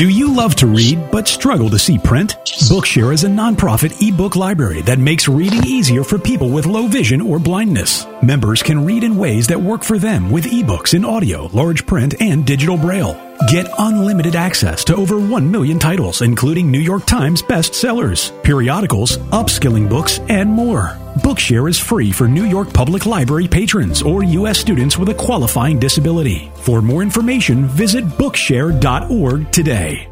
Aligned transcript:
Do 0.00 0.08
you 0.08 0.32
love 0.34 0.54
to 0.54 0.66
read 0.66 1.10
but 1.10 1.28
struggle 1.28 1.68
to 1.68 1.78
see 1.78 1.98
print? 1.98 2.38
Bookshare 2.70 3.12
is 3.12 3.24
a 3.24 3.28
nonprofit 3.28 3.92
ebook 4.00 4.34
library 4.34 4.80
that 4.88 4.98
makes 4.98 5.28
reading 5.28 5.62
easier 5.62 6.04
for 6.04 6.18
people 6.18 6.48
with 6.48 6.64
low 6.64 6.86
vision 6.86 7.20
or 7.20 7.38
blindness. 7.38 8.06
Members 8.22 8.62
can 8.62 8.84
read 8.84 9.02
in 9.02 9.16
ways 9.16 9.46
that 9.46 9.58
work 9.58 9.82
for 9.82 9.98
them 9.98 10.30
with 10.30 10.44
ebooks 10.44 10.92
in 10.92 11.06
audio, 11.06 11.46
large 11.54 11.86
print, 11.86 12.20
and 12.20 12.44
digital 12.44 12.76
braille. 12.76 13.18
Get 13.48 13.66
unlimited 13.78 14.36
access 14.36 14.84
to 14.84 14.96
over 14.96 15.18
1 15.18 15.50
million 15.50 15.78
titles, 15.78 16.20
including 16.20 16.70
New 16.70 16.80
York 16.80 17.06
Times 17.06 17.40
bestsellers, 17.40 18.30
periodicals, 18.42 19.16
upskilling 19.32 19.88
books, 19.88 20.18
and 20.28 20.50
more. 20.50 20.98
Bookshare 21.24 21.70
is 21.70 21.78
free 21.78 22.12
for 22.12 22.28
New 22.28 22.44
York 22.44 22.70
Public 22.74 23.06
Library 23.06 23.48
patrons 23.48 24.02
or 24.02 24.22
U.S. 24.22 24.58
students 24.58 24.98
with 24.98 25.08
a 25.08 25.14
qualifying 25.14 25.78
disability. 25.78 26.52
For 26.56 26.82
more 26.82 27.00
information, 27.02 27.64
visit 27.64 28.04
Bookshare.org 28.04 29.50
today. 29.50 30.09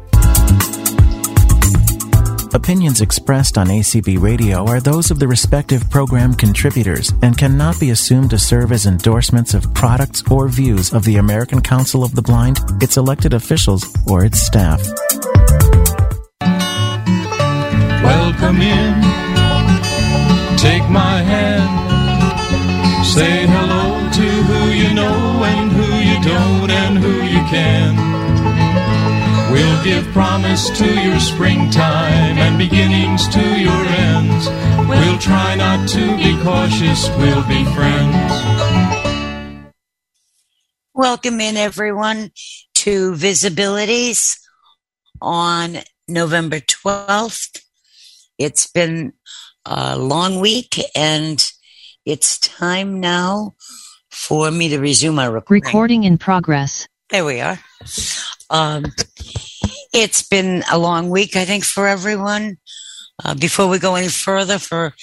Opinions 2.53 3.01
expressed 3.01 3.59
on 3.59 3.67
ACB 3.67 4.19
Radio 4.19 4.65
are 4.65 4.79
those 4.79 5.11
of 5.11 5.19
the 5.19 5.27
respective 5.27 5.87
program 5.91 6.33
contributors 6.33 7.13
and 7.21 7.37
cannot 7.37 7.79
be 7.79 7.91
assumed 7.91 8.31
to 8.31 8.39
serve 8.39 8.71
as 8.71 8.87
endorsements 8.87 9.53
of 9.53 9.71
products 9.75 10.23
or 10.31 10.47
views 10.47 10.91
of 10.91 11.03
the 11.05 11.17
American 11.17 11.61
Council 11.61 12.03
of 12.03 12.15
the 12.15 12.23
Blind, 12.23 12.59
its 12.81 12.97
elected 12.97 13.35
officials, 13.35 13.85
or 14.07 14.25
its 14.25 14.39
staff. 14.41 14.81
Welcome 18.01 18.61
in. 18.61 19.01
Take 20.57 20.89
my 20.89 21.21
hand. 21.21 21.69
Say 23.05 23.45
hello 23.45 24.09
to 24.11 24.21
who 24.21 24.71
you 24.71 24.95
know 24.95 25.43
and 25.43 25.71
who 25.71 25.85
you 25.99 26.19
don't 26.23 26.71
and 26.71 26.97
who 26.97 27.21
you 27.23 27.45
can. 27.47 28.08
We'll 29.59 29.83
give 29.83 30.05
promise 30.13 30.69
to 30.77 30.85
your 30.85 31.19
springtime 31.19 32.37
and 32.37 32.57
beginnings 32.57 33.27
to 33.27 33.59
your 33.59 33.83
ends. 33.85 34.47
We'll 34.87 35.17
try 35.17 35.55
not 35.55 35.89
to 35.89 36.15
be 36.15 36.41
cautious, 36.41 37.09
we'll 37.17 37.45
be 37.45 37.65
friends. 37.75 39.73
Welcome 40.93 41.41
in, 41.41 41.57
everyone, 41.57 42.31
to 42.75 43.11
Visibilities 43.11 44.37
on 45.21 45.79
November 46.07 46.61
12th. 46.61 47.61
It's 48.37 48.67
been 48.67 49.11
a 49.65 49.99
long 49.99 50.39
week, 50.39 50.79
and 50.95 51.45
it's 52.05 52.39
time 52.39 53.01
now 53.01 53.55
for 54.09 54.51
me 54.51 54.69
to 54.69 54.79
resume 54.79 55.15
my 55.15 55.25
recording. 55.25 55.65
Recording 55.65 56.03
in 56.05 56.17
progress. 56.17 56.87
There 57.09 57.25
we 57.25 57.41
are. 57.41 57.59
Um, 58.49 58.85
it's 59.93 60.23
been 60.27 60.63
a 60.71 60.77
long 60.77 61.09
week, 61.09 61.35
I 61.35 61.45
think, 61.45 61.63
for 61.63 61.87
everyone. 61.87 62.57
Uh, 63.23 63.35
before 63.35 63.67
we 63.67 63.79
go 63.79 63.95
any 63.95 64.07
further, 64.07 64.57
for 64.57 64.93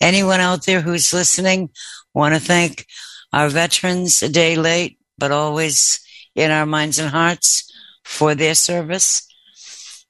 anyone 0.00 0.40
out 0.40 0.64
there 0.64 0.80
who's 0.80 1.12
listening, 1.12 1.70
want 2.14 2.34
to 2.34 2.40
thank 2.40 2.86
our 3.32 3.48
veterans 3.48 4.22
a 4.22 4.28
day 4.28 4.56
late, 4.56 4.98
but 5.18 5.32
always 5.32 6.00
in 6.34 6.50
our 6.50 6.66
minds 6.66 6.98
and 6.98 7.10
hearts 7.10 7.70
for 8.04 8.34
their 8.34 8.54
service. 8.54 9.26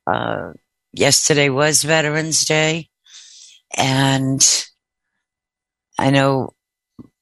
Uh, 0.07 0.53
yesterday 0.93 1.49
was 1.49 1.83
Veterans 1.83 2.45
Day, 2.45 2.91
and 3.77 4.67
I 5.99 6.11
know 6.11 6.55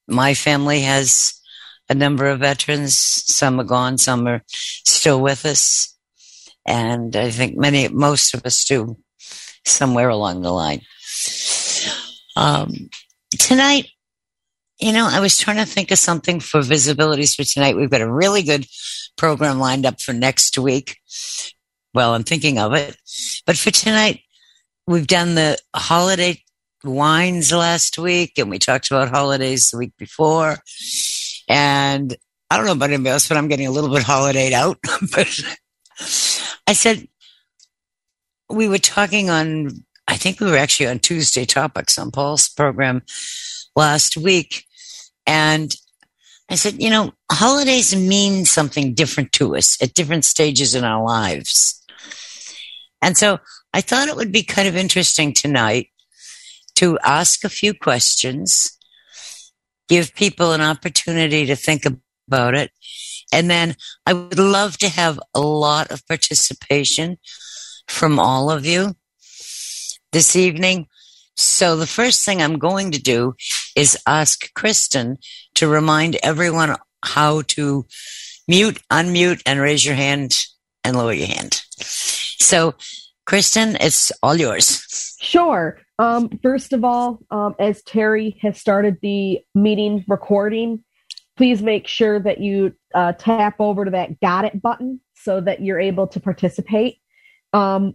my 0.09 0.34
family 0.34 0.81
has 0.83 1.41
a 1.88 1.94
number 1.94 2.27
of 2.27 2.41
veterans. 2.41 2.97
Some 2.97 3.61
are 3.61 3.64
gone, 3.64 3.98
some 3.98 4.27
are 4.27 4.42
still 4.48 5.20
with 5.20 5.44
us. 5.47 5.97
And 6.66 7.16
I 7.16 7.30
think 7.30 7.56
many, 7.56 7.89
most 7.89 8.34
of 8.34 8.47
us 8.47 8.64
do 8.64 8.97
somewhere 9.64 10.08
along 10.08 10.42
the 10.42 10.52
line. 10.52 10.83
Um, 12.36 12.89
tonight, 13.39 13.89
you 14.78 14.92
know, 14.92 15.08
I 15.11 15.20
was 15.20 15.39
trying 15.39 15.58
to 15.58 15.67
think 15.67 15.90
of 15.90 15.98
something 15.98 16.40
for 16.40 16.61
visibilities 16.61 17.36
for 17.36 17.45
tonight. 17.45 17.77
We've 17.77 17.90
got 17.90 18.01
a 18.01 18.12
really 18.12 18.42
good 18.42 18.67
program 19.17 19.58
lined 19.58 19.86
up 19.86 20.01
for 20.01 20.12
next 20.12 20.58
week. 20.58 20.98
Well, 21.95 22.14
I'm 22.14 22.24
thinking 22.24 22.58
of 22.58 22.74
it. 22.74 22.96
But 23.46 23.57
for 23.57 23.70
tonight, 23.70 24.20
we've 24.86 25.07
done 25.07 25.34
the 25.34 25.58
holiday 25.74 26.42
wines 26.84 27.52
last 27.52 27.98
week 27.98 28.39
and 28.39 28.51
we 28.51 28.58
talked 28.58 28.90
about 28.90 29.08
holidays 29.08 29.70
the 29.70 29.78
week 29.78 29.92
before. 29.98 30.58
And 31.48 32.17
I 32.51 32.57
don't 32.57 32.67
know 32.67 32.73
about 32.73 32.91
anybody 32.91 33.11
else, 33.11 33.29
but 33.29 33.36
I'm 33.36 33.48
getting 33.48 33.67
a 33.67 33.70
little 33.70 33.91
bit 33.91 34.03
holidayed 34.03 34.53
out. 34.53 34.79
but 35.14 35.41
I 36.67 36.73
said, 36.73 37.08
we 38.51 38.69
were 38.69 38.79
talking 38.79 39.30
on, 39.30 39.85
I 40.07 40.17
think 40.17 40.41
we 40.41 40.51
were 40.51 40.57
actually 40.57 40.89
on 40.89 40.98
Tuesday 40.98 41.45
topics 41.45 41.98
on 41.98 42.11
Paul's 42.11 42.48
program 42.48 43.02
last 43.75 44.17
week. 44.17 44.67
And 45.27 45.75
I 46.51 46.57
said, 46.57 46.83
you 46.83 46.91
know, 46.91 47.13
holidays 47.31 47.97
mean 47.97 48.45
something 48.45 48.92
different 48.92 49.33
to 49.33 49.57
us 49.57 49.81
at 49.83 49.95
different 49.95 50.25
stages 50.25 50.75
in 50.75 50.85
our 50.85 51.02
lives. 51.02 51.83
And 53.01 53.17
so 53.17 53.39
I 53.73 53.81
thought 53.81 54.08
it 54.08 54.17
would 54.17 54.33
be 54.33 54.42
kind 54.42 54.69
of 54.69 54.77
interesting 54.77 55.33
tonight 55.33 55.89
to 56.77 56.98
ask 57.02 57.45
a 57.45 57.48
few 57.48 57.75
questions, 57.75 58.79
give 59.92 60.14
people 60.14 60.53
an 60.53 60.63
opportunity 60.63 61.45
to 61.45 61.55
think 61.55 61.85
about 62.27 62.55
it, 62.55 62.70
and 63.30 63.51
then 63.51 63.77
I 64.07 64.14
would 64.14 64.39
love 64.39 64.79
to 64.79 64.89
have 64.89 65.20
a 65.35 65.41
lot 65.41 65.91
of 65.91 66.07
participation 66.08 67.19
from 67.86 68.19
all 68.19 68.51
of 68.51 68.64
you 68.64 68.95
this 70.13 70.35
evening. 70.35 70.86
So 71.36 71.77
the 71.77 71.86
first 71.86 72.25
thing 72.25 72.41
I'm 72.41 72.58
going 72.58 72.91
to 72.92 73.02
do 73.02 73.35
is 73.77 73.98
ask 74.07 74.52
Kristen 74.55 75.19
to 75.57 75.69
remind 75.69 76.17
everyone 76.23 76.75
how 77.05 77.42
to 77.48 77.85
mute, 78.48 78.81
unmute, 78.91 79.42
and 79.45 79.61
raise 79.61 79.85
your 79.85 79.95
hand 79.95 80.47
and 80.85 80.97
lower 80.97 81.13
your 81.13 81.29
hand. 81.29 81.61
So, 82.41 82.77
Kristen, 83.27 83.77
it's 83.79 84.11
all 84.23 84.36
yours. 84.36 85.17
Sure. 85.20 85.82
Um, 85.98 86.30
first 86.42 86.73
of 86.73 86.85
all, 86.85 87.20
um, 87.30 87.55
as 87.58 87.83
Terry 87.83 88.39
has 88.42 88.58
started 88.58 88.98
the 89.03 89.41
meeting 89.55 90.05
recording, 90.08 90.83
please 91.36 91.63
make 91.63 91.86
sure 91.86 92.19
that 92.20 92.41
you 92.41 92.75
uh, 92.95 93.13
tap 93.13 93.57
over 93.58 93.85
to 93.85 93.91
that 93.92 94.20
got 94.20 94.45
it 94.45 94.61
button 94.61 95.01
so 95.14 95.41
that 95.41 95.63
you're 95.63 95.81
able 95.81 96.07
to 96.08 96.20
participate. 96.20 96.98
Um, 97.52 97.95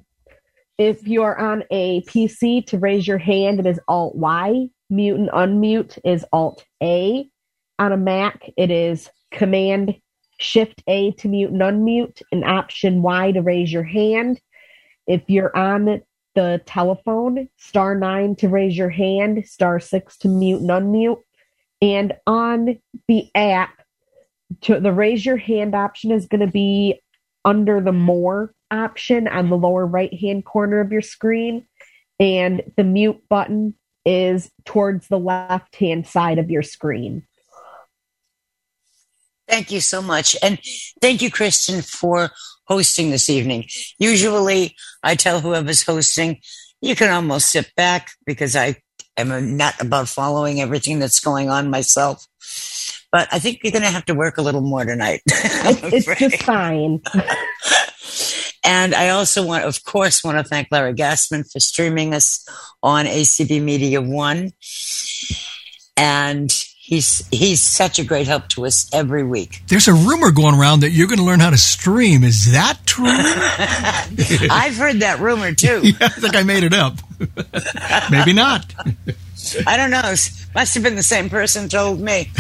if 0.78 1.08
you 1.08 1.24
are 1.24 1.38
on 1.38 1.64
a 1.72 2.02
PC 2.02 2.66
to 2.68 2.78
raise 2.78 3.08
your 3.08 3.18
hand, 3.18 3.60
it 3.60 3.66
is 3.66 3.80
Alt 3.88 4.16
Y. 4.16 4.68
Mute 4.90 5.20
and 5.20 5.30
unmute 5.30 5.98
is 6.06 6.26
Alt 6.32 6.66
A. 6.82 7.28
On 7.80 7.92
a 7.92 7.98
Mac, 7.98 8.50
it 8.58 8.72
is 8.72 9.10
Command 9.32 9.96
Shift 10.40 10.84
A 10.88 11.12
to 11.14 11.28
mute 11.28 11.52
and 11.52 11.62
unmute, 11.62 12.22
and 12.32 12.44
Option 12.44 13.02
Y 13.02 13.32
to 13.32 13.42
raise 13.42 13.72
your 13.72 13.84
hand. 13.84 14.40
If 15.08 15.24
you're 15.28 15.56
on 15.56 16.02
the 16.38 16.62
telephone, 16.68 17.50
star 17.58 17.96
nine 17.96 18.36
to 18.36 18.48
raise 18.48 18.78
your 18.78 18.92
hand, 18.92 19.44
star 19.48 19.80
six 19.80 20.18
to 20.20 20.28
mute 20.28 20.62
and 20.62 20.70
unmute. 20.70 21.24
And 21.82 22.14
on 22.28 22.78
the 23.08 23.32
app, 23.34 23.74
to 24.62 24.80
the 24.80 24.94
raise 24.94 25.26
your 25.26 25.38
hand 25.38 25.74
option 25.74 26.12
is 26.12 26.28
going 26.28 26.42
to 26.42 26.52
be 26.52 27.02
under 27.44 27.82
the 27.82 27.92
more 27.92 28.54
option 28.70 29.28
on 29.28 29.50
the 29.50 29.58
lower 29.58 29.88
right 29.88 30.14
hand 30.14 30.46
corner 30.46 30.80
of 30.80 30.92
your 30.92 31.02
screen. 31.02 31.66
And 32.20 32.62
the 32.76 32.84
mute 32.84 33.24
button 33.28 33.74
is 34.06 34.52
towards 34.64 35.08
the 35.08 35.20
left 35.20 35.76
hand 35.78 36.06
side 36.06 36.38
of 36.38 36.52
your 36.52 36.64
screen. 36.64 37.26
Thank 39.48 39.72
you 39.72 39.82
so 39.82 40.04
much. 40.04 40.36
And 40.44 40.60
thank 41.02 41.24
you, 41.24 41.32
Kristen, 41.32 41.82
for 41.82 42.30
hosting 42.68 43.10
this 43.10 43.30
evening. 43.30 43.66
Usually 43.98 44.76
I 45.04 45.16
tell 45.16 45.40
whoever's 45.40 45.84
hosting, 45.84 46.42
you 46.82 46.96
can 46.96 47.10
almost 47.10 47.52
sit 47.52 47.72
back 47.76 48.12
because 48.26 48.56
I 48.56 48.78
am 49.18 49.58
not 49.58 49.82
about 49.82 50.08
following 50.08 50.62
everything 50.62 51.00
that's 51.00 51.20
going 51.20 51.50
on 51.50 51.70
myself. 51.70 52.28
But 53.12 53.30
I 53.32 53.40
think 53.40 53.60
you're 53.64 53.72
going 53.72 53.84
to 53.84 53.90
have 53.90 54.06
to 54.06 54.14
work 54.14 54.38
a 54.38 54.42
little 54.42 54.62
more 54.62 54.84
tonight. 54.84 55.22
it's, 55.28 56.08
it's 56.08 56.20
just 56.20 56.44
fine. 56.44 57.02
and 58.64 58.94
I 58.94 59.10
also 59.10 59.46
want, 59.46 59.64
of 59.64 59.84
course, 59.86 60.24
want 60.24 60.38
to 60.38 60.44
thank 60.44 60.68
Larry 60.72 60.94
Gassman 60.94 61.50
for 61.50 61.60
streaming 61.60 62.14
us 62.14 62.46
on 62.84 63.06
ACB 63.06 63.62
Media 63.62 64.02
One. 64.02 64.52
And 65.96 66.52
he's 66.88 67.28
he's 67.32 67.60
such 67.60 68.00
a 68.00 68.04
great 68.04 68.28
help 68.28 68.48
to 68.48 68.66
us 68.66 68.90
every 68.94 69.24
week. 69.24 69.62
There's 69.68 69.90
a 69.90 69.94
rumor 69.94 70.32
going 70.32 70.56
around 70.56 70.80
that 70.80 70.92
you're 70.92 71.08
going 71.08 71.20
to 71.20 71.26
learn 71.26 71.42
how 71.42 71.50
to 71.50 71.58
stream. 71.58 72.24
Is 72.24 72.54
that 72.54 72.80
true? 72.86 73.06
I've 74.50 74.78
heard 74.78 75.02
that 75.02 75.20
rumor 75.20 75.54
too. 75.54 75.82
yeah, 75.84 75.94
I 76.02 76.08
think 76.08 76.36
I 76.36 76.44
made 76.44 76.64
it 76.64 76.74
up. 76.74 76.96
Maybe 78.10 78.32
not. 78.32 78.74
I 79.68 79.76
don't 79.76 79.92
know. 79.92 80.14
Must 80.56 80.74
have 80.74 80.84
been 80.84 80.96
the 80.96 81.04
same 81.04 81.30
person 81.30 81.68
told 81.68 82.00
me. 82.00 82.32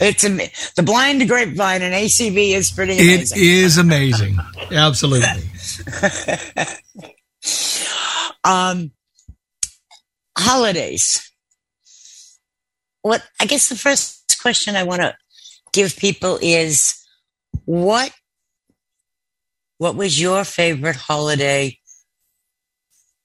it's 0.00 0.24
a, 0.24 0.50
the 0.74 0.82
blind 0.82 1.26
grapevine 1.28 1.82
and 1.82 1.94
ACB 1.94 2.54
is 2.54 2.72
pretty 2.72 2.94
amazing. 2.94 3.38
It 3.38 3.44
is 3.44 3.78
amazing. 3.78 4.36
Absolutely. 4.72 5.28
um, 8.44 8.90
holidays. 10.36 11.25
What 13.06 13.22
I 13.40 13.46
guess 13.46 13.68
the 13.68 13.76
first 13.76 14.36
question 14.42 14.74
I 14.74 14.82
want 14.82 15.00
to 15.00 15.14
give 15.72 15.96
people 15.96 16.40
is 16.42 17.00
what 17.64 18.10
what 19.78 19.94
was 19.94 20.20
your 20.20 20.42
favorite 20.42 20.96
holiday 20.96 21.78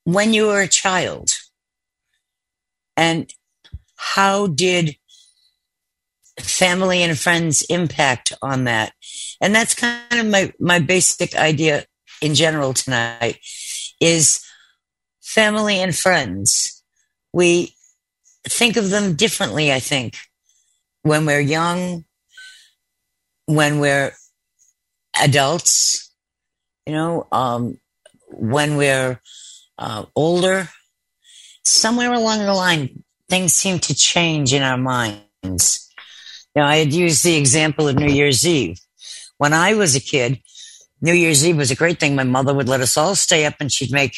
when 0.04 0.36
you 0.36 0.46
were 0.46 0.62
a 0.62 0.68
child? 0.68 1.32
And 2.96 3.34
how 3.96 4.46
did 4.46 4.98
family 6.40 7.02
and 7.02 7.18
friends 7.18 7.64
impact 7.64 8.34
on 8.40 8.66
that? 8.66 8.94
And 9.42 9.56
that's 9.56 9.74
kind 9.74 10.14
of 10.14 10.28
my, 10.28 10.54
my 10.60 10.78
basic 10.78 11.36
idea 11.36 11.86
in 12.22 12.36
general 12.36 12.76
tonight 12.76 13.40
is 14.00 14.46
family 15.22 15.80
and 15.80 15.96
friends. 15.96 16.84
We 17.34 17.74
think 18.48 18.78
of 18.78 18.90
them 18.90 19.16
differently, 19.16 19.72
I 19.72 19.80
think, 19.80 20.18
when 21.04 21.26
we're 21.26 21.40
young, 21.40 22.06
when 23.46 23.80
we're 23.80 24.14
adults, 25.22 26.12
you 26.86 26.94
know, 26.94 27.28
um, 27.32 27.78
when 28.30 28.78
we're 28.78 29.20
uh, 29.78 30.06
older, 30.16 30.70
somewhere 31.64 32.14
along 32.14 32.40
the 32.40 32.54
line, 32.54 33.04
things 33.30 33.54
seem 33.54 33.80
to 33.80 33.96
change 33.96 34.54
in 34.54 34.62
our 34.62 34.78
minds. 34.78 35.90
You 36.56 36.62
know, 36.62 36.64
I 36.64 36.78
had 36.78 36.94
used 36.94 37.24
the 37.24 37.36
example 37.36 37.88
of 37.88 37.96
New 37.96 38.12
Year's 38.12 38.46
Eve. 38.46 38.80
When 39.38 39.54
I 39.54 39.74
was 39.74 39.96
a 39.96 40.00
kid, 40.00 40.42
New 41.02 41.14
Year's 41.14 41.46
Eve 41.46 41.58
was 41.58 41.72
a 41.72 41.76
great 41.76 42.00
thing. 42.00 42.16
My 42.16 42.24
mother 42.24 42.54
would 42.54 42.70
let 42.70 42.82
us 42.82 42.98
all 42.98 43.16
stay 43.16 43.46
up 43.46 43.56
and 43.60 43.72
she'd 43.72 43.92
make 43.92 44.18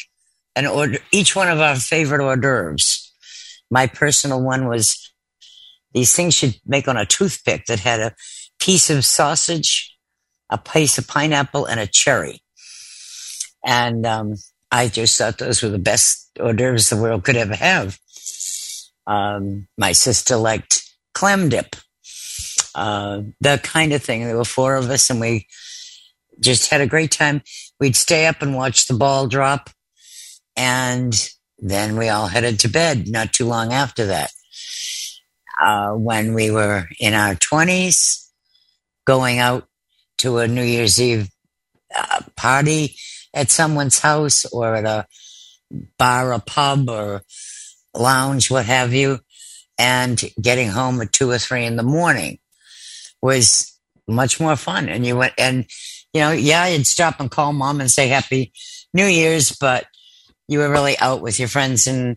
an 0.56 0.66
order, 0.66 0.98
each 1.12 1.34
one 1.34 1.48
of 1.48 1.60
our 1.60 1.76
favorite 1.76 2.20
hors 2.20 2.36
d'oeuvres. 2.36 3.03
My 3.74 3.88
personal 3.88 4.40
one 4.40 4.68
was 4.68 5.12
these 5.94 6.14
things 6.14 6.40
you'd 6.40 6.60
make 6.64 6.86
on 6.86 6.96
a 6.96 7.04
toothpick 7.04 7.66
that 7.66 7.80
had 7.80 7.98
a 7.98 8.14
piece 8.60 8.88
of 8.88 9.04
sausage, 9.04 9.96
a 10.48 10.56
piece 10.56 10.96
of 10.96 11.08
pineapple, 11.08 11.66
and 11.66 11.80
a 11.80 11.88
cherry. 11.88 12.40
And 13.64 14.06
um, 14.06 14.34
I 14.70 14.86
just 14.86 15.18
thought 15.18 15.38
those 15.38 15.60
were 15.60 15.70
the 15.70 15.80
best 15.80 16.30
hors 16.38 16.52
d'oeuvres 16.52 16.88
the 16.88 17.02
world 17.02 17.24
could 17.24 17.34
ever 17.34 17.56
have. 17.56 17.98
Um, 19.08 19.66
my 19.76 19.90
sister 19.90 20.36
liked 20.36 20.88
clam 21.12 21.48
dip, 21.48 21.74
uh, 22.76 23.22
that 23.40 23.64
kind 23.64 23.92
of 23.92 24.04
thing. 24.04 24.22
There 24.22 24.36
were 24.36 24.44
four 24.44 24.76
of 24.76 24.88
us, 24.88 25.10
and 25.10 25.18
we 25.20 25.48
just 26.38 26.70
had 26.70 26.80
a 26.80 26.86
great 26.86 27.10
time. 27.10 27.42
We'd 27.80 27.96
stay 27.96 28.26
up 28.26 28.40
and 28.40 28.54
watch 28.54 28.86
the 28.86 28.94
ball 28.94 29.26
drop, 29.26 29.68
and 30.56 31.12
then 31.64 31.96
we 31.96 32.10
all 32.10 32.26
headed 32.26 32.60
to 32.60 32.68
bed. 32.68 33.08
Not 33.08 33.32
too 33.32 33.46
long 33.46 33.72
after 33.72 34.06
that, 34.06 34.30
uh, 35.60 35.92
when 35.92 36.34
we 36.34 36.50
were 36.50 36.86
in 37.00 37.14
our 37.14 37.34
twenties, 37.34 38.30
going 39.06 39.38
out 39.38 39.66
to 40.18 40.38
a 40.38 40.46
New 40.46 40.62
Year's 40.62 41.00
Eve 41.00 41.28
uh, 41.96 42.20
party 42.36 42.96
at 43.32 43.50
someone's 43.50 43.98
house 43.98 44.44
or 44.44 44.74
at 44.74 44.84
a 44.84 45.06
bar, 45.98 46.32
a 46.32 46.38
pub, 46.38 46.90
or 46.90 47.22
lounge, 47.94 48.50
what 48.50 48.66
have 48.66 48.92
you, 48.92 49.20
and 49.78 50.22
getting 50.40 50.68
home 50.68 51.00
at 51.00 51.12
two 51.12 51.30
or 51.30 51.38
three 51.38 51.64
in 51.64 51.76
the 51.76 51.82
morning 51.82 52.38
was 53.22 53.72
much 54.06 54.38
more 54.38 54.56
fun. 54.56 54.90
And 54.90 55.06
you 55.06 55.16
went, 55.16 55.32
and 55.38 55.64
you 56.12 56.20
know, 56.20 56.32
yeah, 56.32 56.66
you'd 56.68 56.86
stop 56.86 57.20
and 57.20 57.30
call 57.30 57.54
mom 57.54 57.80
and 57.80 57.90
say 57.90 58.08
Happy 58.08 58.52
New 58.92 59.06
Year's, 59.06 59.52
but 59.52 59.86
you 60.48 60.58
were 60.58 60.70
really 60.70 60.98
out 60.98 61.20
with 61.20 61.38
your 61.38 61.48
friends 61.48 61.86
and 61.86 62.16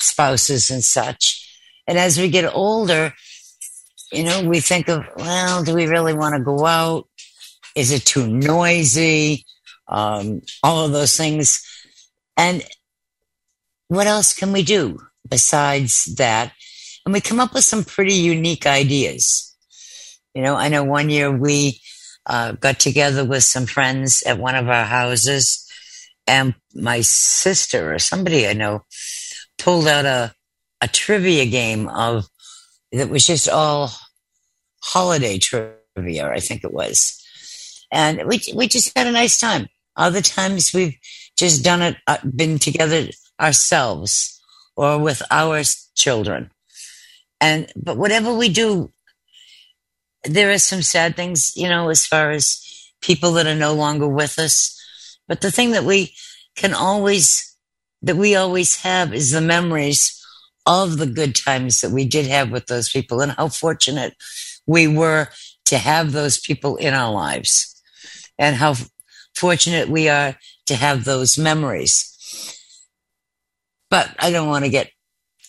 spouses 0.00 0.70
and 0.70 0.82
such. 0.82 1.40
And 1.86 1.98
as 1.98 2.18
we 2.18 2.28
get 2.28 2.54
older, 2.54 3.12
you 4.12 4.24
know, 4.24 4.48
we 4.48 4.60
think 4.60 4.88
of, 4.88 5.04
well, 5.16 5.64
do 5.64 5.74
we 5.74 5.86
really 5.86 6.14
want 6.14 6.34
to 6.34 6.42
go 6.42 6.64
out? 6.64 7.08
Is 7.74 7.90
it 7.90 8.04
too 8.04 8.26
noisy? 8.26 9.44
um, 9.88 10.42
all 10.62 10.84
of 10.84 10.92
those 10.92 11.16
things. 11.16 11.62
And 12.36 12.64
what 13.88 14.06
else 14.06 14.34
can 14.34 14.52
we 14.52 14.62
do 14.62 14.98
besides 15.28 16.04
that? 16.16 16.52
And 17.04 17.12
we 17.12 17.20
come 17.20 17.40
up 17.40 17.54
with 17.54 17.64
some 17.64 17.84
pretty 17.84 18.14
unique 18.14 18.66
ideas. 18.66 19.54
You 20.34 20.42
know, 20.42 20.56
I 20.56 20.68
know 20.68 20.84
one 20.84 21.10
year 21.10 21.30
we 21.30 21.80
uh, 22.26 22.52
got 22.52 22.80
together 22.80 23.24
with 23.24 23.44
some 23.44 23.66
friends 23.66 24.22
at 24.22 24.38
one 24.38 24.56
of 24.56 24.68
our 24.68 24.84
houses, 24.84 25.63
and 26.26 26.54
my 26.74 27.00
sister 27.00 27.94
or 27.94 27.98
somebody 27.98 28.46
I 28.46 28.52
know 28.52 28.84
pulled 29.58 29.86
out 29.86 30.04
a 30.04 30.34
a 30.80 30.88
trivia 30.88 31.46
game 31.46 31.88
of 31.88 32.28
that 32.92 33.08
was 33.08 33.26
just 33.26 33.48
all 33.48 33.90
holiday 34.82 35.38
trivia, 35.38 36.30
I 36.30 36.40
think 36.40 36.64
it 36.64 36.72
was, 36.72 37.22
and 37.90 38.22
we 38.26 38.40
we 38.54 38.68
just 38.68 38.96
had 38.96 39.06
a 39.06 39.12
nice 39.12 39.38
time. 39.38 39.68
Other 39.96 40.20
times 40.20 40.72
we've 40.72 40.96
just 41.36 41.64
done 41.64 41.82
it, 41.82 41.96
uh, 42.06 42.18
been 42.34 42.58
together 42.58 43.08
ourselves 43.40 44.40
or 44.76 44.98
with 44.98 45.22
our 45.30 45.62
children. 45.94 46.50
And, 47.40 47.70
but 47.76 47.96
whatever 47.96 48.32
we 48.32 48.48
do, 48.48 48.92
there 50.24 50.50
are 50.50 50.58
some 50.58 50.82
sad 50.82 51.16
things, 51.16 51.52
you 51.56 51.68
know, 51.68 51.90
as 51.90 52.06
far 52.06 52.30
as 52.30 52.60
people 53.02 53.32
that 53.32 53.46
are 53.46 53.54
no 53.54 53.74
longer 53.74 54.08
with 54.08 54.38
us. 54.38 54.73
But 55.28 55.40
the 55.40 55.50
thing 55.50 55.72
that 55.72 55.84
we 55.84 56.14
can 56.56 56.74
always, 56.74 57.56
that 58.02 58.16
we 58.16 58.36
always 58.36 58.82
have 58.82 59.14
is 59.14 59.30
the 59.30 59.40
memories 59.40 60.20
of 60.66 60.98
the 60.98 61.06
good 61.06 61.34
times 61.34 61.80
that 61.80 61.90
we 61.90 62.04
did 62.06 62.26
have 62.26 62.50
with 62.50 62.66
those 62.66 62.88
people 62.88 63.20
and 63.20 63.32
how 63.32 63.48
fortunate 63.48 64.14
we 64.66 64.86
were 64.86 65.28
to 65.66 65.78
have 65.78 66.12
those 66.12 66.38
people 66.38 66.76
in 66.76 66.94
our 66.94 67.12
lives 67.12 67.82
and 68.38 68.56
how 68.56 68.74
fortunate 69.34 69.88
we 69.88 70.08
are 70.08 70.36
to 70.66 70.74
have 70.74 71.04
those 71.04 71.38
memories. 71.38 72.10
But 73.90 74.14
I 74.18 74.30
don't 74.30 74.48
want 74.48 74.64
to 74.64 74.70
get 74.70 74.90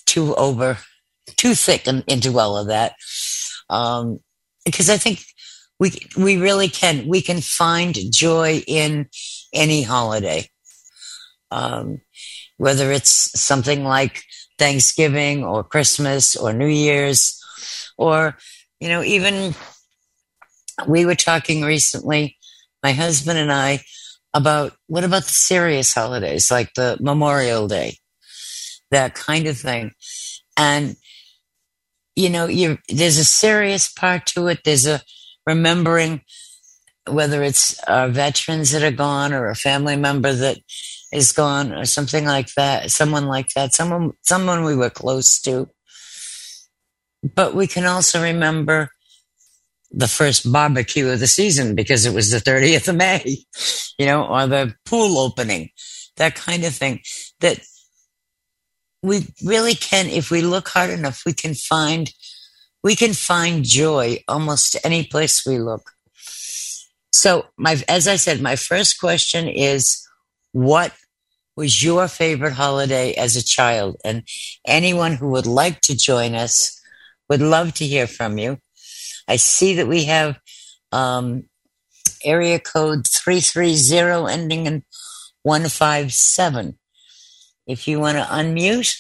too 0.06 0.36
over, 0.36 0.78
too 1.36 1.56
thick 1.56 1.88
in, 1.88 2.04
into 2.08 2.38
all 2.38 2.58
of 2.58 2.68
that. 2.68 2.96
Um, 3.70 4.20
because 4.66 4.90
I 4.90 4.98
think 4.98 5.24
we, 5.80 5.92
we 6.18 6.38
really 6.38 6.68
can, 6.68 7.08
we 7.08 7.22
can 7.22 7.42
find 7.42 7.98
joy 8.12 8.64
in 8.68 9.08
any 9.56 9.84
holiday. 9.84 10.50
Um, 11.52 12.02
whether 12.58 12.92
it's 12.92 13.40
something 13.40 13.84
like 13.84 14.24
Thanksgiving 14.58 15.44
or 15.44 15.64
Christmas 15.64 16.36
or 16.36 16.54
New 16.54 16.68
Year's, 16.68 17.42
or, 17.98 18.38
you 18.80 18.90
know, 18.90 19.04
even 19.04 19.56
we 20.88 21.06
were 21.06 21.16
talking 21.16 21.62
recently 21.62 22.38
my 22.84 22.92
husband 22.92 23.40
and 23.40 23.52
I 23.52 23.84
about 24.34 24.74
what 24.88 25.04
about 25.04 25.24
the 25.24 25.30
serious 25.30 25.94
holidays 25.94 26.52
like 26.52 26.74
the 26.74 26.98
Memorial 27.00 27.68
Day, 27.68 27.98
that 28.92 29.16
kind 29.16 29.48
of 29.48 29.58
thing. 29.58 29.92
And, 30.58 30.96
you 32.16 32.30
know, 32.30 32.46
you 32.48 32.78
there's 32.90 33.18
a 33.18 33.26
serious 33.26 33.92
part 33.92 34.26
to 34.28 34.48
it. 34.48 34.60
There's 34.64 34.86
a 34.86 35.02
remembering 35.48 36.22
whether 37.08 37.44
it's 37.44 37.80
our 37.84 38.10
veterans 38.10 38.72
that 38.72 38.84
are 38.84 38.96
gone 38.96 39.34
or 39.34 39.50
a 39.50 39.56
family 39.56 39.96
member 39.96 40.34
that 40.34 40.58
is 41.14 41.32
gone 41.32 41.72
or 41.72 41.86
something 41.86 42.26
like 42.26 42.54
that, 42.56 42.92
someone 42.92 43.26
like 43.26 43.50
that, 43.56 43.74
someone, 43.74 44.14
someone 44.22 44.64
we 44.64 44.76
were 44.76 44.90
close 44.90 45.40
to. 45.42 45.70
But 47.24 47.56
we 47.56 47.68
can 47.68 47.86
also 47.86 48.22
remember 48.22 48.90
the 49.92 50.08
first 50.08 50.52
barbecue 50.52 51.10
of 51.10 51.20
the 51.20 51.28
season 51.28 51.74
because 51.74 52.06
it 52.06 52.14
was 52.14 52.30
the 52.30 52.38
30th 52.38 52.88
of 52.88 52.96
May, 52.96 53.46
you 53.98 54.06
know, 54.06 54.26
or 54.26 54.48
the 54.48 54.76
pool 54.86 55.18
opening, 55.18 55.70
that 56.18 56.36
kind 56.36 56.64
of 56.66 56.74
thing. 56.74 57.02
That 57.40 57.60
we 59.02 59.28
really 59.44 59.76
can, 59.76 60.08
if 60.08 60.32
we 60.32 60.42
look 60.42 60.68
hard 60.68 60.90
enough, 60.90 61.22
we 61.26 61.34
can 61.34 61.54
find, 61.54 62.12
we 62.84 62.96
can 62.96 63.14
find 63.14 63.64
joy 63.64 64.24
almost 64.28 64.76
any 64.84 65.06
place 65.06 65.46
we 65.46 65.60
look. 65.60 65.95
So 67.16 67.46
my, 67.58 67.82
as 67.88 68.10
I 68.10 68.18
said, 68.18 68.42
my 68.42 68.58
first 68.58 69.00
question 69.00 69.48
is, 69.48 70.06
what 70.52 70.92
was 71.56 71.82
your 71.82 72.10
favorite 72.10 72.52
holiday 72.52 73.14
as 73.14 73.38
a 73.38 73.44
child? 73.44 73.96
And 74.04 74.28
anyone 74.68 75.14
who 75.14 75.30
would 75.30 75.48
like 75.48 75.80
to 75.82 75.96
join 75.96 76.36
us 76.36 76.78
would 77.30 77.42
love 77.42 77.74
to 77.76 77.86
hear 77.86 78.06
from 78.06 78.38
you. 78.38 78.60
I 79.30 79.38
see 79.38 79.76
that 79.76 79.88
we 79.88 80.04
have 80.04 80.38
um, 80.92 81.46
area 82.22 82.60
code 82.60 83.08
330 83.08 84.30
ending 84.30 84.66
in 84.66 84.84
157. 85.44 86.78
If 87.66 87.88
you 87.88 88.02
want 88.02 88.18
to 88.18 88.26
unmute, 88.26 88.94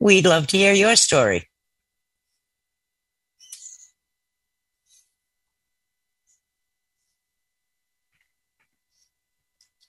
we'd 0.00 0.26
love 0.26 0.48
to 0.48 0.56
hear 0.56 0.72
your 0.72 0.96
story. 0.96 1.48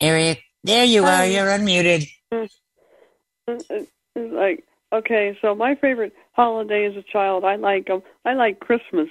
Area, 0.01 0.35
there 0.63 0.85
you 0.85 1.05
are. 1.05 1.25
You're 1.25 1.47
unmuted. 1.47 2.09
Like 4.15 4.63
okay, 4.93 5.37
so 5.41 5.55
my 5.55 5.75
favorite 5.75 6.13
holiday 6.33 6.85
as 6.85 6.95
a 6.95 7.03
child, 7.03 7.43
I 7.43 7.55
like 7.55 7.89
um, 7.89 8.03
I 8.25 8.33
like 8.33 8.59
Christmas 8.59 9.09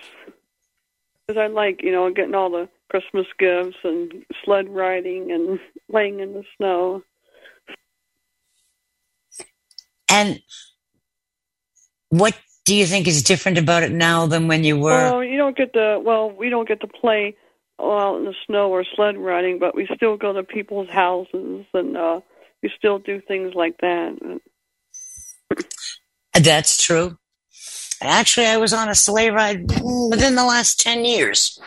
because 1.26 1.40
I 1.40 1.48
like 1.48 1.82
you 1.82 1.92
know 1.92 2.10
getting 2.10 2.34
all 2.34 2.50
the 2.50 2.68
Christmas 2.90 3.26
gifts 3.38 3.76
and 3.84 4.24
sled 4.44 4.68
riding 4.68 5.32
and 5.32 5.58
laying 5.88 6.20
in 6.20 6.34
the 6.34 6.44
snow. 6.56 7.02
And 10.08 10.40
what 12.10 12.38
do 12.64 12.74
you 12.74 12.86
think 12.86 13.08
is 13.08 13.22
different 13.22 13.58
about 13.58 13.82
it 13.82 13.90
now 13.90 14.26
than 14.26 14.46
when 14.46 14.62
you 14.62 14.78
were? 14.78 14.90
Well, 14.90 15.24
you 15.24 15.36
don't 15.36 15.56
get 15.56 15.72
to 15.72 16.00
well, 16.04 16.30
we 16.30 16.48
don't 16.48 16.68
get 16.68 16.80
to 16.82 16.86
play 16.86 17.34
out 17.90 18.18
in 18.18 18.24
the 18.24 18.34
snow 18.46 18.70
or 18.70 18.84
sled 18.94 19.16
riding, 19.16 19.58
but 19.58 19.74
we 19.74 19.88
still 19.94 20.16
go 20.16 20.32
to 20.32 20.42
people's 20.44 20.88
houses 20.88 21.66
and 21.74 21.96
uh 21.96 22.20
we 22.62 22.70
still 22.76 22.98
do 22.98 23.20
things 23.20 23.54
like 23.54 23.76
that. 23.80 24.40
That's 26.34 26.82
true. 26.84 27.16
Actually, 28.00 28.46
I 28.46 28.56
was 28.56 28.72
on 28.72 28.88
a 28.88 28.94
sleigh 28.94 29.30
ride 29.30 29.62
within 30.10 30.34
the 30.34 30.44
last 30.44 30.80
10 30.80 31.04
years. 31.04 31.60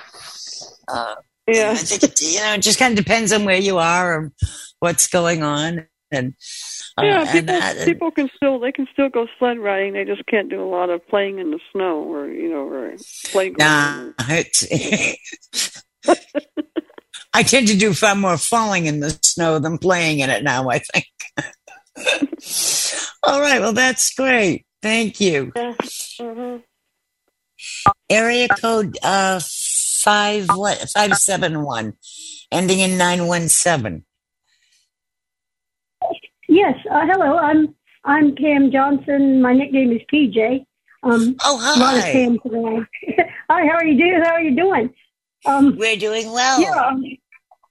Uh, 0.88 1.16
Yeah. 1.48 1.72
I 1.72 1.76
think 1.76 2.04
it, 2.04 2.22
you 2.22 2.40
know, 2.40 2.54
it 2.54 2.62
just 2.62 2.80
kind 2.80 2.98
of 2.98 3.04
depends 3.04 3.32
on 3.32 3.46
where 3.46 3.58
you 3.60 3.78
are 3.78 4.20
and 4.20 4.32
what's 4.80 5.08
going 5.08 5.44
on. 5.44 5.88
And, 6.12 6.34
uh, 6.98 7.04
Yeah, 7.04 7.20
and 7.22 7.30
people 7.30 7.46
that- 7.60 7.86
people 7.86 8.12
can 8.12 8.30
still 8.36 8.60
they 8.60 8.72
can 8.72 8.88
still 8.94 9.10
go 9.10 9.28
sled 9.40 9.60
riding. 9.60 9.94
They 9.94 10.06
just 10.06 10.26
can't 10.28 10.50
do 10.50 10.62
a 10.64 10.70
lot 10.70 10.90
of 10.90 11.06
playing 11.08 11.40
in 11.40 11.52
the 11.52 11.60
snow 11.72 12.04
or 12.04 12.28
you 12.28 12.50
know 12.50 12.68
or 12.68 12.96
playground. 13.32 14.14
Nah, 14.18 14.26
it's, 14.30 14.64
I 17.34 17.44
tend 17.44 17.68
to 17.68 17.78
do 17.78 17.94
far 17.94 18.16
more 18.16 18.38
falling 18.38 18.86
in 18.86 19.02
the 19.02 19.18
snow 19.22 19.60
than 19.60 19.78
playing 19.78 20.20
in 20.20 20.30
it 20.30 20.44
now, 20.44 20.70
I 20.70 20.80
think. 20.80 21.06
All 23.24 23.42
right, 23.42 23.60
well, 23.60 23.74
that's 23.74 24.14
great. 24.14 24.66
Thank 24.82 25.20
you. 25.20 25.52
hmm 26.20 26.58
Area 28.10 28.48
code 28.48 28.98
uh, 29.04 29.40
five 29.44 30.50
what 30.50 30.78
five 30.94 31.18
seven 31.18 31.64
one, 31.64 31.94
ending 32.52 32.80
in 32.80 32.98
nine 32.98 33.28
one 33.28 33.50
seven. 33.50 34.06
Yes. 36.48 36.76
Uh, 36.90 37.06
hello. 37.08 37.38
I'm 37.38 37.74
I'm 38.04 38.36
Cam 38.36 38.72
Johnson. 38.72 39.42
My 39.42 39.54
nickname 39.54 39.92
is 39.92 40.02
PJ. 40.14 40.66
Um, 41.04 41.36
Oh, 41.44 41.56
a 41.56 41.80
lot 41.80 41.98
of 41.98 42.04
hi. 42.04 42.12
Cam 42.12 42.40
today. 42.40 42.78
hi. 43.50 43.66
How 43.66 43.78
are 43.78 43.86
you 43.86 43.98
doing? 43.98 44.22
How 44.24 44.34
are 44.34 44.42
you 44.42 44.56
doing? 44.56 44.94
Um, 45.46 45.78
We're 45.78 45.98
doing 45.98 46.32
well. 46.32 46.62
yeah. 46.62 46.88
um, 46.88 47.04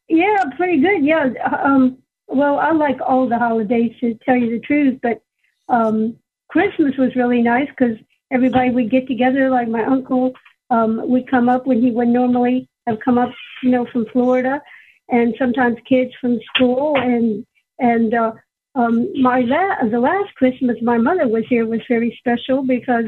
Yeah. 0.09 0.37
Pretty 0.57 0.81
good. 0.81 1.05
Yeah. 1.05 1.31
Um, 1.63 1.99
well, 2.29 2.59
I 2.59 2.73
like 2.73 2.99
all 3.07 3.29
the 3.29 3.39
holidays 3.39 3.93
to 4.01 4.15
tell 4.25 4.37
you 4.37 4.51
the 4.51 4.61
truth, 4.61 4.99
but 5.03 5.23
um, 5.69 6.17
Christmas 6.49 6.97
was 6.97 7.15
really 7.17 7.43
nice 7.43 7.69
because 7.69 7.97
everybody 8.31 8.71
would 8.71 8.91
get 8.91 9.07
together. 9.07 9.51
Like 9.51 9.69
my 9.69 9.85
uncle 9.85 10.33
um, 10.71 11.09
would 11.11 11.31
come 11.31 11.49
up 11.49 11.67
when 11.67 11.83
he 11.83 11.91
would 11.91 12.09
normally 12.09 12.69
have 12.87 12.99
come 13.05 13.19
up, 13.19 13.31
you 13.63 13.71
know, 13.71 13.87
from 13.93 14.07
Florida, 14.13 14.61
and 15.09 15.35
sometimes 15.39 15.77
kids 15.89 16.13
from 16.21 16.39
school 16.55 16.97
and 16.97 17.45
and 17.79 18.15
uh, 18.15 18.33
um, 18.75 19.09
my 19.21 19.41
la- 19.41 19.89
the 19.89 20.01
last 20.01 20.35
Christmas 20.37 20.77
my 20.83 20.99
mother 20.99 21.29
was 21.29 21.45
here 21.49 21.67
was 21.67 21.81
very 21.89 22.17
special 22.19 22.63
because 22.67 23.07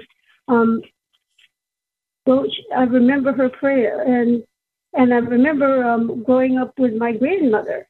um, 0.49 0.81
well 2.27 2.45
I 2.77 2.83
remember 2.85 3.33
her 3.33 3.49
prayer 3.49 4.03
and 4.03 4.43
and 4.97 5.13
I 5.13 5.19
remember 5.19 5.85
um, 5.85 6.23
growing 6.23 6.57
up 6.59 6.79
with 6.79 6.95
my 6.95 7.13
grandmother. 7.13 7.87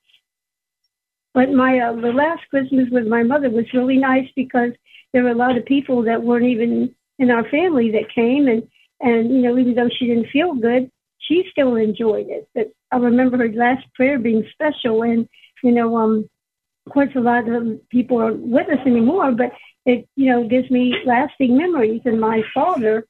But 1.35 1.53
my 1.53 1.79
uh, 1.79 1.93
the 1.93 2.13
last 2.13 2.43
Christmas 2.51 2.89
with 2.91 3.07
my 3.07 3.23
mother 3.23 3.51
was 3.51 3.73
really 3.73 3.99
nice 3.99 4.29
because 4.35 4.73
there 5.13 5.23
were 5.23 5.31
a 5.31 5.35
lot 5.35 5.57
of 5.57 5.65
people 5.65 6.03
that 6.05 6.23
weren't 6.23 6.47
even 6.47 6.95
in 7.19 7.31
our 7.31 7.49
family 7.49 7.91
that 7.93 8.15
came 8.15 8.49
and 8.49 8.63
and 9.01 9.31
you 9.31 9.43
know 9.43 9.59
even 9.59 9.75
though 9.75 9.91
she 9.99 10.07
didn't 10.07 10.31
feel 10.31 10.55
good 10.55 10.91
she 11.19 11.45
still 11.51 11.77
enjoyed 11.77 12.27
it. 12.29 12.49
But 12.55 12.73
I 12.93 12.97
remember 12.97 13.39
her 13.39 13.53
last 13.53 13.85
prayer 13.95 14.19
being 14.19 14.45
special 14.53 15.03
and 15.03 15.29
you 15.63 15.73
know 15.73 15.97
um 15.97 16.29
of 16.87 16.93
course 16.93 17.11
a 17.17 17.21
lot 17.21 17.49
of 17.49 17.89
people 17.91 18.19
aren't 18.19 18.41
with 18.41 18.69
us 18.69 18.87
anymore 18.87 19.33
but 19.33 19.53
it 19.85 20.09
you 20.17 20.31
know 20.31 20.49
gives 20.49 20.71
me 20.71 20.95
lasting 21.05 21.57
memories 21.57 22.03
and 22.05 22.21
my 22.21 22.43
father 22.55 23.07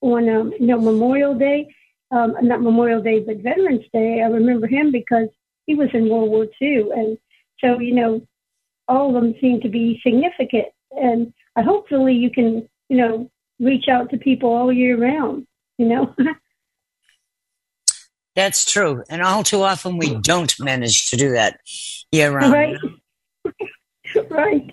on 0.00 0.28
um, 0.28 0.52
you 0.58 0.66
know 0.66 0.80
Memorial 0.80 1.34
Day 1.34 1.74
um 2.10 2.34
not 2.42 2.62
Memorial 2.62 3.02
Day 3.02 3.20
but 3.20 3.38
Veterans 3.38 3.84
Day 3.92 4.22
I 4.22 4.28
remember 4.28 4.66
him 4.66 4.90
because 4.92 5.28
he 5.66 5.74
was 5.74 5.88
in 5.92 6.08
World 6.08 6.30
War 6.30 6.46
II 6.60 6.90
and 6.94 7.18
so 7.60 7.78
you 7.80 7.94
know 7.94 8.26
all 8.88 9.08
of 9.08 9.22
them 9.22 9.34
seem 9.40 9.60
to 9.60 9.68
be 9.68 10.00
significant. 10.02 10.68
And 10.92 11.34
I 11.56 11.62
hopefully 11.62 12.14
you 12.14 12.30
can 12.30 12.68
you 12.88 12.96
know 12.96 13.30
reach 13.60 13.88
out 13.88 14.10
to 14.10 14.16
people 14.16 14.50
all 14.50 14.72
year 14.72 14.96
round 14.98 15.46
you 15.78 15.88
know? 15.88 16.14
That's 18.36 18.70
true. 18.70 19.02
And 19.08 19.22
all 19.22 19.42
too 19.42 19.62
often 19.62 19.96
we 19.96 20.14
don't 20.16 20.54
manage 20.60 21.10
to 21.10 21.16
do 21.16 21.30
that 21.30 21.58
year 22.12 22.30
round. 22.30 22.52
right. 22.52 22.76
Right. 24.30 24.72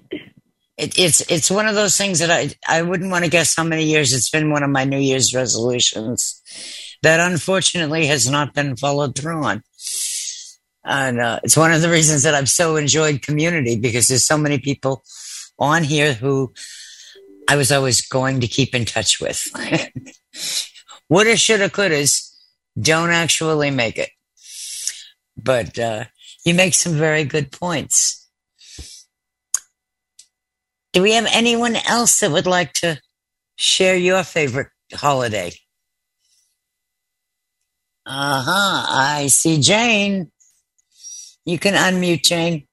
It, 0.78 0.98
it's 0.98 1.20
it's 1.30 1.52
one 1.52 1.68
of 1.68 1.76
those 1.76 1.98
things 1.98 2.20
that 2.20 2.32
I 2.32 2.52
I 2.66 2.82
wouldn't 2.84 3.12
want 3.12 3.26
to 3.26 3.30
guess 3.30 3.54
how 3.54 3.66
many 3.66 3.84
years. 3.84 4.14
It's 4.14 4.30
been 4.30 4.50
one 4.50 4.64
of 4.64 4.70
my 4.70 4.86
New 4.86 4.98
Year's 4.98 5.36
resolutions 5.36 6.42
that 7.06 7.20
unfortunately 7.20 8.08
has 8.08 8.28
not 8.28 8.56
been 8.56 8.76
followed 8.76 9.16
through 9.16 9.44
on. 9.44 9.62
And 10.84 11.20
uh, 11.20 11.40
it's 11.44 11.56
one 11.56 11.72
of 11.72 11.84
the 11.84 11.90
reasons 11.90 12.24
that 12.24 12.34
I've 12.34 12.50
so 12.50 12.78
enjoyed 12.78 13.22
community 13.22 13.78
because 13.78 14.08
there's 14.08 14.26
so 14.26 14.40
many 14.40 14.58
people 14.58 15.04
on 15.60 15.84
here 15.84 16.14
who 16.14 16.52
I 17.48 17.58
was 17.58 17.72
always 17.72 18.08
going 18.08 18.40
to 18.40 18.48
keep 18.48 18.74
in 18.74 18.86
touch 18.86 19.22
with. 19.22 19.40
Woulda, 21.10 21.38
shoulda, 21.38 21.70
couldas 21.70 22.28
don't 22.80 23.12
actually 23.12 23.70
make 23.70 24.00
it, 24.00 24.10
but 25.38 25.78
uh, 25.78 26.06
you 26.44 26.56
make 26.56 26.74
some 26.74 26.94
very 26.94 27.24
good 27.24 27.52
points. 27.52 28.28
Do 30.92 31.04
we 31.04 31.14
have 31.14 31.28
anyone 31.32 31.76
else 31.76 32.20
that 32.22 32.32
would 32.32 32.48
like 32.48 32.74
to 32.74 33.00
share 33.58 33.96
your 33.96 34.24
favorite 34.24 34.70
holiday? 34.92 35.54
Uh 38.06 38.42
huh. 38.46 38.86
I 38.90 39.28
see 39.28 39.60
Jane. 39.60 40.32
You 41.46 41.58
can 41.60 41.74
unmute 41.74 42.24
Jane. 42.24 42.68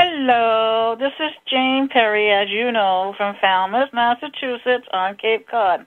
Hello, 0.00 0.96
this 0.98 1.12
is 1.20 1.30
Jane 1.48 1.88
Perry, 1.92 2.30
as 2.30 2.48
you 2.48 2.72
know, 2.72 3.14
from 3.16 3.36
Falmouth, 3.40 3.90
Massachusetts, 3.92 4.86
on 4.92 5.16
Cape 5.16 5.46
Cod. 5.48 5.86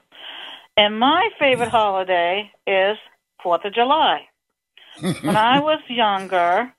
And 0.78 1.00
my 1.00 1.30
favorite 1.40 1.70
holiday 1.70 2.50
is 2.68 2.98
Fourth 3.42 3.66
of 3.66 3.74
July. 3.74 4.22
when 5.00 5.36
I 5.36 5.60
was 5.60 5.80
younger, 5.90 6.72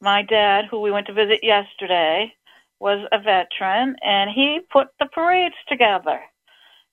my 0.00 0.22
dad, 0.22 0.64
who 0.70 0.80
we 0.80 0.90
went 0.90 1.06
to 1.06 1.12
visit 1.12 1.40
yesterday, 1.42 2.32
was 2.80 3.06
a 3.12 3.18
veteran, 3.18 3.96
and 4.02 4.30
he 4.34 4.60
put 4.72 4.88
the 4.98 5.06
parades 5.06 5.54
together. 5.68 6.20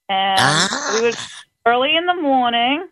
And 0.08 0.39
Ah. 0.39 0.91
we 0.96 1.01
would 1.01 1.18
early 1.65 1.96
in 1.96 2.06
the 2.06 2.13
morning, 2.15 2.88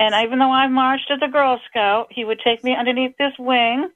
and 0.00 0.14
even 0.24 0.38
though 0.38 0.50
I 0.50 0.66
marched 0.66 1.10
as 1.10 1.18
a 1.22 1.30
Girl 1.30 1.60
Scout, 1.68 2.08
he 2.10 2.24
would 2.24 2.40
take 2.42 2.64
me 2.64 2.74
underneath 2.74 3.14
this 3.18 3.34
wing, 3.38 3.90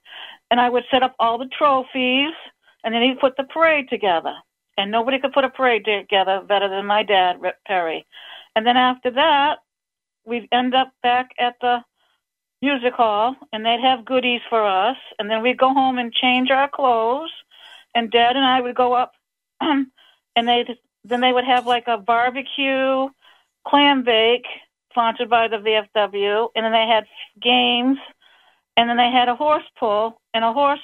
and 0.50 0.60
I 0.60 0.68
would 0.68 0.84
set 0.90 1.02
up 1.02 1.16
all 1.18 1.38
the 1.38 1.48
trophies, 1.56 2.34
and 2.84 2.94
then 2.94 3.02
he'd 3.02 3.20
put 3.20 3.38
the 3.38 3.44
parade 3.44 3.88
together. 3.88 4.34
And 4.76 4.90
nobody 4.90 5.18
could 5.18 5.32
put 5.32 5.44
a 5.44 5.48
parade 5.48 5.86
together 5.86 6.42
better 6.46 6.68
than 6.68 6.84
my 6.84 7.04
dad, 7.04 7.40
Rip 7.40 7.56
Perry. 7.66 8.04
And 8.54 8.66
then 8.66 8.76
after 8.76 9.12
that, 9.12 9.60
we'd 10.26 10.46
end 10.52 10.74
up 10.74 10.92
back 11.02 11.30
at 11.38 11.54
the 11.62 11.78
music 12.60 12.92
hall, 12.92 13.34
and 13.50 13.64
they'd 13.64 13.80
have 13.80 14.04
goodies 14.04 14.42
for 14.50 14.62
us, 14.62 14.98
and 15.18 15.30
then 15.30 15.40
we'd 15.40 15.56
go 15.58 15.72
home 15.72 15.96
and 15.96 16.12
change 16.12 16.50
our 16.50 16.68
clothes, 16.68 17.32
and 17.94 18.10
Dad 18.10 18.36
and 18.36 18.44
I 18.44 18.60
would 18.60 18.74
go 18.74 18.92
up, 18.92 19.12
and 19.60 19.88
they 20.36 20.66
then 21.06 21.20
they 21.20 21.32
would 21.32 21.44
have 21.44 21.66
like 21.66 21.86
a 21.86 21.96
barbecue, 21.96 23.08
clam 23.66 24.04
bake 24.04 24.46
sponsored 24.94 25.28
by 25.28 25.48
the 25.48 25.56
VFW, 25.56 26.48
and 26.54 26.64
then 26.64 26.72
they 26.72 26.86
had 26.86 27.04
games, 27.42 27.98
and 28.76 28.88
then 28.88 28.96
they 28.96 29.10
had 29.10 29.28
a 29.28 29.34
horse 29.34 29.64
pull 29.78 30.20
and 30.32 30.44
a 30.44 30.52
horse 30.52 30.80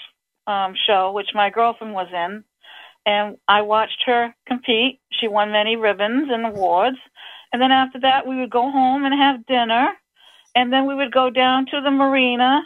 um, 0.49 0.75
show, 0.87 1.13
which 1.13 1.29
my 1.33 1.49
girlfriend 1.49 1.95
was 1.95 2.09
in, 2.13 2.43
and 3.07 3.37
I 3.47 3.63
watched 3.63 4.03
her 4.07 4.35
compete. 4.47 4.99
She 5.13 5.29
won 5.29 5.53
many 5.53 5.77
ribbons 5.77 6.29
and 6.31 6.45
awards, 6.45 6.99
and 7.53 7.63
then 7.63 7.71
after 7.71 8.01
that 8.01 8.27
we 8.27 8.37
would 8.41 8.51
go 8.51 8.71
home 8.71 9.05
and 9.05 9.15
have 9.15 9.47
dinner, 9.47 9.93
and 10.57 10.73
then 10.73 10.87
we 10.87 10.97
would 10.97 11.13
go 11.13 11.31
down 11.31 11.67
to 11.67 11.81
the 11.81 11.91
marina 11.91 12.63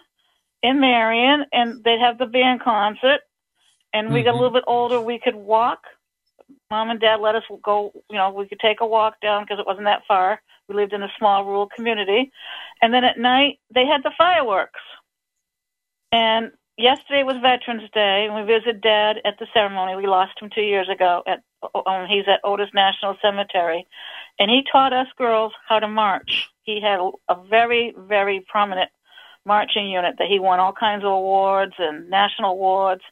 in 0.62 0.80
Marion, 0.80 1.44
and 1.52 1.84
they'd 1.84 2.00
have 2.00 2.16
the 2.16 2.26
band 2.26 2.62
concert. 2.62 3.20
And 3.92 4.12
we 4.12 4.22
got 4.24 4.30
a 4.30 4.32
Mhm. 4.32 4.38
little 4.38 4.50
bit 4.50 4.64
older, 4.66 5.00
we 5.00 5.18
could 5.18 5.36
walk. 5.36 5.86
Mom 6.70 6.90
and 6.90 7.00
Dad 7.00 7.20
let 7.20 7.34
us 7.34 7.42
go. 7.62 7.92
You 8.10 8.16
know, 8.16 8.30
we 8.30 8.48
could 8.48 8.60
take 8.60 8.80
a 8.80 8.86
walk 8.86 9.20
down 9.20 9.44
because 9.44 9.58
it 9.58 9.66
wasn't 9.66 9.86
that 9.86 10.02
far. 10.06 10.40
We 10.68 10.74
lived 10.74 10.92
in 10.92 11.02
a 11.02 11.12
small 11.18 11.44
rural 11.44 11.68
community, 11.74 12.32
and 12.80 12.92
then 12.92 13.04
at 13.04 13.18
night 13.18 13.58
they 13.74 13.86
had 13.86 14.02
the 14.02 14.12
fireworks. 14.16 14.80
And 16.10 16.52
yesterday 16.78 17.22
was 17.22 17.36
Veterans 17.42 17.90
Day, 17.92 18.26
and 18.26 18.34
we 18.34 18.42
visited 18.42 18.80
Dad 18.80 19.16
at 19.24 19.38
the 19.38 19.46
ceremony. 19.52 19.96
We 19.96 20.06
lost 20.06 20.40
him 20.40 20.50
two 20.54 20.62
years 20.62 20.88
ago. 20.88 21.22
At 21.26 21.42
um, 21.86 22.06
he's 22.08 22.28
at 22.28 22.40
Otis 22.44 22.70
National 22.74 23.16
Cemetery, 23.22 23.86
and 24.38 24.50
he 24.50 24.62
taught 24.70 24.92
us 24.92 25.06
girls 25.16 25.52
how 25.68 25.78
to 25.78 25.88
march. 25.88 26.50
He 26.62 26.80
had 26.80 26.98
a 27.28 27.34
very, 27.48 27.94
very 27.96 28.44
prominent 28.48 28.90
marching 29.46 29.88
unit 29.88 30.16
that 30.18 30.28
he 30.28 30.38
won 30.38 30.60
all 30.60 30.72
kinds 30.72 31.04
of 31.04 31.12
awards 31.12 31.74
and 31.78 32.08
national 32.08 32.52
awards. 32.52 33.02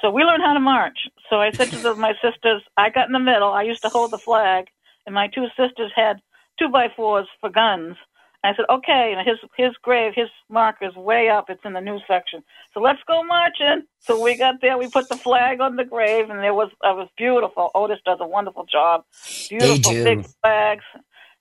So 0.00 0.10
we 0.10 0.22
learned 0.22 0.42
how 0.42 0.52
to 0.52 0.60
march. 0.60 0.98
So 1.30 1.40
I 1.40 1.50
said 1.50 1.70
to 1.70 1.76
the, 1.76 1.94
my 1.94 2.12
sisters, 2.22 2.62
I 2.76 2.90
got 2.90 3.06
in 3.06 3.12
the 3.12 3.18
middle. 3.18 3.52
I 3.52 3.62
used 3.62 3.82
to 3.82 3.88
hold 3.88 4.10
the 4.10 4.18
flag, 4.18 4.66
and 5.06 5.14
my 5.14 5.28
two 5.28 5.46
sisters 5.56 5.92
had 5.94 6.20
two 6.58 6.68
by 6.68 6.88
fours 6.94 7.26
for 7.40 7.50
guns. 7.50 7.96
And 8.44 8.52
I 8.52 8.56
said, 8.56 8.66
okay, 8.68 9.14
and 9.16 9.26
his 9.26 9.38
his 9.56 9.72
grave, 9.82 10.12
his 10.14 10.28
marker's 10.50 10.94
way 10.94 11.28
up. 11.30 11.46
It's 11.48 11.64
in 11.64 11.72
the 11.72 11.80
news 11.80 12.02
section. 12.06 12.42
So 12.74 12.80
let's 12.80 13.00
go 13.08 13.22
marching. 13.24 13.84
So 14.00 14.22
we 14.22 14.36
got 14.36 14.56
there. 14.60 14.76
We 14.76 14.88
put 14.88 15.08
the 15.08 15.16
flag 15.16 15.60
on 15.60 15.76
the 15.76 15.84
grave, 15.84 16.28
and 16.30 16.44
it 16.44 16.54
was 16.54 16.70
it 16.84 16.96
was 16.96 17.08
beautiful. 17.16 17.70
Otis 17.74 18.00
does 18.04 18.18
a 18.20 18.26
wonderful 18.26 18.66
job. 18.66 19.04
Beautiful 19.48 19.92
do. 19.92 20.04
big 20.04 20.26
flags, 20.42 20.84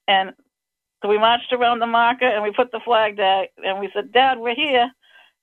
and 0.08 0.34
so 1.02 1.10
we 1.10 1.18
marched 1.20 1.52
around 1.54 1.80
the 1.80 1.88
marker, 1.88 2.26
and 2.26 2.42
we 2.42 2.52
put 2.52 2.72
the 2.72 2.80
flag 2.84 3.18
there, 3.18 3.48
and 3.58 3.80
we 3.80 3.92
said, 3.94 4.12
Dad, 4.12 4.40
we're 4.40 4.56
here. 4.56 4.90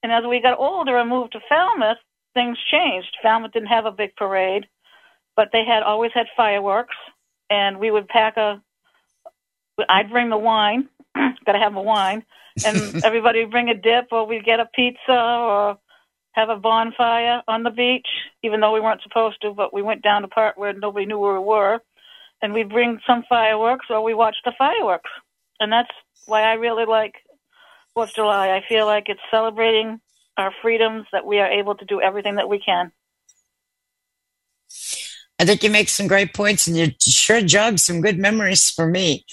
And 0.02 0.10
as 0.10 0.24
we 0.28 0.40
got 0.40 0.58
older 0.58 0.96
and 0.98 1.08
moved 1.08 1.32
to 1.32 1.40
Falmouth, 1.48 1.98
things 2.34 2.58
changed. 2.70 3.16
Falmouth 3.22 3.52
didn't 3.52 3.68
have 3.68 3.86
a 3.86 3.92
big 3.92 4.16
parade, 4.16 4.66
but 5.36 5.48
they 5.52 5.64
had 5.64 5.82
always 5.82 6.12
had 6.14 6.26
fireworks, 6.36 6.96
and 7.50 7.78
we 7.78 7.90
would 7.90 8.08
pack 8.08 8.36
a. 8.36 8.62
I'd 9.88 10.10
bring 10.10 10.30
the 10.30 10.38
wine 10.38 10.88
got 11.46 11.52
to 11.52 11.58
have 11.58 11.76
a 11.76 11.82
wine, 11.82 12.24
and 12.64 12.76
everybody 13.04 13.40
would 13.40 13.50
bring 13.50 13.68
a 13.68 13.74
dip, 13.74 14.08
or 14.12 14.26
we'd 14.26 14.44
get 14.44 14.60
a 14.60 14.68
pizza, 14.74 15.12
or 15.12 15.78
have 16.32 16.48
a 16.48 16.56
bonfire 16.56 17.42
on 17.46 17.62
the 17.62 17.70
beach, 17.70 18.08
even 18.42 18.60
though 18.60 18.72
we 18.72 18.80
weren't 18.80 19.02
supposed 19.02 19.40
to. 19.42 19.52
But 19.52 19.74
we 19.74 19.82
went 19.82 20.02
down 20.02 20.22
the 20.22 20.28
part 20.28 20.58
where 20.58 20.72
nobody 20.72 21.06
knew 21.06 21.18
where 21.18 21.38
we 21.40 21.46
were, 21.46 21.80
and 22.40 22.52
we'd 22.52 22.70
bring 22.70 23.00
some 23.06 23.24
fireworks, 23.28 23.86
or 23.90 24.02
we 24.02 24.14
watched 24.14 24.42
the 24.44 24.52
fireworks, 24.56 25.10
and 25.60 25.72
that's 25.72 25.90
why 26.26 26.42
I 26.42 26.54
really 26.54 26.86
like 26.86 27.14
Fourth 27.94 28.10
of 28.10 28.14
July. 28.16 28.50
I 28.50 28.62
feel 28.68 28.86
like 28.86 29.08
it's 29.08 29.20
celebrating 29.30 30.00
our 30.36 30.52
freedoms 30.62 31.06
that 31.12 31.26
we 31.26 31.38
are 31.38 31.50
able 31.50 31.74
to 31.74 31.84
do 31.84 32.00
everything 32.00 32.36
that 32.36 32.48
we 32.48 32.58
can. 32.58 32.92
I 35.38 35.44
think 35.44 35.62
you 35.62 35.70
make 35.70 35.88
some 35.88 36.06
great 36.06 36.34
points, 36.34 36.66
and 36.66 36.76
you 36.76 36.92
sure 37.00 37.40
jog 37.40 37.78
some 37.78 38.00
good 38.00 38.18
memories 38.18 38.70
for 38.70 38.86
me. 38.86 39.24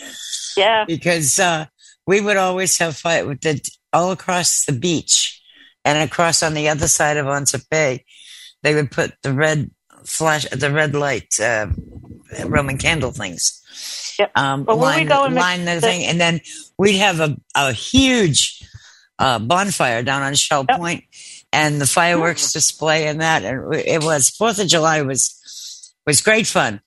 Yeah, 0.58 0.86
because 0.86 1.40
uh, 1.40 1.66
we 2.08 2.20
would 2.20 2.38
always 2.38 2.78
have 2.80 2.98
fight 2.98 3.28
with 3.28 3.42
the 3.42 3.62
all 3.94 4.12
across 4.12 4.66
the 4.66 4.72
beach 4.74 5.42
and 5.86 5.98
across 5.98 6.42
on 6.42 6.54
the 6.54 6.70
other 6.70 6.88
side 6.88 7.18
of 7.18 7.28
Onset 7.28 7.62
Bay. 7.70 8.06
They 8.64 8.76
would 8.76 8.92
put 8.92 9.14
the 9.22 9.34
red 9.34 9.72
flash, 10.06 10.46
the 10.50 10.72
red 10.72 10.96
light 10.96 11.40
uh, 11.40 11.68
Roman 12.46 12.78
candle 12.78 13.12
things. 13.12 13.62
Yep. 14.18 14.32
Um, 14.36 14.64
But 14.64 14.78
when 14.80 14.90
we 14.90 14.96
line, 14.96 15.08
go 15.08 15.26
and 15.26 15.36
line 15.36 15.60
the 15.66 15.76
mix- 15.76 15.82
thing, 15.84 16.06
and 16.06 16.20
then 16.20 16.42
we'd 16.78 16.98
have 16.98 17.20
a, 17.20 17.38
a 17.56 17.72
huge 17.72 18.64
uh, 19.20 19.38
bonfire 19.38 20.02
down 20.02 20.24
on 20.24 20.34
Shell 20.34 20.66
Yep. 20.70 20.78
Point, 20.80 21.04
and 21.54 21.80
the 21.80 21.86
fireworks 21.86 22.52
display 22.54 23.08
and 23.08 23.22
that. 23.22 23.44
And 23.44 23.74
it 23.76 24.02
was 24.04 24.30
Fourth 24.32 24.60
of 24.60 24.68
July 24.68 25.02
was 25.04 25.94
was 26.08 26.22
great 26.22 26.48
fun. 26.48 26.82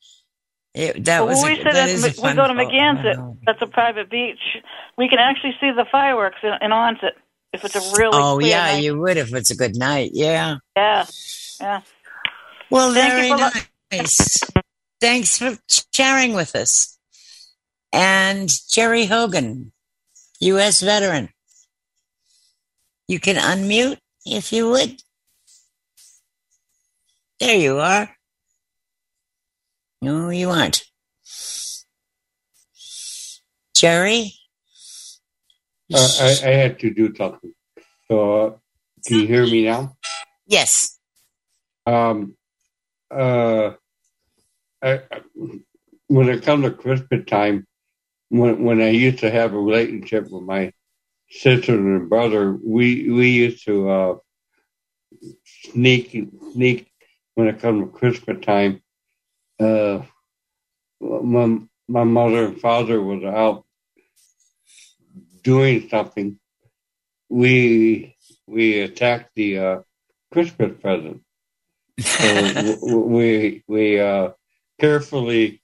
It, 0.75 1.05
that 1.05 1.19
But 1.21 1.27
was 1.29 1.43
a, 1.45 1.47
we 1.47 1.57
sit 1.57 1.67
at, 1.67 1.89
a 1.91 2.23
we 2.23 2.35
go 2.35 2.47
to 2.49 2.55
Megansett. 2.55 3.19
oh. 3.19 3.37
That's 3.45 3.61
a 3.61 3.67
private 3.67 4.09
beach. 4.11 4.41
We 4.97 5.09
can 5.09 5.19
actually 5.19 5.53
see 5.61 5.71
the 5.71 5.85
fireworks 5.93 6.39
in, 6.43 6.53
in 6.62 6.73
Onset 6.73 7.12
if 7.53 7.62
it's 7.65 7.77
a 7.77 7.97
really 7.99 8.11
Oh 8.15 8.39
yeah, 8.39 8.73
night. 8.73 8.83
you 8.83 8.99
would 8.99 9.19
if 9.19 9.35
it's 9.35 9.51
a 9.51 9.57
good 9.57 9.77
night. 9.77 10.12
Yeah. 10.15 10.57
yeah, 10.75 11.05
yeah. 11.61 11.81
Well, 12.71 12.95
Thank 12.95 13.13
very 13.13 13.28
lo- 13.28 13.50
nice. 13.93 14.41
Thanks 15.02 15.37
for 15.37 15.59
sharing 15.93 16.33
with 16.33 16.56
us. 16.56 16.97
And 17.93 18.49
Jerry 18.71 19.04
Hogan, 19.04 19.73
U.S. 20.41 20.80
veteran. 20.80 21.28
You 23.08 23.21
can 23.21 23.36
unmute 23.36 23.99
if 24.25 24.52
you 24.52 24.71
would. 24.71 25.02
There 27.41 27.56
you 27.56 27.78
are. 27.78 28.15
No, 30.00 30.30
you 30.30 30.50
aren't. 30.50 30.84
Jerry? 33.76 34.32
Uh, 35.93 36.08
I, 36.21 36.38
I 36.45 36.50
had 36.50 36.78
to 36.80 36.91
do 36.95 37.15
something. 37.15 37.52
So, 38.08 38.47
uh, 38.47 38.50
can 39.06 39.19
you 39.21 39.26
hear 39.26 39.45
me 39.45 39.65
now? 39.65 39.97
Yes. 40.47 40.99
Um, 41.86 42.36
uh, 43.10 43.73
I, 44.80 44.93
I- 45.10 45.21
when 46.08 46.28
it 46.28 46.43
comes 46.43 46.65
to 46.65 46.71
Christmas 46.73 47.25
time, 47.26 47.67
when 48.28 48.62
when 48.65 48.82
I 48.82 48.91
used 48.91 49.21
to 49.21 49.30
have 49.30 49.54
a 49.54 49.58
relationship 49.58 50.28
with 50.30 50.43
my 50.43 50.73
sister 51.32 51.75
and 51.75 52.08
brother, 52.08 52.52
we 52.52 53.10
we 53.10 53.30
used 53.30 53.64
to 53.66 53.88
uh, 53.90 54.14
sneak 55.45 56.10
sneak 56.52 56.92
when 57.34 57.49
it 57.49 57.60
comes 57.60 57.84
to 57.84 57.99
Christmas 57.99 58.45
time. 58.45 58.82
Uh, 59.60 60.02
my 61.00 61.58
my 61.88 62.04
mother 62.04 62.47
and 62.47 62.60
father 62.60 63.00
was 63.00 63.25
out 63.25 63.64
doing 65.42 65.88
something. 65.88 66.38
We 67.28 68.16
we 68.47 68.80
attacked 68.80 69.30
the 69.34 69.58
uh, 69.58 69.78
Christmas 70.32 70.73
present. 70.80 71.23
So 72.00 72.49
we 72.49 73.62
we 73.68 74.00
uh, 74.00 74.30
carefully 74.80 75.62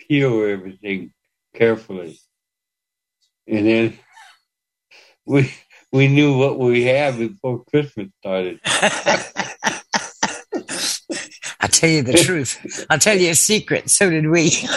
peel 0.00 0.44
everything 0.44 1.12
carefully, 1.54 2.18
and 3.46 3.66
then 3.66 3.98
we 5.28 5.52
we 5.92 6.08
knew 6.08 6.36
what 6.36 6.58
we 6.58 6.84
had 6.84 7.18
before 7.18 7.64
Christmas 7.64 8.08
started. 8.20 8.60
I'll 11.60 11.68
tell 11.68 11.90
you 11.90 12.02
the 12.02 12.14
truth. 12.14 12.86
I'll 12.90 12.98
tell 12.98 13.16
you 13.16 13.30
a 13.30 13.34
secret. 13.34 13.90
So 13.90 14.10
did 14.10 14.26
we. 14.28 14.52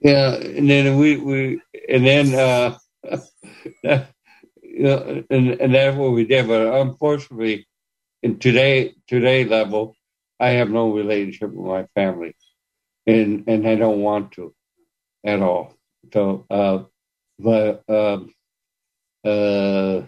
Yeah, 0.00 0.34
and 0.36 0.70
then 0.70 0.96
we 0.96 1.16
we 1.16 1.60
and 1.88 2.06
then 2.06 2.32
uh, 2.32 2.78
you 3.82 4.82
know, 4.82 5.24
and 5.28 5.60
and 5.60 5.74
that's 5.74 5.96
what 5.96 6.12
we 6.12 6.24
did. 6.24 6.46
But 6.46 6.72
unfortunately, 6.72 7.66
in 8.22 8.38
today 8.38 8.94
today 9.08 9.44
level, 9.44 9.96
I 10.38 10.50
have 10.50 10.70
no 10.70 10.92
relationship 10.92 11.50
with 11.52 11.66
my 11.66 11.86
family, 11.96 12.36
and 13.08 13.42
and 13.48 13.66
I 13.66 13.74
don't 13.74 14.00
want 14.00 14.30
to 14.32 14.54
at 15.24 15.42
all. 15.42 15.74
So, 16.12 16.46
uh, 16.48 16.84
but 17.40 17.82
um, 17.88 18.32
uh, 19.28 20.06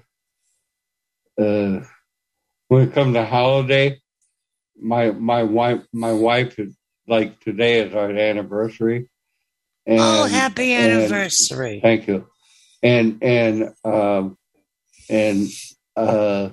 uh, 1.40 1.84
when 2.68 2.88
it 2.88 2.92
comes 2.94 3.14
to 3.14 3.24
holiday, 3.24 4.00
my 4.80 5.10
my 5.10 5.42
wife 5.42 5.82
my 5.92 6.12
wife 6.12 6.58
is 6.58 6.76
like 7.06 7.40
today 7.40 7.80
is 7.80 7.94
our 7.94 8.10
anniversary. 8.10 9.10
And, 9.86 10.00
oh, 10.00 10.24
happy 10.24 10.72
and- 10.72 10.92
anniversary. 10.92 11.80
Thank 11.82 12.06
you. 12.08 12.26
And 12.82 13.22
and 13.22 13.74
um 13.84 14.38
and 15.08 15.48
uh 15.96 16.50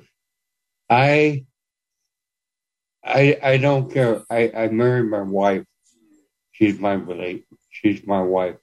I 0.89 1.45
I 3.03 3.37
I 3.41 3.57
don't 3.57 3.91
care. 3.93 4.23
I, 4.29 4.51
I 4.55 4.67
married 4.69 5.09
my 5.09 5.21
wife. 5.21 5.63
She's 6.53 6.79
my 6.79 6.93
relate 6.93 7.45
she's 7.81 8.05
my 8.05 8.21
wife. 8.21 8.57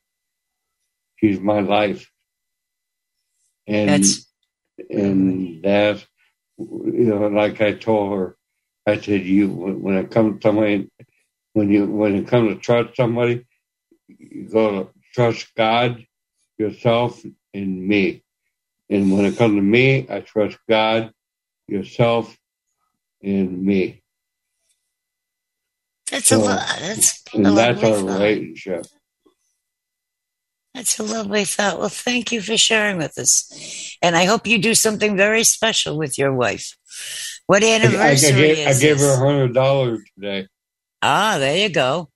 She's 1.17 1.41
my 1.41 1.61
life. 1.61 2.11
And 3.67 3.91
That's 3.91 4.27
and 4.91 5.63
that's 5.65 6.07
you 6.59 7.05
know, 7.07 7.29
like 7.29 7.61
I 7.61 7.75
told 7.75 8.19
her, 8.19 8.37
I 8.87 9.01
said, 9.01 9.25
you 9.27 9.49
when 9.51 9.97
it 9.97 10.11
comes 10.11 10.41
to 10.43 10.49
somebody, 10.49 10.91
when 11.55 11.71
you 11.71 11.87
when 11.87 12.17
it 12.17 12.29
comes 12.29 12.55
to 12.55 12.61
trust 12.61 12.97
somebody, 12.97 13.47
you 14.09 14.49
go 14.51 14.85
to 14.85 14.91
trust 15.15 15.55
God, 15.57 16.07
yourself, 16.59 17.25
and 17.55 17.89
me. 17.89 18.23
And 18.91 19.13
when 19.13 19.27
it 19.27 19.39
comes 19.39 19.57
to 19.57 19.63
me, 19.63 20.07
I 20.11 20.21
trust 20.21 20.59
God, 20.69 21.13
yourself, 21.69 22.37
and 23.23 23.63
me. 23.65 24.03
that's 26.11 26.33
a 26.33 26.39
lot. 26.39 26.67
That's 26.81 27.23
a 27.35 27.39
And 27.39 27.57
that's 27.57 27.83
our 27.85 27.99
relationship. 28.03 28.87
That's 30.75 30.99
a 30.99 31.05
lovely 31.05 31.45
thought. 31.45 31.79
Well, 31.79 31.89
thank 31.89 32.33
you 32.33 32.41
for 32.41 32.57
sharing 32.57 32.99
with 32.99 33.17
us, 33.17 33.97
and 34.03 34.17
I 34.17 34.25
hope 34.25 34.47
you 34.47 34.59
do 34.59 34.75
something 34.75 35.17
very 35.17 35.45
special 35.45 35.97
with 35.97 36.19
your 36.19 36.33
wife. 36.33 36.77
What 37.47 37.63
I, 37.63 37.67
I, 37.67 37.71
I 37.71 37.75
anniversary 37.77 38.55
gave, 38.55 38.67
I 38.67 38.71
is 38.71 38.81
gave 38.81 38.99
her 38.99 39.13
a 39.13 39.17
hundred 39.17 39.55
dollars 39.55 40.01
today. 40.15 40.49
Ah, 41.01 41.37
there 41.39 41.57
you 41.59 41.69
go. 41.69 42.11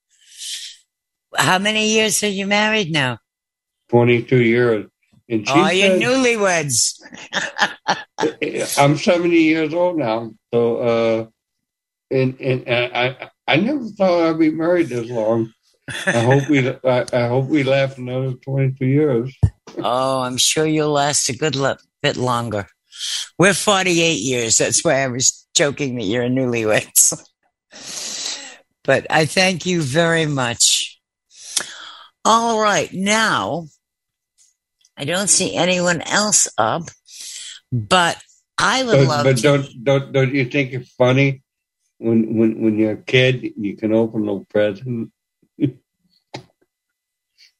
How 1.37 1.59
many 1.59 1.89
years 1.89 2.23
are 2.25 2.29
you 2.29 2.47
married 2.47 2.91
now? 2.91 3.19
Twenty 3.89 4.23
two 4.23 4.43
years. 4.43 4.87
And 5.29 5.47
she 5.47 5.55
Oh, 5.55 5.69
you're 5.69 6.01
newlyweds. 6.01 7.01
I'm 8.79 8.97
70 8.97 9.37
years 9.37 9.75
old 9.75 9.99
now, 9.99 10.33
so 10.53 10.77
uh, 10.79 11.27
and 12.11 12.41
and 12.41 12.65
I 12.67 13.31
I 13.47 13.57
never 13.57 13.85
thought 13.85 14.27
I'd 14.27 14.39
be 14.39 14.51
married 14.51 14.89
this 14.89 15.09
long. 15.11 15.53
I 16.07 16.21
hope 16.21 16.49
we 16.49 16.69
I, 16.85 17.05
I 17.13 17.29
hope 17.29 17.47
we 17.47 17.63
last 17.63 17.99
another 17.99 18.33
22 18.33 18.87
years. 18.87 19.37
Oh, 19.79 20.21
I'm 20.21 20.37
sure 20.37 20.67
you'll 20.67 20.91
last 20.93 21.29
a 21.29 21.37
good 21.37 21.57
le- 21.57 21.79
bit 22.03 22.17
longer. 22.17 22.67
We're 23.39 23.55
48 23.55 24.15
years. 24.15 24.59
That's 24.59 24.85
why 24.85 25.03
I 25.03 25.09
was 25.09 25.47
joking 25.55 25.97
that 25.97 26.05
you're 26.05 26.25
a 26.25 26.29
newlyweds. 26.29 27.25
but 28.85 29.07
I 29.11 29.25
thank 29.27 29.67
you 29.67 29.83
very 29.83 30.27
much. 30.27 31.01
All 32.25 32.61
right, 32.61 32.93
now 32.93 33.67
I 34.97 35.05
don't 35.05 35.29
see 35.29 35.55
anyone 35.55 36.03
else 36.03 36.49
up, 36.59 36.83
but 37.73 38.21
I 38.59 38.83
would 38.83 38.93
But, 38.99 39.07
love 39.09 39.25
but 39.25 39.37
to. 39.37 39.43
don't 39.43 39.85
don't 39.85 40.13
don't 40.13 40.35
you 40.35 40.45
think 40.45 40.73
it's 40.73 40.91
funny 40.93 41.43
when 41.99 42.37
when 42.37 42.61
when 42.61 42.79
you're 42.79 42.93
a 42.93 43.03
kid 43.03 43.53
you 43.57 43.77
can 43.77 43.95
open 43.95 44.29
a 44.29 44.41
present 44.53 45.13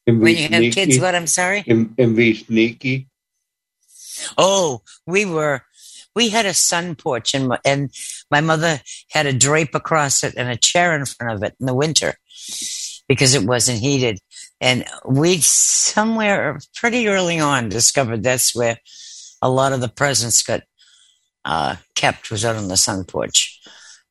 When 0.09 0.37
you 0.37 0.49
have 0.49 0.75
kids, 0.75 0.99
what? 1.01 1.15
I'm 1.15 1.27
sorry. 1.27 1.65
and, 1.67 1.95
and 1.99 2.17
be 2.17 2.35
sneaky? 2.35 3.09
Oh, 4.37 4.83
we 5.07 5.25
were, 5.25 5.63
we 6.15 6.31
had 6.31 6.47
a 6.47 6.55
sun 6.55 6.95
porch 6.95 7.35
and, 7.35 7.49
my- 7.49 7.61
and 7.65 7.91
my 8.31 8.41
mother 8.41 8.81
had 9.11 9.27
a 9.27 9.33
drape 9.33 9.75
across 9.75 10.25
it 10.25 10.35
and 10.37 10.49
a 10.49 10.57
chair 10.57 10.97
in 10.97 11.05
front 11.05 11.35
of 11.35 11.43
it 11.43 11.55
in 11.61 11.67
the 11.67 11.75
winter 11.75 12.15
because 13.09 13.35
it 13.35 13.45
wasn't 13.45 13.79
heated. 13.81 14.19
And 14.61 14.85
we 15.07 15.39
somewhere 15.39 16.59
pretty 16.75 17.07
early 17.09 17.39
on 17.39 17.69
discovered 17.69 18.23
that's 18.23 18.55
where 18.57 18.79
a 19.41 19.49
lot 19.49 19.73
of 19.73 19.81
the 19.81 19.89
presents 19.89 20.43
got 20.43 20.63
uh, 21.45 21.77
kept 21.95 22.31
was 22.31 22.45
out 22.45 22.57
on 22.57 22.69
the 22.69 22.77
sun 22.77 23.05
porch. 23.05 23.61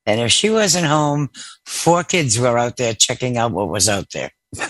And 0.05 0.21
if 0.21 0.31
she 0.31 0.49
wasn't 0.49 0.85
home, 0.87 1.29
four 1.65 2.03
kids 2.05 2.39
were 2.39 2.57
out 2.57 2.77
there 2.77 2.93
checking 2.93 3.35
out 3.35 3.51
what 3.51 3.67
was 3.67 3.89
out 3.89 4.07
there. 4.13 4.31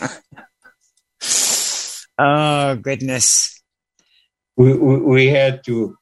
oh, 2.18 2.76
goodness. 2.76 3.62
We, 4.56 4.74
we 4.74 4.98
we 5.02 5.28
had 5.28 5.64
to 5.66 5.96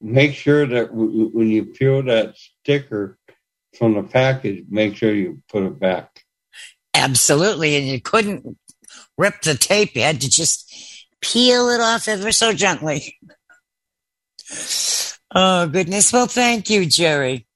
make 0.00 0.34
sure 0.34 0.66
that 0.66 0.92
when 0.92 1.48
you 1.48 1.66
peel 1.66 2.02
that 2.04 2.36
sticker 2.36 3.18
from 3.78 3.94
the 3.94 4.02
package, 4.02 4.64
make 4.68 4.96
sure 4.96 5.14
you 5.14 5.42
put 5.48 5.64
it 5.64 5.78
back. 5.78 6.24
Absolutely. 6.94 7.76
And 7.76 7.86
you 7.86 8.00
couldn't 8.00 8.58
rip 9.16 9.42
the 9.42 9.54
tape. 9.54 9.94
You 9.94 10.02
had 10.02 10.20
to 10.22 10.30
just 10.30 10.70
peel 11.20 11.68
it 11.70 11.80
off 11.80 12.08
ever 12.08 12.32
so 12.32 12.52
gently. 12.52 13.18
Oh, 15.34 15.66
goodness. 15.68 16.12
Well, 16.12 16.26
thank 16.26 16.68
you, 16.68 16.84
Jerry. 16.84 17.46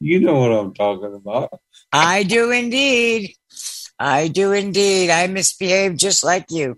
You 0.00 0.20
know 0.20 0.34
what 0.34 0.52
I'm 0.52 0.74
talking 0.74 1.14
about. 1.14 1.50
I 1.92 2.22
do 2.24 2.50
indeed. 2.50 3.34
I 4.04 4.28
do 4.28 4.52
indeed. 4.52 5.08
I 5.08 5.26
misbehave 5.28 5.96
just 5.96 6.24
like 6.24 6.44
you. 6.50 6.76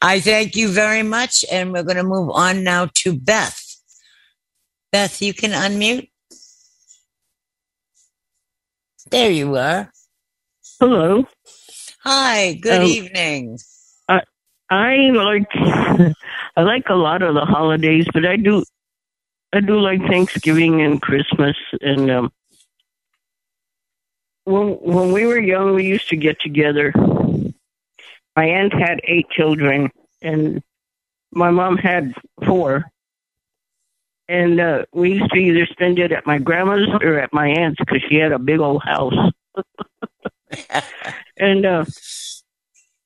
I 0.00 0.18
thank 0.18 0.56
you 0.56 0.68
very 0.70 1.02
much. 1.02 1.44
And 1.52 1.72
we're 1.72 1.82
going 1.82 1.98
to 1.98 2.02
move 2.04 2.30
on 2.30 2.64
now 2.64 2.88
to 3.04 3.12
Beth. 3.18 3.60
Beth, 4.92 5.20
you 5.20 5.34
can 5.34 5.50
unmute. 5.50 6.08
There 9.10 9.30
you 9.30 9.56
are. 9.56 9.92
Hello. 10.80 11.24
Hi. 12.02 12.54
Good 12.54 12.80
Um, 12.80 12.86
evening. 12.86 13.58
I 14.70 14.96
like 15.12 15.46
I 16.56 16.62
like 16.62 16.84
a 16.88 16.94
lot 16.94 17.20
of 17.22 17.34
the 17.34 17.44
holidays, 17.44 18.06
but 18.14 18.24
I 18.24 18.36
do 18.36 18.64
I 19.52 19.60
do 19.60 19.78
like 19.78 20.00
Thanksgiving 20.08 20.80
and 20.80 21.00
Christmas 21.02 21.54
and 21.82 22.10
um 22.10 22.32
when 24.44 24.72
when 24.80 25.12
we 25.12 25.26
were 25.26 25.40
young 25.40 25.74
we 25.74 25.84
used 25.84 26.08
to 26.10 26.16
get 26.16 26.40
together. 26.40 26.92
My 28.36 28.46
aunt 28.46 28.72
had 28.72 29.00
eight 29.04 29.28
children 29.30 29.90
and 30.22 30.62
my 31.32 31.50
mom 31.50 31.76
had 31.76 32.14
four. 32.44 32.84
And 34.28 34.60
uh 34.60 34.84
we 34.92 35.14
used 35.14 35.30
to 35.32 35.38
either 35.38 35.66
spend 35.66 35.98
it 35.98 36.12
at 36.12 36.26
my 36.26 36.38
grandma's 36.38 36.88
or 37.02 37.18
at 37.18 37.32
my 37.32 37.48
aunt's 37.48 37.78
because 37.78 38.02
she 38.08 38.16
had 38.16 38.32
a 38.32 38.38
big 38.38 38.60
old 38.60 38.82
house. 38.82 39.32
and 41.38 41.66
uh 41.66 41.84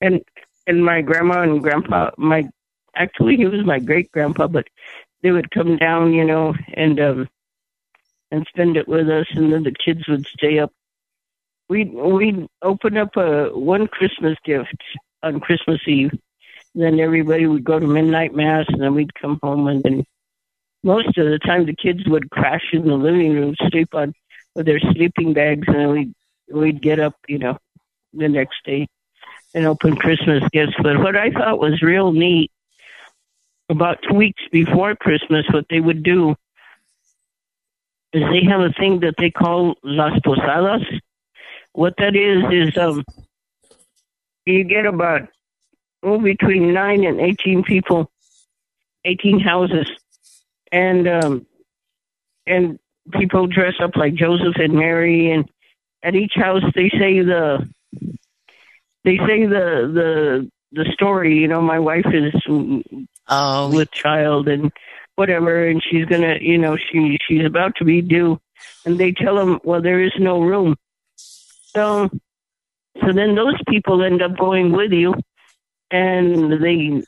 and 0.01 0.21
and 0.67 0.83
my 0.83 1.01
grandma 1.01 1.41
and 1.41 1.61
grandpa 1.61 2.11
my 2.17 2.47
actually 2.95 3.35
he 3.35 3.45
was 3.45 3.65
my 3.65 3.79
great 3.79 4.11
grandpa 4.11 4.47
but 4.47 4.67
they 5.21 5.31
would 5.31 5.51
come 5.51 5.77
down 5.77 6.13
you 6.13 6.23
know 6.25 6.53
and 6.73 6.99
um 6.99 7.29
and 8.31 8.45
spend 8.47 8.77
it 8.77 8.87
with 8.87 9.09
us 9.09 9.25
and 9.31 9.51
then 9.51 9.63
the 9.63 9.73
kids 9.73 10.07
would 10.07 10.25
stay 10.27 10.59
up 10.59 10.71
we'd 11.69 11.93
we'd 11.93 12.47
open 12.61 12.97
up 12.97 13.15
a 13.15 13.49
one 13.49 13.87
christmas 13.87 14.37
gift 14.43 14.81
on 15.23 15.39
christmas 15.39 15.79
eve 15.87 16.11
then 16.75 16.99
everybody 16.99 17.45
would 17.45 17.63
go 17.63 17.79
to 17.79 17.87
midnight 17.87 18.33
mass 18.33 18.65
and 18.69 18.81
then 18.81 18.93
we'd 18.93 19.13
come 19.15 19.39
home 19.41 19.67
and 19.67 19.83
then 19.83 20.03
most 20.83 21.17
of 21.17 21.27
the 21.27 21.39
time 21.39 21.65
the 21.65 21.75
kids 21.75 22.07
would 22.07 22.29
crash 22.31 22.69
in 22.73 22.87
the 22.87 22.95
living 22.95 23.33
room 23.33 23.55
sleep 23.69 23.93
on 23.93 24.13
with 24.55 24.65
their 24.65 24.79
sleeping 24.79 25.33
bags 25.33 25.67
and 25.67 25.75
then 25.75 25.89
we'd 25.89 26.13
we'd 26.51 26.81
get 26.81 26.99
up 26.99 27.15
you 27.27 27.37
know 27.37 27.57
the 28.13 28.27
next 28.27 28.57
day 28.65 28.87
and 29.53 29.65
open 29.65 29.95
Christmas 29.95 30.43
gifts. 30.51 30.75
But 30.81 30.99
what 30.99 31.15
I 31.15 31.31
thought 31.31 31.59
was 31.59 31.81
real 31.81 32.11
neat 32.11 32.51
about 33.69 33.99
two 34.07 34.15
weeks 34.15 34.41
before 34.51 34.95
Christmas, 34.95 35.45
what 35.51 35.65
they 35.69 35.79
would 35.79 36.03
do 36.03 36.31
is 38.13 38.23
they 38.31 38.43
have 38.49 38.61
a 38.61 38.73
thing 38.73 39.01
that 39.01 39.15
they 39.17 39.29
call 39.29 39.75
Las 39.83 40.19
Posadas. 40.23 40.81
What 41.73 41.93
that 41.97 42.15
is 42.15 42.69
is 42.69 42.77
um 42.77 43.03
you 44.45 44.63
get 44.63 44.85
about 44.85 45.29
oh 46.03 46.19
between 46.19 46.73
nine 46.73 47.03
and 47.03 47.19
eighteen 47.19 47.63
people, 47.63 48.11
eighteen 49.05 49.39
houses, 49.39 49.89
and 50.71 51.07
um 51.07 51.45
and 52.47 52.79
people 53.11 53.47
dress 53.47 53.75
up 53.81 53.95
like 53.95 54.13
Joseph 54.15 54.55
and 54.55 54.73
Mary, 54.73 55.31
and 55.31 55.49
at 56.03 56.15
each 56.15 56.33
house 56.35 56.63
they 56.75 56.89
say 56.89 57.21
the 57.21 57.67
they 59.03 59.17
say 59.17 59.45
the 59.45 59.89
the 59.93 60.51
the 60.71 60.91
story. 60.93 61.37
You 61.37 61.47
know, 61.47 61.61
my 61.61 61.79
wife 61.79 62.05
is 62.13 62.33
oh. 63.27 63.75
with 63.75 63.91
child 63.91 64.47
and 64.47 64.71
whatever, 65.15 65.67
and 65.67 65.83
she's 65.83 66.05
gonna, 66.05 66.37
you 66.39 66.57
know, 66.57 66.77
she 66.77 67.17
she's 67.27 67.45
about 67.45 67.75
to 67.75 67.85
be 67.85 68.01
due, 68.01 68.39
and 68.85 68.97
they 68.97 69.11
tell 69.11 69.35
them, 69.35 69.59
well, 69.63 69.81
there 69.81 70.01
is 70.01 70.13
no 70.17 70.41
room. 70.41 70.75
So, 71.75 72.09
so 73.01 73.13
then 73.13 73.35
those 73.35 73.55
people 73.67 74.03
end 74.03 74.21
up 74.21 74.37
going 74.37 74.71
with 74.71 74.91
you, 74.91 75.13
and 75.91 76.63
they 76.63 77.03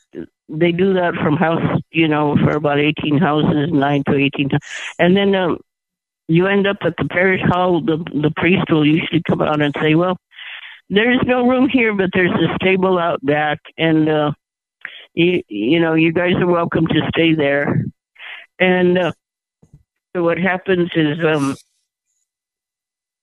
they 0.50 0.72
do 0.72 0.94
that 0.94 1.16
from 1.16 1.38
house, 1.38 1.82
you 1.92 2.08
know, 2.08 2.36
for 2.38 2.52
about 2.52 2.80
eighteen 2.80 3.18
houses, 3.18 3.72
nine 3.72 4.04
to 4.08 4.16
eighteen, 4.16 4.50
and 5.00 5.16
then 5.16 5.36
um, 5.36 5.60
you 6.28 6.48
end 6.48 6.68
up 6.68 6.78
at 6.82 6.96
the 6.98 7.06
parish 7.06 7.42
hall. 7.42 7.82
The 7.82 7.98
the 7.98 8.32
priest 8.36 8.70
will 8.70 8.86
usually 8.86 9.22
come 9.28 9.42
out 9.42 9.62
and 9.62 9.74
say, 9.80 9.96
well 9.96 10.18
there's 10.92 11.22
no 11.26 11.48
room 11.48 11.70
here, 11.70 11.94
but 11.94 12.10
there's 12.14 12.32
a 12.32 12.54
stable 12.62 13.00
out 13.00 13.26
back, 13.26 13.60
and 13.78 14.10
uh, 14.10 14.34
you 15.14 15.42
you 15.48 15.80
know 15.80 15.94
you 15.94 16.12
guys 16.12 16.36
are 16.36 16.46
welcome 16.46 16.86
to 16.86 17.02
stay 17.16 17.34
there. 17.34 17.86
And 18.60 18.98
uh, 18.98 19.14
so 20.14 20.24
what 20.24 20.38
happens 20.38 20.92
is 20.94 21.24
um, 21.24 21.56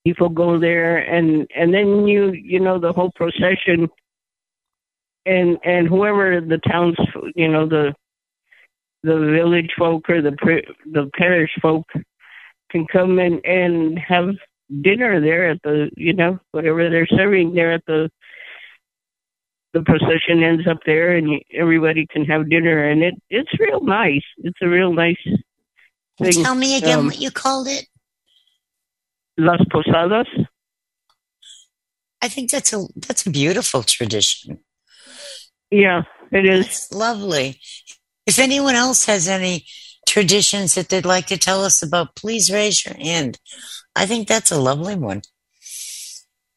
people 0.09 0.29
go 0.29 0.59
there, 0.59 0.97
and 0.99 1.47
and 1.55 1.73
then 1.75 2.07
you 2.07 2.33
you 2.33 2.61
know 2.61 2.79
the 2.79 2.93
whole 2.93 3.13
procession, 3.15 3.89
and 5.27 5.59
and 5.65 5.89
whoever 5.89 6.41
the 6.41 6.61
towns 6.71 6.97
you 7.35 7.49
know 7.49 7.67
the 7.69 7.95
the 9.03 9.19
village 9.39 9.73
folk 9.79 10.09
or 10.09 10.21
the 10.23 10.35
the 10.97 11.11
parish 11.17 11.51
folk 11.61 11.87
can 12.71 12.87
come 12.87 13.19
and 13.19 13.45
and 13.45 13.99
have 13.99 14.29
dinner 14.83 15.21
there 15.21 15.51
at 15.51 15.61
the 15.63 15.91
you 15.97 16.13
know 16.13 16.39
whatever 16.53 16.89
they're 16.91 17.07
serving 17.21 17.55
there 17.55 17.73
at 17.73 17.85
the 17.87 18.11
the 19.75 19.83
procession 19.83 20.43
ends 20.43 20.67
up 20.67 20.79
there 20.87 21.17
and 21.17 21.29
everybody 21.55 22.07
can 22.11 22.25
have 22.25 22.49
dinner 22.51 22.89
and 22.91 23.03
it 23.03 23.15
it's 23.31 23.51
real 23.61 23.83
nice 23.83 24.25
it's 24.39 24.59
a 24.63 24.69
real 24.69 24.93
nice 24.93 25.25
thing 26.19 26.43
Tell 26.43 26.55
me 26.55 26.77
again 26.77 26.99
Um, 27.01 27.07
what 27.07 27.21
you 27.21 27.31
called 27.31 27.69
it. 27.69 27.87
Las 29.39 29.61
posadas 29.71 30.27
I 32.21 32.29
think 32.29 32.51
that's 32.51 32.73
a 32.73 32.85
that's 32.97 33.27
a 33.27 33.31
beautiful 33.31 33.83
tradition. 33.85 34.59
yeah 35.71 36.03
it 36.33 36.45
is 36.45 36.67
It's 36.67 36.93
lovely. 36.93 37.61
If 38.27 38.39
anyone 38.39 38.75
else 38.75 39.07
has 39.07 39.29
any 39.29 39.65
traditions 40.07 40.75
that 40.75 40.89
they'd 40.89 41.07
like 41.07 41.27
to 41.29 41.39
tell 41.39 41.65
us 41.65 41.83
about, 41.83 42.17
please 42.17 42.51
raise 42.53 42.85
your 42.85 42.97
hand. 42.97 43.39
I 43.97 44.05
think 44.07 44.29
that's 44.29 44.51
a 44.53 44.61
lovely 44.61 44.97
one. 44.97 45.23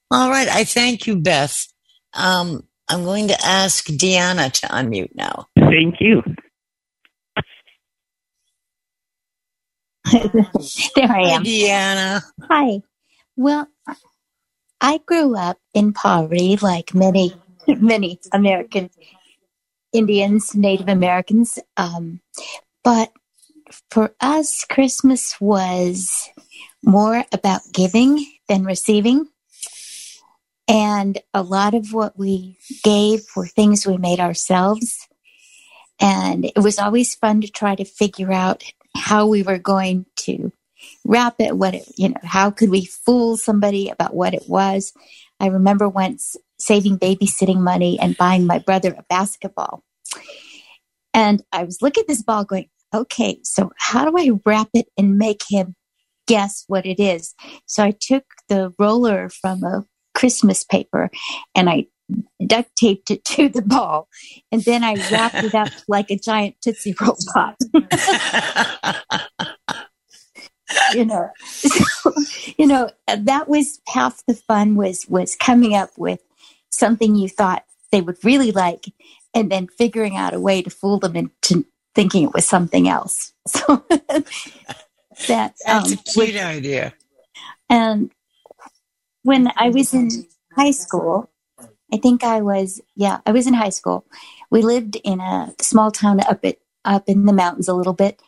All 0.09 0.29
right, 0.29 0.49
I 0.49 0.65
thank 0.65 1.07
you, 1.07 1.15
Beth. 1.21 1.67
Um, 2.13 2.63
I'm 2.89 3.05
going 3.05 3.29
to 3.29 3.37
ask 3.45 3.85
Deanna 3.85 4.51
to 4.51 4.67
unmute 4.67 5.15
now. 5.15 5.47
thank 5.55 6.01
you 6.01 6.21
there 10.05 11.11
I 11.11 11.21
am. 11.29 11.43
Hi, 11.43 11.49
Deanna. 11.49 12.21
Hi. 12.49 12.81
Well, 13.35 13.67
I 14.79 14.99
grew 15.05 15.35
up 15.35 15.57
in 15.73 15.93
poverty, 15.93 16.57
like 16.57 16.93
many, 16.93 17.33
many 17.67 18.19
American 18.33 18.89
Indians, 19.93 20.55
Native 20.55 20.89
Americans. 20.89 21.59
Um, 21.77 22.21
but 22.83 23.11
for 23.89 24.13
us, 24.19 24.65
Christmas 24.69 25.39
was 25.39 26.29
more 26.83 27.23
about 27.31 27.61
giving 27.71 28.25
than 28.47 28.63
receiving. 28.63 29.27
And 30.67 31.19
a 31.33 31.43
lot 31.43 31.73
of 31.73 31.93
what 31.93 32.17
we 32.17 32.57
gave 32.83 33.21
were 33.35 33.47
things 33.47 33.85
we 33.85 33.97
made 33.97 34.19
ourselves. 34.19 35.07
And 35.99 36.45
it 36.45 36.59
was 36.59 36.79
always 36.79 37.13
fun 37.13 37.41
to 37.41 37.47
try 37.51 37.75
to 37.75 37.85
figure 37.85 38.31
out 38.31 38.63
how 38.95 39.27
we 39.27 39.43
were 39.43 39.57
going 39.57 40.05
to 40.17 40.51
wrap 41.05 41.35
it, 41.39 41.57
what 41.57 41.75
it, 41.75 41.83
you 41.97 42.09
know, 42.09 42.19
how 42.23 42.51
could 42.51 42.69
we 42.69 42.85
fool 42.85 43.37
somebody 43.37 43.89
about 43.89 44.15
what 44.15 44.33
it 44.33 44.43
was. 44.47 44.93
I 45.39 45.47
remember 45.47 45.87
once 45.89 46.35
saving 46.59 46.99
babysitting 46.99 47.59
money 47.59 47.99
and 47.99 48.17
buying 48.17 48.45
my 48.45 48.59
brother 48.59 48.93
a 48.97 49.03
basketball. 49.09 49.83
And 51.13 51.43
I 51.51 51.63
was 51.63 51.81
looking 51.81 52.01
at 52.01 52.07
this 52.07 52.23
ball 52.23 52.45
going, 52.45 52.69
okay, 52.93 53.39
so 53.43 53.71
how 53.77 54.09
do 54.09 54.17
I 54.17 54.39
wrap 54.45 54.69
it 54.73 54.87
and 54.97 55.17
make 55.17 55.41
him 55.49 55.75
guess 56.27 56.63
what 56.67 56.85
it 56.85 56.99
is? 56.99 57.33
So 57.65 57.83
I 57.83 57.91
took 57.91 58.23
the 58.47 58.73
roller 58.77 59.29
from 59.29 59.63
a 59.63 59.85
Christmas 60.13 60.63
paper 60.63 61.09
and 61.55 61.69
I 61.69 61.87
duct 62.45 62.75
taped 62.75 63.11
it 63.11 63.23
to 63.25 63.49
the 63.49 63.61
ball 63.61 64.07
and 64.51 64.61
then 64.63 64.83
I 64.83 64.95
wrapped 65.11 65.43
it 65.43 65.53
up 65.55 65.69
like 65.87 66.09
a 66.11 66.17
giant 66.17 66.55
Tootsie 66.61 66.95
Roll 66.99 67.17
Pop. 67.33 67.55
you 70.93 71.05
know, 71.05 71.29
so, 71.45 72.13
you 72.57 72.67
know, 72.67 72.89
that 73.07 73.47
was 73.47 73.79
half 73.87 74.25
the 74.25 74.33
fun 74.33 74.75
was, 74.75 75.05
was 75.07 75.35
coming 75.35 75.75
up 75.75 75.91
with 75.97 76.21
something 76.71 77.15
you 77.15 77.27
thought 77.29 77.63
they 77.91 78.01
would 78.01 78.17
really 78.23 78.51
like 78.51 78.85
and 79.33 79.51
then 79.51 79.67
figuring 79.67 80.15
out 80.17 80.33
a 80.33 80.39
way 80.39 80.61
to 80.61 80.69
fool 80.69 80.99
them 80.99 81.15
into 81.15 81.65
thinking 81.93 82.23
it 82.23 82.33
was 82.33 82.47
something 82.47 82.87
else. 82.87 83.33
So 83.47 85.27
that 85.27 85.53
That's 85.65 85.67
um, 85.67 85.83
a 85.83 85.95
cute 85.97 86.33
was- 86.33 86.41
idea. 86.41 86.93
and 87.69 88.11
when 89.23 89.51
I 89.57 89.69
was 89.69 89.93
in 89.93 90.09
high 90.55 90.71
school, 90.71 91.29
I 91.93 91.97
think 91.97 92.23
I 92.23 92.41
was, 92.41 92.81
yeah, 92.95 93.19
I 93.25 93.31
was 93.31 93.47
in 93.47 93.53
high 93.53 93.69
school. 93.69 94.05
We 94.49 94.61
lived 94.61 94.97
in 95.03 95.19
a 95.19 95.53
small 95.59 95.91
town 95.91 96.19
up 96.21 96.43
at, 96.43 96.57
up 96.85 97.03
in 97.07 97.25
the 97.25 97.33
mountains 97.33 97.67
a 97.67 97.73
little 97.73 97.93
bit. 97.93 98.21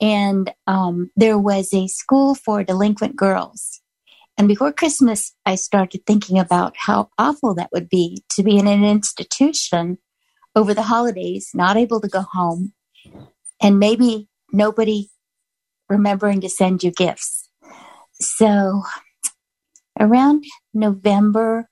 And 0.00 0.52
um, 0.66 1.10
there 1.16 1.38
was 1.38 1.72
a 1.72 1.86
school 1.86 2.34
for 2.34 2.62
delinquent 2.62 3.16
girls. 3.16 3.80
And 4.38 4.48
before 4.48 4.72
Christmas, 4.72 5.32
I 5.46 5.54
started 5.54 6.04
thinking 6.04 6.38
about 6.38 6.74
how 6.76 7.08
awful 7.18 7.54
that 7.54 7.70
would 7.72 7.88
be 7.88 8.22
to 8.30 8.42
be 8.42 8.58
in 8.58 8.66
an 8.66 8.84
institution 8.84 9.96
over 10.54 10.74
the 10.74 10.82
holidays, 10.82 11.50
not 11.54 11.76
able 11.76 12.00
to 12.00 12.08
go 12.08 12.20
home, 12.20 12.74
and 13.62 13.78
maybe 13.78 14.28
nobody 14.52 15.08
remembering 15.88 16.40
to 16.42 16.48
send 16.48 16.82
you 16.82 16.90
gifts. 16.90 17.48
So 18.20 18.82
around 19.98 20.44
November, 20.74 21.68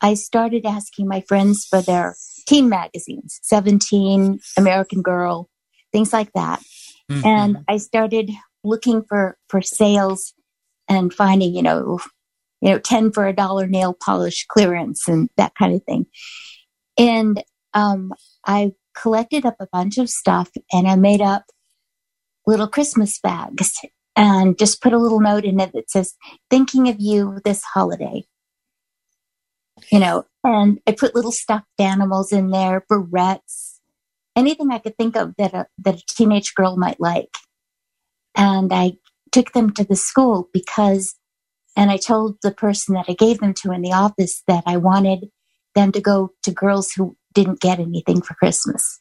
I 0.00 0.14
started 0.14 0.66
asking 0.66 1.08
my 1.08 1.22
friends 1.22 1.66
for 1.68 1.80
their 1.80 2.16
teen 2.46 2.68
magazines, 2.68 3.40
17, 3.42 4.40
American 4.56 5.02
Girl, 5.02 5.48
things 5.92 6.12
like 6.12 6.32
that. 6.34 6.62
And 7.24 7.58
I 7.68 7.76
started 7.78 8.30
looking 8.64 9.02
for, 9.08 9.36
for 9.48 9.62
sales 9.62 10.34
and 10.88 11.12
finding, 11.12 11.54
you 11.54 11.62
know, 11.62 11.98
you 12.60 12.70
know, 12.70 12.78
10 12.78 13.12
for 13.12 13.26
a 13.26 13.32
dollar 13.34 13.66
nail 13.66 13.94
polish 13.94 14.46
clearance 14.48 15.08
and 15.08 15.28
that 15.36 15.52
kind 15.58 15.74
of 15.74 15.82
thing. 15.84 16.06
And 16.98 17.42
um, 17.74 18.12
I 18.46 18.72
collected 18.96 19.44
up 19.44 19.56
a 19.60 19.68
bunch 19.72 19.98
of 19.98 20.08
stuff 20.08 20.50
and 20.72 20.88
I 20.88 20.96
made 20.96 21.20
up 21.20 21.44
little 22.46 22.68
Christmas 22.68 23.18
bags 23.20 23.72
and 24.14 24.58
just 24.58 24.80
put 24.80 24.92
a 24.92 24.98
little 24.98 25.20
note 25.20 25.44
in 25.44 25.60
it 25.60 25.72
that 25.74 25.90
says, 25.90 26.14
thinking 26.48 26.88
of 26.88 26.96
you 26.98 27.38
this 27.44 27.62
holiday. 27.62 28.24
You 29.90 29.98
know, 30.00 30.24
and 30.42 30.80
I 30.86 30.92
put 30.92 31.14
little 31.14 31.32
stuffed 31.32 31.66
animals 31.78 32.32
in 32.32 32.50
there, 32.50 32.84
barrettes, 32.90 33.78
anything 34.34 34.70
I 34.72 34.78
could 34.78 34.96
think 34.96 35.16
of 35.16 35.34
that 35.36 35.52
a, 35.54 35.66
that 35.78 35.96
a 36.00 36.04
teenage 36.08 36.54
girl 36.54 36.76
might 36.76 37.00
like. 37.00 37.34
And 38.34 38.72
I 38.72 38.92
took 39.32 39.52
them 39.52 39.72
to 39.74 39.84
the 39.84 39.96
school 39.96 40.48
because, 40.52 41.14
and 41.76 41.90
I 41.90 41.98
told 41.98 42.38
the 42.42 42.52
person 42.52 42.94
that 42.94 43.06
I 43.08 43.14
gave 43.14 43.38
them 43.40 43.54
to 43.54 43.72
in 43.72 43.82
the 43.82 43.92
office 43.92 44.42
that 44.46 44.64
I 44.66 44.76
wanted 44.78 45.30
them 45.74 45.92
to 45.92 46.00
go 46.00 46.30
to 46.44 46.50
girls 46.50 46.92
who 46.92 47.16
didn't 47.34 47.60
get 47.60 47.78
anything 47.78 48.22
for 48.22 48.34
Christmas, 48.34 49.00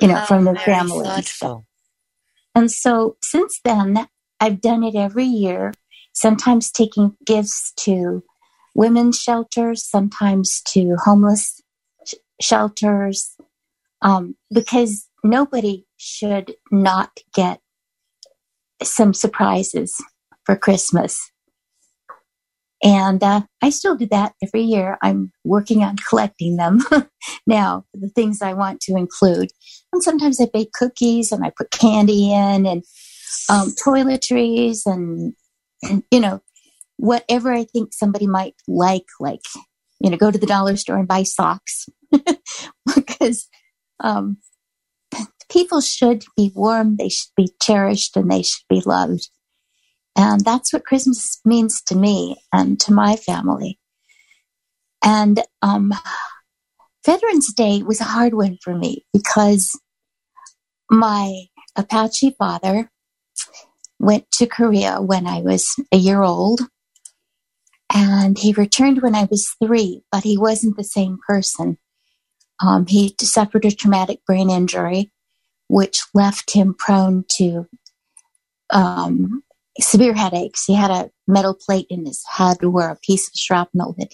you 0.00 0.08
know, 0.08 0.20
Oh, 0.22 0.26
from 0.26 0.44
their 0.44 0.54
oh, 0.54 0.62
very 0.64 0.78
family. 0.78 1.08
and 1.08 1.24
stuff. 1.24 1.38
thoughtful. 1.40 1.66
And 2.54 2.70
so 2.70 3.16
since 3.22 3.60
then, 3.64 4.08
I've 4.40 4.60
done 4.60 4.84
it 4.84 4.94
every 4.94 5.24
year, 5.24 5.72
sometimes 6.12 6.70
taking 6.70 7.16
gifts 7.24 7.72
to 7.78 8.22
women's 8.78 9.18
shelters, 9.18 9.84
sometimes 9.84 10.62
to 10.62 10.94
homeless 11.04 11.60
sh- 12.06 12.14
shelters, 12.40 13.36
um, 14.02 14.36
because 14.54 15.08
nobody 15.24 15.84
should 15.96 16.54
not 16.70 17.10
get 17.34 17.60
some 18.80 19.12
surprises 19.12 20.00
for 20.46 20.54
Christmas. 20.54 21.32
And 22.80 23.20
uh, 23.24 23.40
I 23.60 23.70
still 23.70 23.96
do 23.96 24.06
that 24.12 24.34
every 24.40 24.62
year. 24.62 24.96
I'm 25.02 25.32
working 25.44 25.82
on 25.82 25.96
collecting 26.08 26.56
them 26.56 26.78
now, 27.48 27.84
the 27.92 28.10
things 28.10 28.40
I 28.40 28.52
want 28.52 28.80
to 28.82 28.94
include. 28.94 29.50
And 29.92 30.04
sometimes 30.04 30.40
I 30.40 30.46
bake 30.52 30.72
cookies 30.72 31.32
and 31.32 31.44
I 31.44 31.50
put 31.50 31.72
candy 31.72 32.32
in 32.32 32.64
and 32.64 32.84
um, 33.50 33.74
toiletries 33.84 34.82
and, 34.86 35.34
and, 35.82 36.04
you 36.12 36.20
know, 36.20 36.40
whatever 36.98 37.52
I 37.52 37.64
think 37.64 37.94
somebody 37.94 38.26
might 38.26 38.54
like, 38.66 39.06
like, 39.18 39.40
you 40.00 40.10
know, 40.10 40.16
go 40.16 40.30
to 40.30 40.38
the 40.38 40.46
dollar 40.46 40.76
store 40.76 40.98
and 40.98 41.08
buy 41.08 41.22
socks 41.22 41.86
because 42.94 43.48
um, 44.00 44.36
people 45.50 45.80
should 45.80 46.24
be 46.36 46.52
warm, 46.54 46.96
they 46.96 47.08
should 47.08 47.30
be 47.36 47.50
cherished, 47.62 48.16
and 48.16 48.30
they 48.30 48.42
should 48.42 48.66
be 48.68 48.82
loved. 48.84 49.30
And 50.16 50.44
that's 50.44 50.72
what 50.72 50.84
Christmas 50.84 51.40
means 51.44 51.80
to 51.82 51.96
me 51.96 52.36
and 52.52 52.78
to 52.80 52.92
my 52.92 53.16
family. 53.16 53.78
And 55.02 55.40
um, 55.62 55.92
Veterans 57.06 57.52
Day 57.54 57.82
was 57.82 58.00
a 58.00 58.04
hard 58.04 58.34
one 58.34 58.58
for 58.62 58.74
me 58.76 59.06
because 59.12 59.78
my 60.90 61.44
Apache 61.76 62.34
father 62.38 62.90
went 64.00 64.30
to 64.32 64.46
Korea 64.46 65.00
when 65.00 65.26
I 65.26 65.40
was 65.40 65.74
a 65.92 65.96
year 65.96 66.22
old. 66.22 66.62
And 67.92 68.38
he 68.38 68.52
returned 68.52 69.02
when 69.02 69.14
I 69.14 69.24
was 69.30 69.54
three, 69.62 70.02
but 70.12 70.24
he 70.24 70.36
wasn't 70.36 70.76
the 70.76 70.84
same 70.84 71.18
person. 71.26 71.78
Um, 72.60 72.86
he 72.86 73.14
suffered 73.20 73.64
a 73.64 73.70
traumatic 73.70 74.24
brain 74.26 74.50
injury, 74.50 75.10
which 75.68 76.02
left 76.12 76.52
him 76.52 76.74
prone 76.74 77.24
to 77.36 77.66
um, 78.70 79.42
severe 79.80 80.14
headaches. 80.14 80.64
He 80.64 80.74
had 80.74 80.90
a 80.90 81.10
metal 81.26 81.54
plate 81.54 81.86
in 81.88 82.04
his 82.04 82.22
head 82.28 82.62
where 82.62 82.90
a 82.90 82.96
piece 82.96 83.28
of 83.28 83.34
shrapnel 83.34 83.94
had 83.98 84.08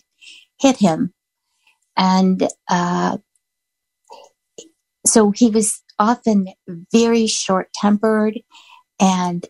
hit 0.61 0.77
him. 0.77 1.13
And 1.97 2.49
uh, 2.69 3.19
so 5.07 5.31
he 5.31 5.51
was 5.51 5.83
often 5.99 6.49
very 6.93 7.27
short 7.27 7.73
tempered 7.73 8.41
and 9.01 9.47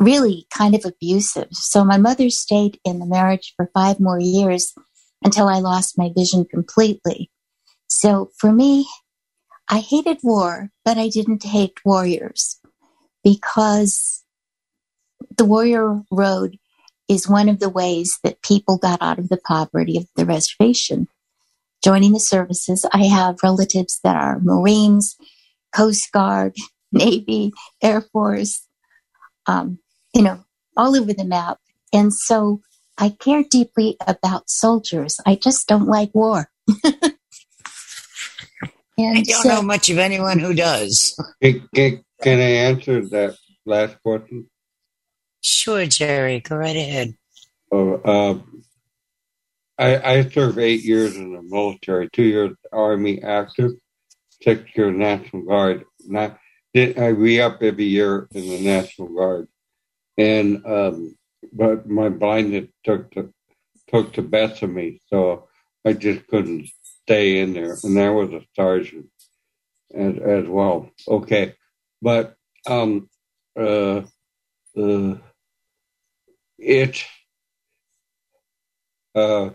really 0.00 0.46
kind 0.50 0.74
of 0.74 0.84
abusive. 0.84 1.48
So 1.52 1.84
my 1.84 1.96
mother 1.96 2.30
stayed 2.30 2.78
in 2.84 2.98
the 2.98 3.06
marriage 3.06 3.52
for 3.56 3.70
five 3.74 4.00
more 4.00 4.20
years 4.20 4.74
until 5.22 5.48
I 5.48 5.58
lost 5.58 5.98
my 5.98 6.10
vision 6.14 6.44
completely. 6.44 7.30
So 7.88 8.30
for 8.38 8.52
me, 8.52 8.86
I 9.68 9.80
hated 9.80 10.18
war, 10.22 10.70
but 10.84 10.96
I 10.96 11.08
didn't 11.08 11.44
hate 11.44 11.78
warriors 11.84 12.60
because 13.22 14.24
the 15.36 15.44
warrior 15.44 16.02
road 16.10 16.58
is 17.08 17.28
one 17.28 17.48
of 17.48 17.58
the 17.58 17.68
ways 17.68 18.18
that 18.22 18.42
people 18.42 18.78
got 18.78 19.02
out 19.02 19.18
of 19.18 19.28
the 19.28 19.38
poverty 19.38 19.96
of 19.96 20.06
the 20.16 20.26
reservation. 20.26 21.08
Joining 21.82 22.12
the 22.12 22.20
services, 22.20 22.84
I 22.92 23.04
have 23.04 23.42
relatives 23.42 24.00
that 24.04 24.16
are 24.16 24.40
Marines, 24.40 25.16
Coast 25.74 26.10
Guard, 26.12 26.54
Navy, 26.92 27.52
Air 27.82 28.00
Force, 28.00 28.66
um, 29.48 29.80
you 30.14 30.22
know, 30.22 30.44
all 30.76 30.96
over 30.96 31.12
the 31.12 31.24
map. 31.24 31.58
And 31.92 32.14
so 32.14 32.60
I 32.96 33.10
care 33.10 33.42
deeply 33.42 33.96
about 34.06 34.48
soldiers. 34.48 35.18
I 35.26 35.34
just 35.34 35.66
don't 35.66 35.88
like 35.88 36.14
war. 36.14 36.48
and 36.84 37.16
I 38.98 39.22
don't 39.22 39.26
so- 39.26 39.48
know 39.48 39.62
much 39.62 39.90
of 39.90 39.98
anyone 39.98 40.38
who 40.38 40.54
does. 40.54 41.18
Can, 41.42 41.68
can, 41.74 42.04
can 42.22 42.38
I 42.38 42.50
answer 42.68 43.08
that 43.08 43.36
last 43.64 43.96
question? 44.02 44.48
Sure, 45.40 45.86
Jerry. 45.86 46.40
Go 46.40 46.56
right 46.56 46.76
ahead. 46.76 47.14
Uh, 47.72 47.94
uh, 47.94 48.38
I, 49.78 50.16
I 50.16 50.28
served 50.28 50.58
eight 50.58 50.82
years 50.82 51.16
in 51.16 51.32
the 51.32 51.42
military, 51.42 52.08
two 52.12 52.24
years 52.24 52.50
Army 52.72 53.22
active, 53.22 53.72
six 54.42 54.64
years 54.76 54.96
National 54.96 55.42
Guard. 55.42 55.84
Not, 56.04 56.38
I 56.76 57.06
re 57.08 57.40
up 57.40 57.62
every 57.62 57.84
year 57.84 58.28
in 58.32 58.48
the 58.48 58.60
National 58.60 59.08
Guard, 59.08 59.48
and 60.16 60.64
um, 60.66 61.16
but 61.52 61.88
my 61.88 62.08
blindness 62.08 62.68
took 62.84 63.12
the 63.14 63.32
took 63.88 64.12
the 64.14 64.22
best 64.22 64.62
of 64.62 64.70
me, 64.70 65.00
so 65.08 65.48
I 65.84 65.94
just 65.94 66.26
couldn't 66.28 66.68
stay 66.82 67.40
in 67.40 67.54
there, 67.54 67.76
and 67.82 67.96
there 67.96 68.12
was 68.12 68.30
a 68.32 68.42
sergeant 68.54 69.06
as 69.94 70.16
as 70.18 70.46
well. 70.46 70.90
Okay, 71.08 71.54
but 72.02 72.36
um, 72.66 73.08
uh, 73.58 74.02
uh, 74.76 75.14
it 76.58 77.04
uh, 79.14 79.50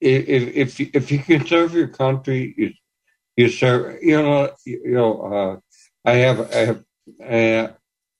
if 0.00 0.78
if 0.80 0.80
if 0.94 1.12
you 1.12 1.20
can 1.20 1.46
serve 1.46 1.74
your 1.74 1.88
country, 1.88 2.54
you 2.56 2.72
you 3.36 3.48
serve. 3.48 4.02
You 4.02 4.22
know, 4.22 4.50
you 4.66 4.82
know. 4.86 5.20
Uh, 5.22 5.56
I 6.08 6.14
have 6.14 6.40
I 6.54 6.58
have 6.68 6.84
uh, 7.22 7.72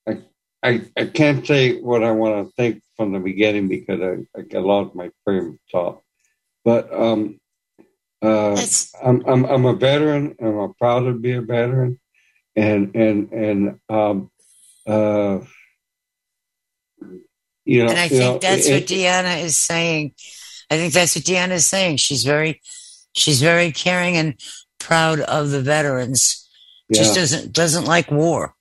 I 0.07 0.23
I 0.63 0.81
I 0.97 1.07
can't 1.07 1.47
say 1.47 1.81
what 1.81 2.05
I 2.05 2.11
want 2.11 2.47
to 2.47 2.53
think 2.55 2.83
from 2.97 3.13
the 3.13 3.19
beginning 3.19 3.69
because 3.69 4.01
I 4.01 4.57
I 4.57 4.61
lost 4.61 4.95
my 4.95 5.11
frame 5.25 5.49
of 5.53 5.59
thought. 5.73 6.03
But 6.65 6.93
um, 6.93 7.41
uh, 8.21 8.61
I'm 9.03 9.25
I'm 9.27 9.45
I'm 9.47 9.65
a 9.65 9.75
veteran. 9.75 10.37
and 10.39 10.61
I'm 10.61 10.75
proud 10.75 11.05
to 11.05 11.15
be 11.15 11.33
a 11.33 11.41
veteran, 11.41 11.99
and 12.55 12.95
and 12.95 13.33
and 13.33 13.81
um, 13.89 14.31
uh, 14.87 15.39
you 17.65 17.85
know. 17.85 17.91
And 17.91 17.99
I 17.99 18.09
think 18.09 18.21
know, 18.21 18.39
that's 18.39 18.67
it, 18.67 18.73
what 18.75 18.83
Deanna 18.83 19.43
is 19.43 19.57
saying. 19.57 20.13
I 20.71 20.77
think 20.77 20.93
that's 20.93 21.17
what 21.17 21.25
Deanna 21.25 21.53
is 21.53 21.67
saying. 21.67 21.97
She's 21.97 22.25
very, 22.25 22.61
she's 23.15 23.41
very 23.41 23.73
caring 23.73 24.19
and 24.19 24.35
proud 24.79 25.21
of 25.21 25.49
the 25.49 25.63
veterans. 25.63 26.48
Just 26.93 27.15
doesn't 27.15 27.53
doesn't 27.53 27.85
like 27.85 28.11
war. 28.11 28.55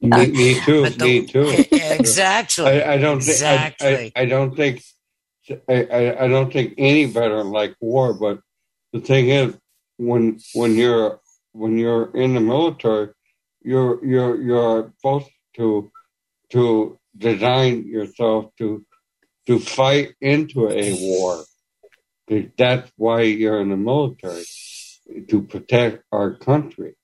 Me, 0.00 0.10
uh, 0.12 0.26
me 0.28 0.60
too. 0.60 0.88
The- 0.88 1.04
me 1.04 1.26
too. 1.26 1.64
Exactly. 1.72 2.64
I, 2.64 2.94
I 2.94 2.98
don't 2.98 3.20
think. 3.20 3.42
I, 3.42 3.66
Exactly. 3.66 4.12
I, 4.16 4.20
I 4.22 4.24
don't 4.26 4.56
think. 4.56 4.82
I, 5.68 5.84
I, 5.84 6.24
I 6.24 6.28
don't 6.28 6.52
think 6.52 6.74
any 6.78 7.04
veteran 7.06 7.50
like 7.50 7.74
war. 7.80 8.14
But 8.14 8.40
the 8.92 9.00
thing 9.00 9.28
is, 9.28 9.54
when 9.96 10.38
when 10.54 10.76
you're 10.76 11.20
when 11.52 11.76
you're 11.76 12.10
in 12.16 12.34
the 12.34 12.40
military, 12.40 13.08
you're 13.62 14.02
you're 14.04 14.40
you're 14.40 14.92
supposed 14.96 15.28
to 15.56 15.90
to 16.50 16.98
design 17.16 17.86
yourself 17.86 18.52
to 18.58 18.84
to 19.46 19.58
fight 19.58 20.14
into 20.20 20.68
a 20.70 20.94
war. 20.94 21.44
That's 22.56 22.90
why 22.96 23.22
you're 23.22 23.60
in 23.60 23.70
the 23.70 23.76
military 23.76 24.44
to 25.28 25.42
protect 25.42 26.04
our 26.12 26.34
country. 26.36 26.94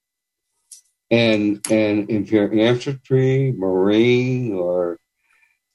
And 1.11 1.65
and 1.71 2.11
if 2.11 2.33
you're 2.33 2.53
infantry, 2.53 3.53
marine, 3.57 4.55
or 4.55 4.99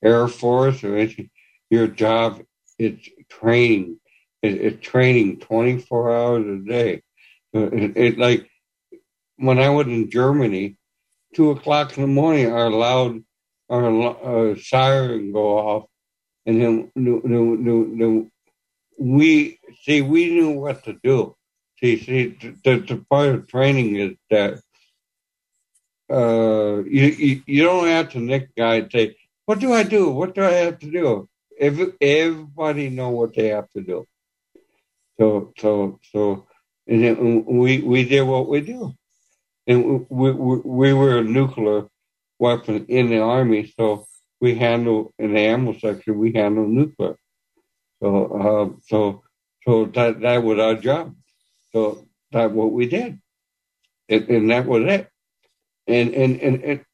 air 0.03 0.27
force, 0.27 0.83
or 0.83 0.97
anything, 0.97 1.29
your 1.69 1.87
job 1.87 2.41
is 2.77 2.99
training. 3.29 3.99
It, 4.41 4.55
it's 4.55 4.85
training 4.85 5.39
24 5.39 6.15
hours 6.15 6.45
a 6.47 6.69
day. 6.69 7.01
It, 7.53 7.97
it 7.97 8.17
like 8.17 8.49
when 9.37 9.59
I 9.59 9.69
was 9.69 9.87
in 9.87 10.09
Germany, 10.09 10.77
two 11.33 11.51
o'clock 11.51 11.97
in 11.97 12.01
the 12.01 12.07
morning, 12.07 12.51
our 12.51 12.69
loud 12.69 13.23
our 13.69 14.51
uh, 14.51 14.55
siren 14.57 15.31
go 15.31 15.57
off, 15.57 15.85
and 16.45 16.61
then 16.61 16.91
no, 16.95 17.21
no, 17.23 17.55
no, 17.55 18.27
we 18.99 19.59
see 19.83 20.01
we 20.01 20.29
knew 20.29 20.51
what 20.51 20.83
to 20.83 20.97
do. 21.03 21.35
See, 21.79 21.97
see, 21.97 22.37
the, 22.63 22.79
the 22.79 23.05
part 23.09 23.29
of 23.29 23.47
training 23.47 23.95
is 23.95 24.15
that 24.29 24.59
uh, 26.11 26.83
you, 26.85 27.05
you 27.25 27.41
you 27.45 27.63
don't 27.63 27.87
have 27.87 28.09
to 28.11 28.19
nick 28.19 28.55
guy 28.55 28.75
and 28.75 28.91
say, 28.91 29.15
"What 29.45 29.59
do 29.59 29.73
I 29.73 29.83
do? 29.83 30.09
What 30.09 30.35
do 30.35 30.43
I 30.43 30.51
have 30.51 30.79
to 30.79 30.91
do?" 30.91 31.29
Every, 31.59 31.93
everybody 32.01 32.89
know 32.89 33.09
what 33.09 33.35
they 33.35 33.47
have 33.49 33.69
to 33.71 33.81
do. 33.81 34.07
So 35.19 35.53
so 35.57 35.99
so, 36.11 36.47
and 36.87 37.45
we 37.45 37.81
we 37.81 38.03
did 38.05 38.23
what 38.23 38.47
we 38.49 38.61
do, 38.61 38.93
and 39.67 40.05
we 40.09 40.31
we, 40.31 40.55
we 40.79 40.93
were 40.93 41.19
a 41.19 41.23
nuclear 41.23 41.87
weapon 42.39 42.85
in 42.87 43.09
the 43.09 43.19
army, 43.19 43.71
so 43.77 44.07
we 44.41 44.55
handle 44.55 45.13
in 45.19 45.33
the 45.33 45.39
ammo 45.39 45.73
section 45.77 46.17
we 46.17 46.33
handle 46.33 46.67
nuclear. 46.67 47.15
So 48.01 48.09
uh, 48.25 48.79
so 48.87 49.21
so 49.63 49.85
that 49.85 50.21
that 50.21 50.43
was 50.43 50.59
our 50.59 50.75
job. 50.75 51.15
So 51.71 52.07
that's 52.31 52.51
what 52.53 52.71
we 52.71 52.87
did, 52.87 53.19
and, 54.09 54.29
and 54.29 54.51
that 54.51 54.65
was 54.65 54.83
it. 54.85 55.10
And 55.87 56.13
and 56.13 56.39
and, 56.39 56.63
and 56.63 56.85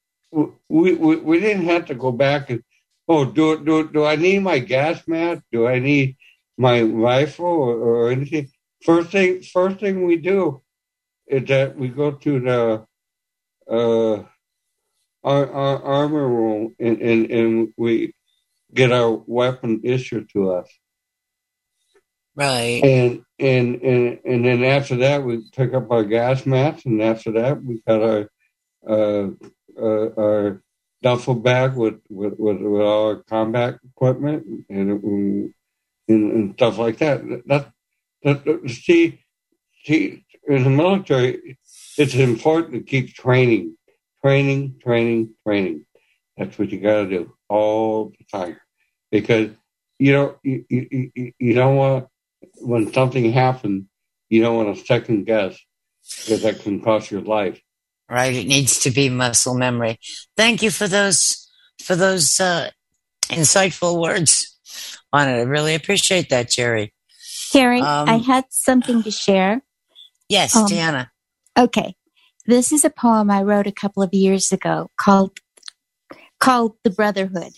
we, 0.69 0.93
we 0.93 1.15
we 1.17 1.39
didn't 1.39 1.65
have 1.65 1.85
to 1.87 1.95
go 1.95 2.11
back 2.11 2.49
and 2.49 2.63
oh 3.07 3.25
do 3.25 3.63
do 3.63 3.89
do 3.89 4.05
I 4.05 4.15
need 4.15 4.39
my 4.39 4.59
gas 4.59 5.07
mask? 5.07 5.43
Do 5.51 5.67
I 5.67 5.79
need 5.79 6.17
my 6.57 6.81
rifle 6.81 7.45
or, 7.45 7.77
or 7.77 8.11
anything? 8.11 8.49
First 8.83 9.11
thing 9.11 9.41
first 9.41 9.79
thing 9.79 10.05
we 10.05 10.17
do 10.17 10.61
is 11.27 11.47
that 11.47 11.77
we 11.77 11.89
go 11.89 12.11
to 12.11 12.39
the 12.39 12.85
uh 13.69 14.23
our, 15.23 15.51
our 15.51 15.83
armor 15.83 16.27
room 16.27 16.75
and, 16.79 17.01
and, 17.01 17.31
and 17.31 17.73
we 17.75 18.13
get 18.73 18.93
our 18.93 19.11
weapon 19.11 19.81
issued 19.83 20.29
to 20.29 20.51
us. 20.51 20.69
Right. 22.35 22.81
And 22.83 23.23
and 23.39 23.81
and 23.81 24.19
and 24.23 24.45
then 24.45 24.63
after 24.63 24.97
that 24.97 25.23
we 25.23 25.43
pick 25.51 25.73
up 25.73 25.91
our 25.91 26.03
gas 26.03 26.45
masks 26.45 26.85
and 26.85 27.01
after 27.01 27.31
that 27.31 27.63
we 27.63 27.81
got 27.87 28.01
our 28.01 28.29
our 28.87 30.61
duffel 31.01 31.35
bag 31.35 31.75
with 31.75 31.99
with, 32.09 32.33
with, 32.37 32.61
with 32.61 32.81
all 32.81 33.07
our 33.07 33.23
combat 33.23 33.79
equipment 33.83 34.65
and, 34.69 35.03
and 35.03 35.53
and 36.07 36.53
stuff 36.53 36.77
like 36.77 36.97
that. 36.97 37.21
That 37.47 37.71
that, 38.23 38.45
that 38.45 38.69
see 38.69 39.23
see 39.83 40.25
in 40.47 40.63
the 40.63 40.69
military 40.69 41.57
it's 41.97 42.13
important 42.13 42.73
to 42.73 42.79
keep 42.81 43.13
training, 43.13 43.75
training, 44.23 44.79
training, 44.83 45.33
training. 45.45 45.85
That's 46.37 46.57
what 46.57 46.71
you 46.71 46.79
got 46.79 47.03
to 47.03 47.09
do 47.09 47.33
all 47.49 48.13
the 48.17 48.25
time 48.31 48.57
because 49.11 49.51
you 49.99 50.37
you, 50.43 50.65
you, 50.69 51.11
you, 51.15 51.33
you 51.39 51.53
don't 51.53 51.75
want 51.75 52.07
when 52.59 52.91
something 52.93 53.31
happens 53.31 53.85
you 54.29 54.41
don't 54.41 54.57
want 54.57 54.75
to 54.75 54.85
second 54.85 55.25
guess 55.25 55.57
because 56.25 56.41
that 56.43 56.59
can 56.59 56.81
cost 56.81 57.11
your 57.11 57.21
life. 57.21 57.61
Right. 58.09 58.35
It 58.35 58.47
needs 58.47 58.79
to 58.79 58.91
be 58.91 59.09
muscle 59.09 59.53
memory. 59.53 59.99
Thank 60.37 60.61
you 60.61 60.71
for 60.71 60.87
those 60.87 61.49
for 61.83 61.95
those 61.95 62.39
uh, 62.39 62.69
insightful 63.25 64.01
words 64.01 64.57
on 65.11 65.27
it. 65.27 65.39
I 65.39 65.41
really 65.41 65.75
appreciate 65.75 66.29
that, 66.29 66.49
Jerry. 66.49 66.93
Jerry, 67.51 67.81
Um, 67.81 68.09
I 68.09 68.17
had 68.17 68.45
something 68.49 69.03
to 69.03 69.11
share. 69.11 69.61
Yes, 70.29 70.55
Um, 70.55 70.67
Deanna. 70.67 71.09
Okay. 71.57 71.95
This 72.45 72.71
is 72.71 72.85
a 72.85 72.89
poem 72.89 73.29
I 73.29 73.41
wrote 73.43 73.67
a 73.67 73.71
couple 73.73 74.03
of 74.03 74.13
years 74.13 74.51
ago 74.51 74.89
called 74.97 75.39
called 76.39 76.77
The 76.83 76.89
Brotherhood. 76.89 77.53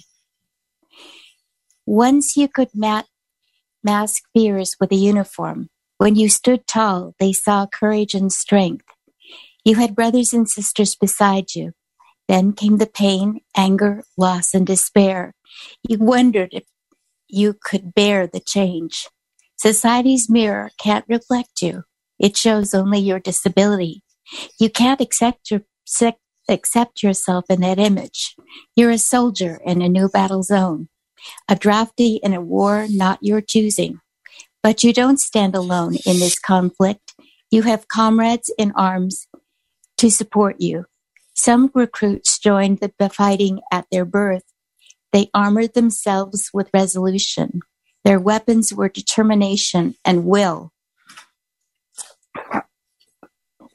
Once 1.85 2.37
you 2.37 2.47
could 2.47 2.69
ma- 2.73 3.03
mask 3.83 4.23
fears 4.33 4.75
with 4.79 4.91
a 4.91 4.95
uniform. 4.95 5.69
When 5.97 6.15
you 6.15 6.29
stood 6.29 6.65
tall, 6.65 7.13
they 7.19 7.33
saw 7.33 7.65
courage 7.67 8.13
and 8.13 8.31
strength. 8.31 8.85
You 9.69 9.75
had 9.75 9.93
brothers 9.93 10.33
and 10.33 10.49
sisters 10.49 10.95
beside 10.95 11.53
you. 11.53 11.73
Then 12.27 12.53
came 12.53 12.77
the 12.77 12.87
pain, 12.87 13.41
anger, 13.55 14.03
loss, 14.17 14.55
and 14.55 14.65
despair. 14.65 15.35
You 15.87 15.99
wondered 15.99 16.49
if 16.53 16.63
you 17.27 17.53
could 17.53 17.93
bear 17.93 18.25
the 18.25 18.39
change. 18.39 19.07
Society's 19.57 20.27
mirror 20.27 20.71
can't 20.79 21.05
reflect 21.07 21.61
you. 21.61 21.83
It 22.17 22.35
shows 22.35 22.73
only 22.73 22.97
your 22.97 23.19
disability. 23.19 24.01
You 24.59 24.71
can't 24.71 25.01
accept 25.01 25.51
your 25.51 25.61
accept 26.49 27.03
yourself 27.03 27.45
in 27.47 27.61
that 27.61 27.77
image. 27.77 28.35
You're 28.75 28.89
a 28.89 28.97
soldier 28.97 29.59
in 29.63 29.83
a 29.83 29.87
new 29.87 30.09
battle 30.09 30.41
zone, 30.41 30.89
a 31.47 31.55
draftee 31.55 32.19
in 32.23 32.33
a 32.33 32.41
war 32.41 32.87
not 32.89 33.19
your 33.21 33.39
choosing. 33.39 33.99
But 34.63 34.83
you 34.83 34.93
don't 34.93 35.19
stand 35.19 35.53
alone 35.53 35.97
in 36.07 36.17
this 36.17 36.39
conflict. 36.39 37.13
You 37.51 37.61
have 37.63 37.87
comrades 37.87 38.51
in 38.57 38.71
arms 38.71 39.27
to 39.99 40.09
support 40.09 40.55
you. 40.59 40.85
Some 41.33 41.69
recruits 41.73 42.39
joined 42.39 42.79
the 42.79 43.09
fighting 43.09 43.59
at 43.71 43.85
their 43.91 44.05
birth. 44.05 44.43
They 45.11 45.29
armored 45.33 45.73
themselves 45.73 46.49
with 46.53 46.69
resolution. 46.73 47.59
Their 48.05 48.19
weapons 48.19 48.73
were 48.73 48.87
determination 48.87 49.95
and 50.05 50.25
will. 50.25 50.71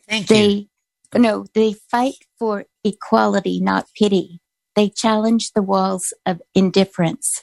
Thank 0.08 0.28
they, 0.28 0.68
No, 1.14 1.44
they 1.54 1.74
fight 1.90 2.16
for 2.38 2.64
equality, 2.82 3.60
not 3.60 3.86
pity. 3.98 4.40
They 4.74 4.88
challenge 4.88 5.52
the 5.52 5.62
walls 5.62 6.14
of 6.24 6.40
indifference. 6.54 7.42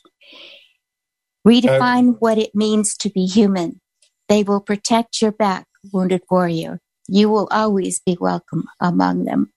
Redefine 1.47 2.09
uh, 2.09 2.17
what 2.19 2.37
it 2.37 2.55
means 2.55 2.97
to 2.97 3.09
be 3.09 3.25
human. 3.25 3.79
They 4.27 4.43
will 4.43 4.61
protect 4.61 5.21
your 5.21 5.31
back, 5.31 5.67
wounded 5.93 6.21
warrior. 6.29 6.79
You 7.11 7.29
will 7.29 7.49
always 7.51 7.99
be 7.99 8.17
welcome 8.21 8.63
among 8.79 9.25
them. 9.25 9.51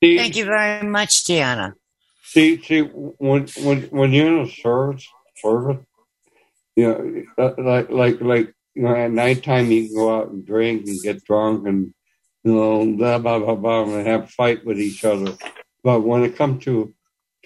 See, 0.00 0.16
Thank 0.16 0.36
you 0.36 0.44
very 0.44 0.86
much, 0.86 1.24
Deanna. 1.24 1.74
See, 2.22 2.62
see, 2.62 2.82
when 2.82 3.48
when 3.60 3.82
when 3.90 4.12
you're 4.12 4.28
in 4.28 4.46
a 4.46 4.48
service, 4.48 5.04
service, 5.34 5.84
you 6.76 6.84
know, 6.84 7.22
uh, 7.36 7.54
like 7.58 7.90
like 7.90 8.20
like 8.20 8.54
you 8.76 8.82
know, 8.82 8.94
at 8.94 9.10
nighttime 9.10 9.72
you 9.72 9.86
can 9.86 9.96
go 9.96 10.16
out 10.16 10.28
and 10.28 10.46
drink 10.46 10.86
and 10.86 11.02
get 11.02 11.24
drunk 11.24 11.66
and 11.66 11.92
you 12.44 12.54
know, 12.54 12.86
blah 12.96 13.18
blah 13.18 13.40
blah 13.40 13.56
blah, 13.56 13.82
and 13.82 14.06
have 14.06 14.24
a 14.24 14.28
fight 14.28 14.64
with 14.64 14.78
each 14.78 15.04
other. 15.04 15.36
But 15.82 16.02
when 16.02 16.22
it 16.22 16.36
comes 16.36 16.62
to 16.66 16.94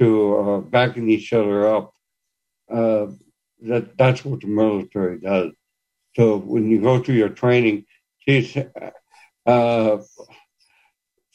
to 0.01 0.37
uh, 0.37 0.59
backing 0.61 1.09
each 1.09 1.33
other 1.33 1.75
up, 1.75 1.95
uh, 2.71 3.07
that 3.62 3.97
that's 3.97 4.23
what 4.23 4.43
the 4.43 4.49
military 4.49 5.19
does. 5.19 5.53
So 6.17 6.37
when 6.37 6.71
you 6.71 6.81
go 6.81 7.03
through 7.03 7.17
your 7.17 7.29
training, 7.29 7.87
geez, 8.27 8.57
uh, 9.47 9.99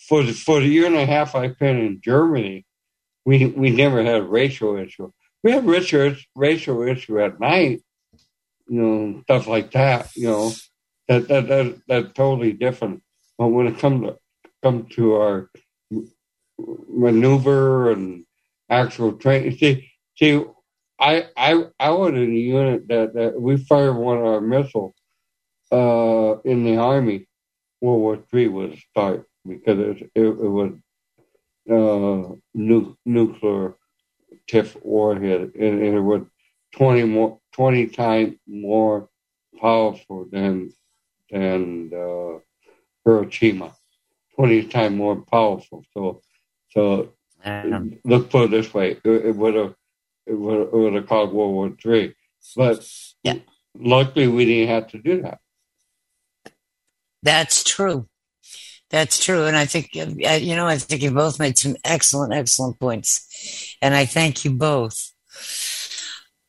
for 0.08 0.24
the 0.24 0.34
for 0.34 0.60
the 0.60 0.68
year 0.68 0.88
and 0.88 0.96
a 0.96 1.06
half 1.06 1.36
I've 1.36 1.60
been 1.60 1.78
in 1.78 2.02
Germany, 2.04 2.66
we 3.26 3.46
we 3.48 3.70
never 3.70 4.04
had 4.04 4.18
a 4.18 4.24
racial 4.24 4.78
issue. 4.78 5.12
We 5.44 5.52
have 5.52 5.66
racial 5.66 6.16
racial 6.36 6.82
issue 6.84 7.20
at 7.20 7.40
night, 7.40 7.82
you 8.68 8.82
know, 8.82 9.22
stuff 9.24 9.48
like 9.48 9.72
that. 9.72 10.16
You 10.16 10.28
know, 10.28 10.52
that 11.08 11.28
that 11.28 11.48
that 11.48 11.82
that's 11.88 12.14
totally 12.14 12.54
different. 12.54 13.04
But 13.38 13.48
when 13.48 13.68
it 13.68 13.80
comes 13.80 14.08
to 14.08 14.18
come 14.64 14.88
to 14.92 15.16
our 15.16 15.50
maneuver 16.90 17.92
and 17.92 18.26
actual 18.70 19.14
training, 19.14 19.58
see, 19.58 19.92
see, 20.16 20.44
I 21.00 21.26
I 21.38 21.66
I 21.80 21.92
was 21.92 22.12
in 22.14 22.32
a 22.32 22.36
unit 22.60 22.88
that, 22.90 23.14
that 23.16 23.42
we 23.42 23.58
fired 23.58 23.94
one 23.96 24.18
of 24.18 24.26
our 24.26 24.42
missiles 24.42 24.96
uh, 25.72 26.40
in 26.46 26.64
the 26.64 26.78
army. 26.78 27.28
World 27.82 28.02
War 28.02 28.18
Three 28.30 28.48
was 28.48 28.78
start 28.92 29.26
because 29.48 29.80
it 29.80 30.12
it, 30.16 30.24
it 30.26 30.52
was 30.60 30.72
uh, 31.70 32.36
nu- 32.54 32.96
nuclear 33.06 33.76
TIF 34.48 34.76
warhead, 34.84 35.52
and, 35.56 35.82
and, 35.84 35.98
it 35.98 36.02
was 36.02 36.22
twenty 36.76 37.04
more 37.04 37.40
twenty 37.54 37.88
times 37.88 38.36
more 38.48 39.10
powerful 39.60 40.26
than 40.32 40.72
than 41.32 41.92
uh, 41.96 42.40
Hiroshima, 43.06 43.74
twenty 44.36 44.64
times 44.64 44.96
more 44.98 45.18
powerful. 45.32 45.84
So 45.94 46.22
so 46.70 47.10
um, 47.72 48.00
look 48.06 48.30
put 48.30 48.46
it 48.46 48.52
this 48.52 48.74
way, 48.74 48.98
it, 49.04 49.10
it 49.28 49.36
would 49.36 49.56
have 49.56 49.76
it 50.30 50.74
would 50.74 50.94
have 50.94 51.08
caused 51.08 51.32
World 51.32 51.54
War 51.54 51.72
Three. 51.82 52.16
But 52.56 52.88
yeah. 53.24 53.40
luckily, 53.78 54.28
we 54.28 54.46
didn't 54.46 54.70
have 54.70 54.88
to 54.90 54.98
do 55.00 55.22
that. 55.24 55.40
That's 57.22 57.64
true. 57.64 58.08
That's 58.90 59.24
true. 59.24 59.46
And 59.46 59.56
I 59.56 59.66
think, 59.66 59.90
uh, 59.96 60.32
you 60.34 60.56
know, 60.56 60.66
I 60.66 60.78
think 60.78 61.02
you 61.02 61.12
both 61.12 61.38
made 61.40 61.58
some 61.58 61.76
excellent, 61.84 62.34
excellent 62.34 62.80
points. 62.80 63.76
And 63.82 63.94
I 63.94 64.06
thank 64.06 64.46
you 64.46 64.52
both. 64.52 65.12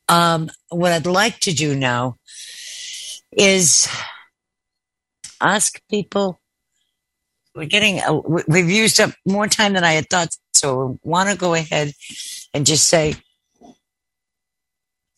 Um, 0.08 0.50
what 0.70 0.92
I'd 0.92 1.06
like 1.06 1.40
to 1.40 1.52
do 1.52 1.74
now 1.74 2.16
is 3.32 3.88
ask 5.40 5.80
people. 5.90 6.40
We're 7.54 7.66
getting, 7.66 8.00
we've 8.48 8.70
used 8.70 9.00
up 9.00 9.10
more 9.26 9.48
time 9.48 9.72
than 9.72 9.84
I 9.84 9.92
had 9.92 10.08
thought. 10.08 10.34
So 10.54 10.98
I 11.04 11.08
want 11.08 11.30
to 11.30 11.36
go 11.36 11.54
ahead 11.54 11.92
and 12.54 12.64
just 12.64 12.88
say, 12.88 13.16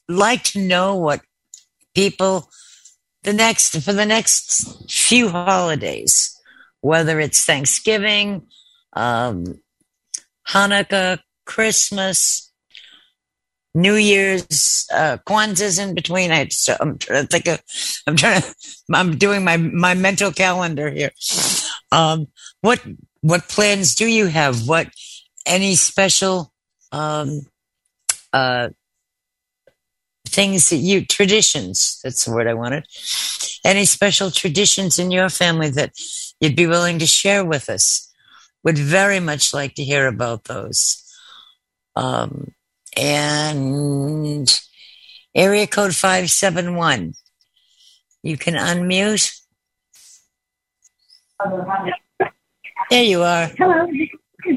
like 0.09 0.45
to 0.45 0.61
know 0.61 0.97
what 0.97 1.21
people 1.95 2.49
the 3.23 3.33
next 3.33 3.81
for 3.83 3.93
the 3.93 4.07
next 4.07 4.91
few 4.91 5.29
holidays, 5.29 6.39
whether 6.81 7.21
it's 7.21 7.45
Thanksgiving, 7.45 8.47
um, 8.95 9.61
Hanukkah, 10.49 11.21
Christmas, 11.47 12.51
New 13.75 13.95
Year's, 13.95 14.87
uh, 14.93 15.19
Kwanzaa's 15.27 15.79
in 15.79 15.95
between. 15.95 16.31
I 16.31 16.45
just, 16.45 16.69
I'm 16.69 16.99
trying 16.99 17.23
to 17.23 17.29
think 17.29 17.47
of, 17.47 17.63
I'm 18.07 18.17
trying 18.17 18.43
to, 18.43 18.55
I'm 18.93 19.17
doing 19.17 19.45
my, 19.45 19.57
my 19.57 19.95
mental 19.95 20.31
calendar 20.31 20.91
here. 20.91 21.13
Um, 21.91 22.27
what, 22.61 22.83
what 23.21 23.49
plans 23.49 23.95
do 23.95 24.07
you 24.07 24.27
have? 24.27 24.69
What, 24.69 24.89
any 25.47 25.75
special, 25.75 26.53
um, 26.91 27.43
uh, 28.33 28.71
things 30.33 30.71
that 30.71 30.77
you 30.77 31.05
traditions 31.05 32.01
that's 32.03 32.25
the 32.25 32.33
word 32.33 32.47
i 32.47 32.55
wanted. 32.55 32.87
Any 33.65 33.85
special 33.85 34.31
traditions 34.31 34.99
in 34.99 35.11
your 35.11 35.29
family 35.29 35.71
that 35.71 35.93
you'd 36.41 36.57
be 36.57 36.67
willing 36.67 36.99
to 36.99 37.07
share 37.07 37.45
with 37.45 37.69
us? 37.71 38.09
Would 38.65 38.79
very 38.79 39.21
much 39.21 39.55
like 39.55 39.75
to 39.75 39.85
hear 39.85 40.07
about 40.07 40.45
those. 40.45 40.99
Um, 41.95 42.53
and 42.97 44.61
area 45.35 45.67
code 45.67 45.95
571 45.95 47.15
you 48.23 48.37
can 48.37 48.55
unmute. 48.55 49.41
There 52.91 53.03
you 53.03 53.23
are. 53.23 53.47
Hello 53.59 53.87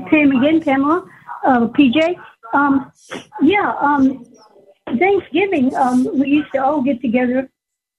Pam 0.09 0.31
again 0.31 0.61
pamela. 0.61 1.05
Uh, 1.45 1.67
pj 1.67 2.15
um, 2.53 2.91
yeah 3.41 3.75
um, 3.79 4.23
Thanksgiving, 4.87 5.75
um, 5.75 6.07
we 6.17 6.29
used 6.29 6.51
to 6.53 6.63
all 6.63 6.81
get 6.81 7.01
together 7.01 7.49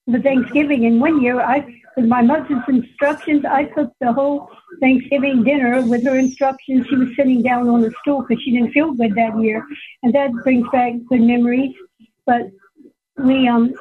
for 0.09 0.19
Thanksgiving. 0.19 0.85
And 0.85 1.01
one 1.01 1.21
year, 1.21 1.41
I, 1.41 1.81
with 1.95 2.05
my 2.05 2.21
mother's 2.21 2.63
instructions, 2.67 3.43
I 3.45 3.65
cooked 3.65 3.95
the 3.99 4.13
whole 4.13 4.49
Thanksgiving 4.79 5.43
dinner 5.43 5.81
with 5.85 6.05
her 6.05 6.17
instructions. 6.17 6.87
She 6.87 6.95
was 6.95 7.09
sitting 7.15 7.41
down 7.41 7.67
on 7.67 7.83
a 7.83 7.91
stool 8.01 8.25
because 8.27 8.41
she 8.43 8.51
didn't 8.51 8.71
feel 8.71 8.93
good 8.93 9.15
that 9.15 9.37
year, 9.39 9.65
and 10.03 10.13
that 10.13 10.31
brings 10.43 10.67
back 10.71 10.93
good 11.09 11.21
memories. 11.21 11.75
But 12.25 12.49
we 13.17 13.47
um 13.47 13.73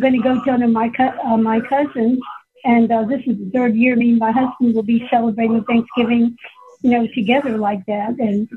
going 0.00 0.14
to 0.14 0.22
go 0.22 0.42
to 0.44 0.68
my 0.68 0.88
co- 0.88 1.18
uh, 1.24 1.36
my 1.36 1.60
cousins, 1.60 2.18
and 2.64 2.90
uh, 2.92 3.04
this 3.04 3.20
is 3.26 3.38
the 3.38 3.50
third 3.52 3.74
year. 3.74 3.96
Me 3.96 4.10
and 4.10 4.18
my 4.18 4.30
husband 4.30 4.74
will 4.74 4.82
be 4.82 5.06
celebrating 5.10 5.64
Thanksgiving 5.64 6.36
you 6.82 6.90
know, 6.90 7.06
together 7.14 7.56
like 7.56 7.84
that. 7.86 8.18
And 8.18 8.48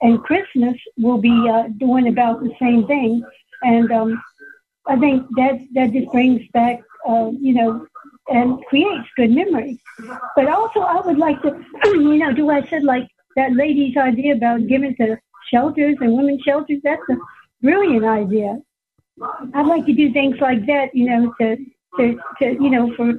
and 0.00 0.22
Christmas 0.22 0.76
will 0.98 1.18
be 1.18 1.48
uh, 1.48 1.68
doing 1.78 2.08
about 2.08 2.40
the 2.42 2.52
same 2.60 2.86
thing. 2.86 3.22
And 3.62 3.90
um, 3.92 4.22
I 4.86 4.98
think 4.98 5.26
that 5.36 5.60
that 5.74 5.92
just 5.92 6.10
brings 6.12 6.42
back, 6.52 6.80
uh, 7.08 7.30
you 7.40 7.54
know, 7.54 7.86
and 8.28 8.64
creates 8.66 9.08
good 9.16 9.30
memories. 9.30 9.78
But 10.36 10.48
also, 10.48 10.80
I 10.80 11.00
would 11.00 11.18
like 11.18 11.40
to, 11.42 11.64
you 11.84 12.18
know, 12.18 12.32
do 12.32 12.50
I 12.50 12.66
said 12.68 12.84
like 12.84 13.08
that 13.36 13.52
lady's 13.52 13.96
idea 13.96 14.34
about 14.34 14.66
giving 14.66 14.94
to 14.96 15.16
shelters 15.52 15.96
and 16.00 16.16
women's 16.16 16.42
shelters. 16.42 16.80
That's 16.82 17.02
a 17.10 17.16
brilliant 17.62 18.04
idea. 18.04 18.58
I'd 19.54 19.66
like 19.66 19.86
to 19.86 19.92
do 19.92 20.12
things 20.12 20.36
like 20.40 20.66
that, 20.66 20.94
you 20.94 21.06
know, 21.06 21.34
to 21.40 21.56
to, 21.98 22.18
to 22.38 22.52
you 22.54 22.70
know 22.70 22.94
for 22.96 23.14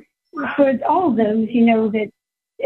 for 0.56 0.74
all 0.88 1.12
those, 1.12 1.48
you 1.50 1.66
know, 1.66 1.90
that 1.90 2.10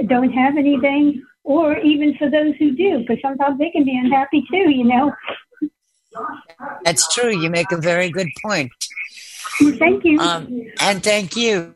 don't 0.08 0.32
have 0.32 0.58
anything, 0.58 1.24
or 1.44 1.78
even 1.80 2.16
for 2.18 2.30
those 2.30 2.56
who 2.60 2.76
do, 2.76 3.00
because 3.00 3.18
sometimes 3.22 3.58
they 3.58 3.70
can 3.72 3.84
be 3.84 3.98
unhappy 3.98 4.46
too, 4.50 4.70
you 4.70 4.86
know. 4.86 5.14
That's 6.84 7.14
true. 7.14 7.30
You 7.30 7.50
make 7.50 7.72
a 7.72 7.78
very 7.78 8.10
good 8.10 8.30
point. 8.44 8.72
Thank 9.60 10.04
you. 10.04 10.20
Um, 10.20 10.64
and 10.82 11.04
thank 11.04 11.36
you. 11.36 11.76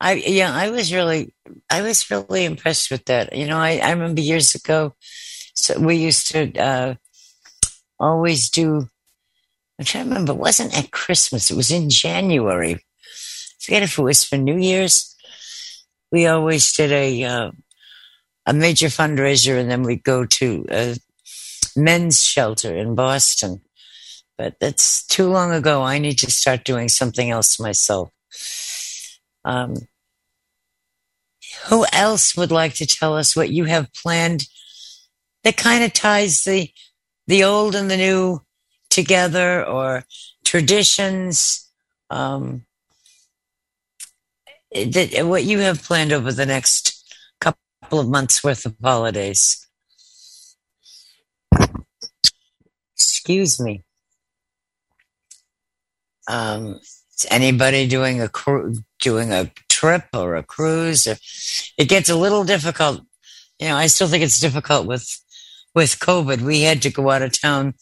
I 0.00 0.14
yeah, 0.14 0.54
I 0.54 0.70
was 0.70 0.94
really 0.94 1.34
I 1.68 1.82
was 1.82 2.10
really 2.10 2.44
impressed 2.44 2.90
with 2.90 3.04
that. 3.06 3.34
You 3.36 3.46
know, 3.46 3.58
I, 3.58 3.80
I 3.82 3.90
remember 3.90 4.22
years 4.22 4.54
ago 4.54 4.94
so 5.54 5.78
we 5.78 5.96
used 5.96 6.30
to 6.32 6.56
uh, 6.58 6.94
always 7.98 8.48
do 8.50 8.88
I'm 9.78 9.84
trying 9.84 10.04
to 10.04 10.10
remember, 10.10 10.32
it 10.32 10.38
wasn't 10.38 10.76
at 10.76 10.90
Christmas, 10.90 11.50
it 11.50 11.56
was 11.56 11.70
in 11.70 11.88
January. 11.88 12.74
I 12.74 12.78
forget 13.60 13.82
if 13.82 13.98
it 13.98 14.02
was 14.02 14.24
for 14.24 14.36
New 14.36 14.58
Year's. 14.58 15.16
We 16.12 16.26
always 16.26 16.72
did 16.72 16.92
a 16.92 17.24
uh, 17.24 17.50
a 18.46 18.52
major 18.52 18.88
fundraiser 18.88 19.58
and 19.58 19.70
then 19.70 19.82
we'd 19.82 20.02
go 20.02 20.26
to 20.26 20.66
a 20.70 20.96
men's 21.76 22.22
shelter 22.22 22.76
in 22.76 22.94
Boston. 22.94 23.60
But 24.38 24.54
that's 24.60 25.06
too 25.06 25.28
long 25.28 25.52
ago. 25.52 25.82
I 25.82 25.98
need 25.98 26.18
to 26.20 26.30
start 26.30 26.64
doing 26.64 26.88
something 26.88 27.30
else 27.30 27.60
myself. 27.60 28.10
Um, 29.44 29.76
who 31.66 31.84
else 31.92 32.36
would 32.36 32.50
like 32.50 32.74
to 32.74 32.86
tell 32.86 33.16
us 33.16 33.36
what 33.36 33.50
you 33.50 33.64
have 33.64 33.92
planned 33.92 34.44
that 35.44 35.56
kind 35.56 35.84
of 35.84 35.92
ties 35.92 36.44
the 36.44 36.70
the 37.26 37.44
old 37.44 37.74
and 37.74 37.90
the 37.90 37.96
new 37.96 38.40
together 38.88 39.64
or 39.64 40.04
traditions 40.44 41.68
um, 42.10 42.64
that 44.72 45.26
what 45.26 45.44
you 45.44 45.60
have 45.60 45.82
planned 45.82 46.12
over 46.12 46.32
the 46.32 46.46
next 46.46 47.14
couple 47.40 47.58
of 47.92 48.08
months 48.08 48.42
worth 48.42 48.66
of 48.66 48.74
holidays. 48.82 49.66
Excuse 53.00 53.58
me. 53.58 53.82
Um, 56.28 56.80
is 57.16 57.26
anybody 57.30 57.88
doing 57.88 58.20
a 58.20 58.28
cru- 58.28 58.74
doing 59.00 59.32
a 59.32 59.50
trip 59.70 60.04
or 60.12 60.36
a 60.36 60.42
cruise? 60.42 61.06
Or, 61.06 61.16
it 61.78 61.88
gets 61.88 62.10
a 62.10 62.14
little 62.14 62.44
difficult. 62.44 63.00
You 63.58 63.68
know, 63.68 63.76
I 63.76 63.86
still 63.86 64.06
think 64.06 64.22
it's 64.22 64.38
difficult 64.38 64.86
with 64.86 65.08
with 65.74 65.98
COVID. 65.98 66.42
We 66.42 66.60
had 66.60 66.82
to 66.82 66.90
go 66.90 67.08
out 67.08 67.22
of 67.22 67.40
town 67.40 67.72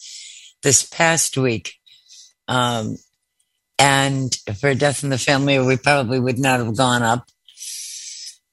this 0.62 0.84
past 0.84 1.36
week, 1.36 1.74
um, 2.46 2.96
and 3.76 4.32
for 4.60 4.72
death 4.74 5.02
in 5.02 5.10
the 5.10 5.18
family, 5.18 5.58
we 5.58 5.76
probably 5.76 6.20
would 6.20 6.38
not 6.38 6.60
have 6.60 6.76
gone 6.76 7.02
up. 7.02 7.26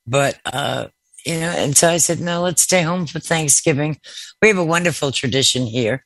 But 0.07 0.39
uh, 0.45 0.87
you 1.27 1.39
know, 1.41 1.49
and 1.49 1.77
so 1.77 1.89
I 1.89 1.97
said, 1.97 2.19
no, 2.19 2.41
let's 2.41 2.63
stay 2.63 2.81
home 2.81 3.05
for 3.05 3.19
Thanksgiving. 3.19 3.99
We 4.41 4.47
have 4.47 4.57
a 4.57 4.63
wonderful 4.63 5.11
tradition 5.11 5.67
here 5.67 6.04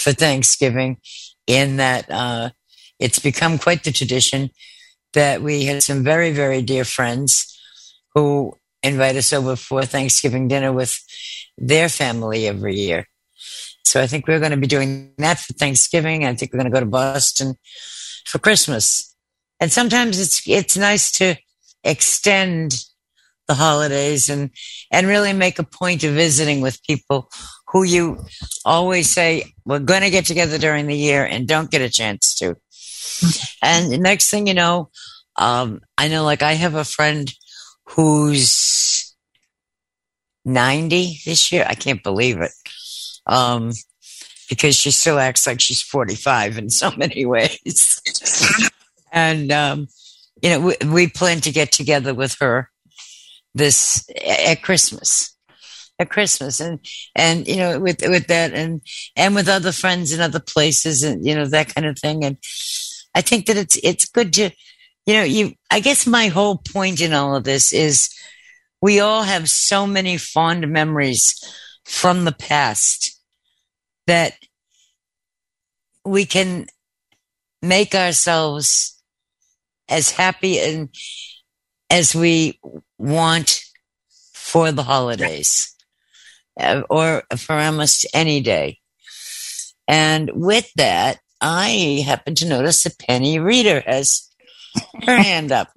for 0.00 0.12
Thanksgiving, 0.12 0.98
in 1.46 1.76
that 1.76 2.10
uh, 2.10 2.50
it's 2.98 3.18
become 3.18 3.58
quite 3.58 3.84
the 3.84 3.92
tradition 3.92 4.50
that 5.12 5.42
we 5.42 5.64
had 5.64 5.82
some 5.82 6.04
very, 6.04 6.30
very 6.32 6.62
dear 6.62 6.84
friends 6.84 7.58
who 8.14 8.56
invite 8.82 9.16
us 9.16 9.32
over 9.32 9.56
for 9.56 9.84
Thanksgiving 9.84 10.48
dinner 10.48 10.72
with 10.72 10.98
their 11.58 11.88
family 11.88 12.46
every 12.46 12.76
year. 12.76 13.06
So 13.84 14.00
I 14.00 14.06
think 14.06 14.26
we're 14.26 14.38
going 14.38 14.52
to 14.52 14.56
be 14.56 14.66
doing 14.66 15.12
that 15.18 15.38
for 15.38 15.52
Thanksgiving. 15.54 16.24
I 16.24 16.34
think 16.34 16.52
we're 16.52 16.60
going 16.60 16.72
to 16.72 16.74
go 16.74 16.80
to 16.80 16.86
Boston 16.86 17.56
for 18.24 18.38
Christmas. 18.38 19.14
And 19.58 19.70
sometimes 19.70 20.18
it's 20.18 20.46
it's 20.46 20.76
nice 20.76 21.10
to 21.12 21.36
extend 21.84 22.84
the 23.48 23.54
holidays 23.54 24.30
and 24.30 24.50
and 24.92 25.06
really 25.06 25.32
make 25.32 25.58
a 25.58 25.64
point 25.64 26.04
of 26.04 26.14
visiting 26.14 26.60
with 26.60 26.82
people 26.84 27.28
who 27.70 27.82
you 27.82 28.24
always 28.64 29.08
say 29.08 29.52
we're 29.64 29.78
going 29.78 30.02
to 30.02 30.10
get 30.10 30.24
together 30.24 30.58
during 30.58 30.86
the 30.86 30.96
year 30.96 31.24
and 31.24 31.46
don't 31.46 31.70
get 31.70 31.82
a 31.82 31.88
chance 31.88 32.34
to. 32.36 32.56
And 33.62 33.92
the 33.92 33.98
next 33.98 34.30
thing 34.30 34.46
you 34.46 34.54
know, 34.54 34.90
um, 35.36 35.80
I 35.96 36.08
know 36.08 36.24
like 36.24 36.42
I 36.42 36.54
have 36.54 36.74
a 36.74 36.84
friend 36.84 37.32
who's 37.84 39.14
90 40.44 41.20
this 41.24 41.52
year. 41.52 41.64
I 41.68 41.74
can't 41.74 42.02
believe 42.02 42.40
it. 42.40 42.52
Um, 43.26 43.72
because 44.48 44.74
she 44.74 44.90
still 44.90 45.18
acts 45.18 45.46
like 45.46 45.60
she's 45.60 45.80
45 45.80 46.58
in 46.58 46.70
so 46.70 46.90
many 46.96 47.24
ways. 47.26 48.00
and, 49.12 49.52
um, 49.52 49.88
you 50.42 50.50
know, 50.50 50.60
we, 50.60 50.88
we, 50.88 51.06
plan 51.06 51.40
to 51.42 51.52
get 51.52 51.70
together 51.70 52.14
with 52.14 52.36
her 52.40 52.70
this 53.54 54.08
at 54.26 54.62
Christmas, 54.62 55.29
at 56.00 56.08
Christmas, 56.10 56.60
and 56.60 56.80
and 57.14 57.46
you 57.46 57.56
know, 57.56 57.78
with 57.78 58.00
with 58.02 58.26
that, 58.26 58.52
and 58.54 58.80
and 59.14 59.34
with 59.34 59.48
other 59.48 59.70
friends 59.70 60.12
in 60.12 60.20
other 60.20 60.40
places, 60.40 61.02
and 61.02 61.24
you 61.24 61.34
know 61.34 61.44
that 61.46 61.74
kind 61.74 61.86
of 61.86 61.98
thing. 61.98 62.24
And 62.24 62.38
I 63.14 63.20
think 63.20 63.46
that 63.46 63.56
it's 63.56 63.78
it's 63.82 64.06
good 64.06 64.32
to, 64.34 64.50
you 65.06 65.14
know, 65.14 65.22
you. 65.22 65.52
I 65.70 65.80
guess 65.80 66.06
my 66.06 66.28
whole 66.28 66.56
point 66.56 67.00
in 67.00 67.12
all 67.12 67.36
of 67.36 67.44
this 67.44 67.72
is 67.72 68.08
we 68.80 68.98
all 68.98 69.22
have 69.22 69.48
so 69.48 69.86
many 69.86 70.16
fond 70.16 70.68
memories 70.68 71.34
from 71.84 72.24
the 72.24 72.32
past 72.32 73.20
that 74.06 74.32
we 76.04 76.24
can 76.24 76.66
make 77.60 77.94
ourselves 77.94 79.00
as 79.88 80.12
happy 80.12 80.58
and 80.58 80.88
as 81.90 82.14
we 82.14 82.58
want 82.96 83.62
for 84.32 84.72
the 84.72 84.84
holidays 84.84 85.69
or 86.88 87.22
for 87.36 87.54
almost 87.54 88.06
any 88.14 88.40
day. 88.40 88.78
And 89.88 90.30
with 90.34 90.70
that, 90.76 91.18
I 91.40 92.04
happen 92.06 92.34
to 92.36 92.48
notice 92.48 92.84
that 92.84 92.98
Penny 92.98 93.38
Reeder 93.38 93.82
has 93.86 94.28
her 95.04 95.16
hand 95.22 95.52
up. 95.52 95.68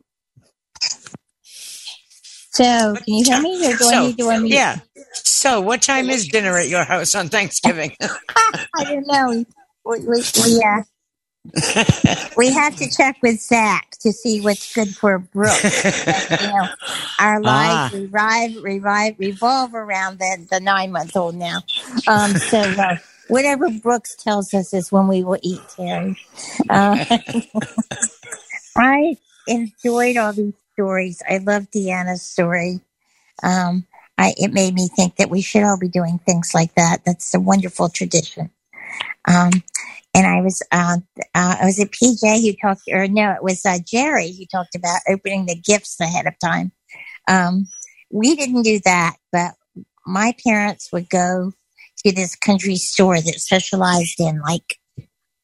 So, 2.51 2.63
can 2.63 2.95
you 3.07 3.23
hear 3.25 3.41
me? 3.41 3.65
Or 3.65 3.71
do 3.71 3.77
so, 3.77 3.89
I 3.89 4.05
need 4.05 4.17
to 4.17 4.23
unmute? 4.25 4.49
Yeah. 4.49 4.79
So, 5.13 5.61
what 5.61 5.81
time 5.81 6.11
is 6.11 6.27
dinner 6.27 6.55
at 6.55 6.67
your 6.67 6.83
house 6.83 7.15
on 7.15 7.29
Thanksgiving? 7.29 7.95
I 8.01 8.83
don't 8.83 9.07
know. 9.07 9.45
We, 9.85 9.99
we, 9.99 10.21
we, 10.43 10.63
uh, 10.63 10.83
we 12.37 12.51
have 12.53 12.75
to 12.77 12.89
check 12.89 13.17
with 13.21 13.41
Zach 13.41 13.97
to 13.99 14.13
see 14.13 14.39
what's 14.39 14.73
good 14.73 14.95
for 14.95 15.19
Brooke. 15.19 15.59
But, 15.61 16.41
you 16.41 16.47
know, 16.47 16.67
our 17.19 17.41
lives 17.41 17.93
ah. 17.93 17.97
revive, 17.97 18.63
revive, 18.63 19.15
revolve 19.19 19.73
around 19.73 20.19
the, 20.19 20.47
the 20.49 20.59
nine 20.61 20.91
month 20.91 21.17
old 21.17 21.35
now. 21.35 21.61
Um, 22.07 22.31
so 22.35 22.59
uh, 22.59 22.95
whatever 23.27 23.69
Brooks 23.69 24.15
tells 24.15 24.53
us 24.53 24.73
is 24.73 24.91
when 24.91 25.07
we 25.07 25.23
will 25.23 25.39
eat, 25.41 25.61
Terry. 25.75 26.17
Uh, 26.69 27.03
I 28.77 29.17
enjoyed 29.47 30.17
all 30.17 30.31
these 30.31 30.53
stories. 30.73 31.21
I 31.29 31.37
love 31.39 31.69
Deanna's 31.71 32.21
story. 32.21 32.79
Um, 33.41 33.85
I, 34.17 34.33
it 34.37 34.53
made 34.53 34.73
me 34.73 34.87
think 34.87 35.17
that 35.17 35.29
we 35.29 35.41
should 35.41 35.63
all 35.63 35.77
be 35.77 35.89
doing 35.89 36.19
things 36.19 36.53
like 36.53 36.73
that. 36.75 37.03
That's 37.05 37.33
a 37.33 37.39
wonderful 37.39 37.89
tradition. 37.89 38.49
Um, 39.27 39.51
and 40.15 40.27
I 40.27 40.41
was, 40.41 40.61
uh, 40.71 40.97
uh, 41.33 41.55
was 41.63 41.79
it 41.79 41.91
PJ 41.91 42.41
who 42.41 42.53
talked, 42.61 42.83
or 42.91 43.07
no, 43.07 43.31
it 43.31 43.43
was 43.43 43.65
uh, 43.65 43.79
Jerry 43.85 44.31
who 44.31 44.45
talked 44.45 44.75
about 44.75 45.01
opening 45.09 45.45
the 45.45 45.55
gifts 45.55 45.99
ahead 45.99 46.27
of 46.27 46.33
time. 46.39 46.71
Um, 47.27 47.67
we 48.11 48.35
didn't 48.35 48.61
do 48.61 48.79
that, 48.85 49.15
but 49.31 49.53
my 50.05 50.35
parents 50.45 50.89
would 50.91 51.09
go 51.09 51.53
to 52.05 52.11
this 52.11 52.35
country 52.35 52.75
store 52.75 53.19
that 53.19 53.39
specialized 53.39 54.19
in 54.19 54.39
like, 54.41 54.77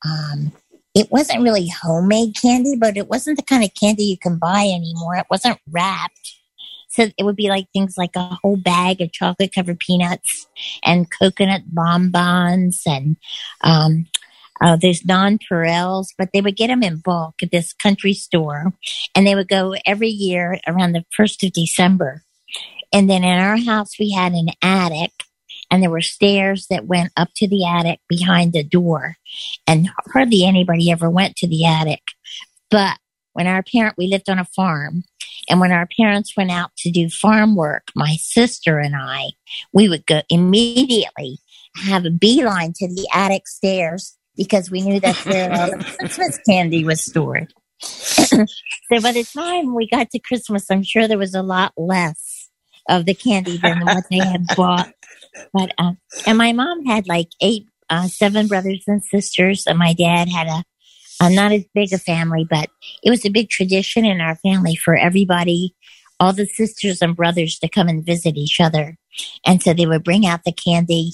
um, 0.05 0.51
it 0.93 1.11
wasn't 1.11 1.41
really 1.41 1.67
homemade 1.67 2.35
candy, 2.39 2.75
but 2.75 2.97
it 2.97 3.07
wasn't 3.07 3.37
the 3.37 3.43
kind 3.43 3.63
of 3.63 3.71
candy 3.73 4.03
you 4.03 4.17
can 4.17 4.37
buy 4.37 4.61
anymore. 4.61 5.15
It 5.15 5.27
wasn't 5.29 5.59
wrapped. 5.69 6.38
So 6.89 7.07
it 7.17 7.23
would 7.23 7.35
be 7.35 7.49
like 7.49 7.67
things 7.71 7.97
like 7.97 8.15
a 8.15 8.37
whole 8.41 8.57
bag 8.57 9.01
of 9.01 9.11
chocolate 9.11 9.53
covered 9.53 9.79
peanuts 9.79 10.47
and 10.83 11.09
coconut 11.09 11.61
bonbons 11.67 12.81
and 12.85 13.15
um, 13.61 14.07
uh, 14.61 14.75
there's 14.75 15.03
nonpareils, 15.03 16.07
but 16.17 16.29
they 16.33 16.41
would 16.41 16.57
get 16.57 16.67
them 16.67 16.83
in 16.83 16.97
bulk 16.97 17.35
at 17.41 17.51
this 17.51 17.73
country 17.73 18.13
store, 18.13 18.73
and 19.15 19.25
they 19.25 19.35
would 19.35 19.47
go 19.47 19.75
every 19.85 20.09
year 20.09 20.59
around 20.67 20.91
the 20.91 21.05
first 21.15 21.43
of 21.43 21.53
December. 21.53 22.23
And 22.91 23.09
then 23.09 23.23
in 23.23 23.39
our 23.39 23.57
house, 23.57 23.97
we 23.99 24.11
had 24.11 24.33
an 24.33 24.49
attic, 24.61 25.11
and 25.71 25.81
there 25.81 25.89
were 25.89 26.01
stairs 26.01 26.67
that 26.69 26.87
went 26.87 27.11
up 27.15 27.29
to 27.37 27.47
the 27.47 27.65
attic 27.65 27.99
behind 28.09 28.53
the 28.53 28.63
door, 28.63 29.15
and 29.65 29.89
hardly 30.11 30.43
anybody 30.43 30.91
ever 30.91 31.09
went 31.09 31.37
to 31.37 31.47
the 31.47 31.65
attic. 31.65 32.01
But 32.69 32.97
when 33.33 33.47
our 33.47 33.63
parent, 33.63 33.95
we 33.97 34.07
lived 34.07 34.29
on 34.29 34.39
a 34.39 34.45
farm, 34.45 35.03
and 35.49 35.59
when 35.59 35.71
our 35.71 35.87
parents 35.97 36.35
went 36.35 36.51
out 36.51 36.71
to 36.77 36.91
do 36.91 37.09
farm 37.09 37.55
work, 37.55 37.89
my 37.95 38.15
sister 38.19 38.79
and 38.79 38.95
I, 38.95 39.31
we 39.73 39.89
would 39.89 40.05
go 40.05 40.21
immediately 40.29 41.39
have 41.75 42.05
a 42.05 42.09
beeline 42.09 42.73
to 42.73 42.87
the 42.87 43.07
attic 43.13 43.47
stairs 43.47 44.17
because 44.35 44.71
we 44.71 44.81
knew 44.81 44.99
that's 44.99 45.25
where 45.25 45.51
all 45.51 45.71
the 45.71 45.95
Christmas 45.99 46.39
candy 46.47 46.83
was 46.83 47.03
stored. 47.03 47.53
so 47.81 48.45
by 49.01 49.11
the 49.11 49.27
time 49.33 49.75
we 49.75 49.87
got 49.87 50.09
to 50.11 50.19
Christmas, 50.19 50.69
I'm 50.69 50.83
sure 50.83 51.07
there 51.07 51.17
was 51.17 51.35
a 51.35 51.41
lot 51.41 51.73
less 51.77 52.49
of 52.89 53.05
the 53.05 53.13
candy 53.13 53.57
than 53.57 53.85
what 53.85 54.05
they 54.09 54.17
had 54.17 54.45
bought. 54.55 54.91
But 55.53 55.73
uh, 55.77 55.93
and 56.25 56.37
my 56.37 56.53
mom 56.53 56.85
had 56.85 57.07
like 57.07 57.29
eight, 57.41 57.65
uh, 57.89 58.07
seven 58.07 58.47
brothers 58.47 58.83
and 58.87 59.03
sisters, 59.03 59.65
and 59.67 59.77
my 59.77 59.93
dad 59.93 60.27
had 60.27 60.47
a, 60.47 60.63
a 61.19 61.29
not 61.29 61.51
as 61.51 61.65
big 61.73 61.93
a 61.93 61.97
family, 61.97 62.45
but 62.49 62.69
it 63.03 63.09
was 63.09 63.25
a 63.25 63.29
big 63.29 63.49
tradition 63.49 64.05
in 64.05 64.21
our 64.21 64.35
family 64.35 64.75
for 64.75 64.95
everybody, 64.95 65.75
all 66.19 66.33
the 66.33 66.45
sisters 66.45 67.01
and 67.01 67.15
brothers 67.15 67.59
to 67.59 67.69
come 67.69 67.87
and 67.87 68.05
visit 68.05 68.35
each 68.37 68.59
other. 68.59 68.97
And 69.45 69.61
so 69.61 69.73
they 69.73 69.85
would 69.85 70.03
bring 70.03 70.25
out 70.25 70.43
the 70.45 70.53
candy 70.53 71.13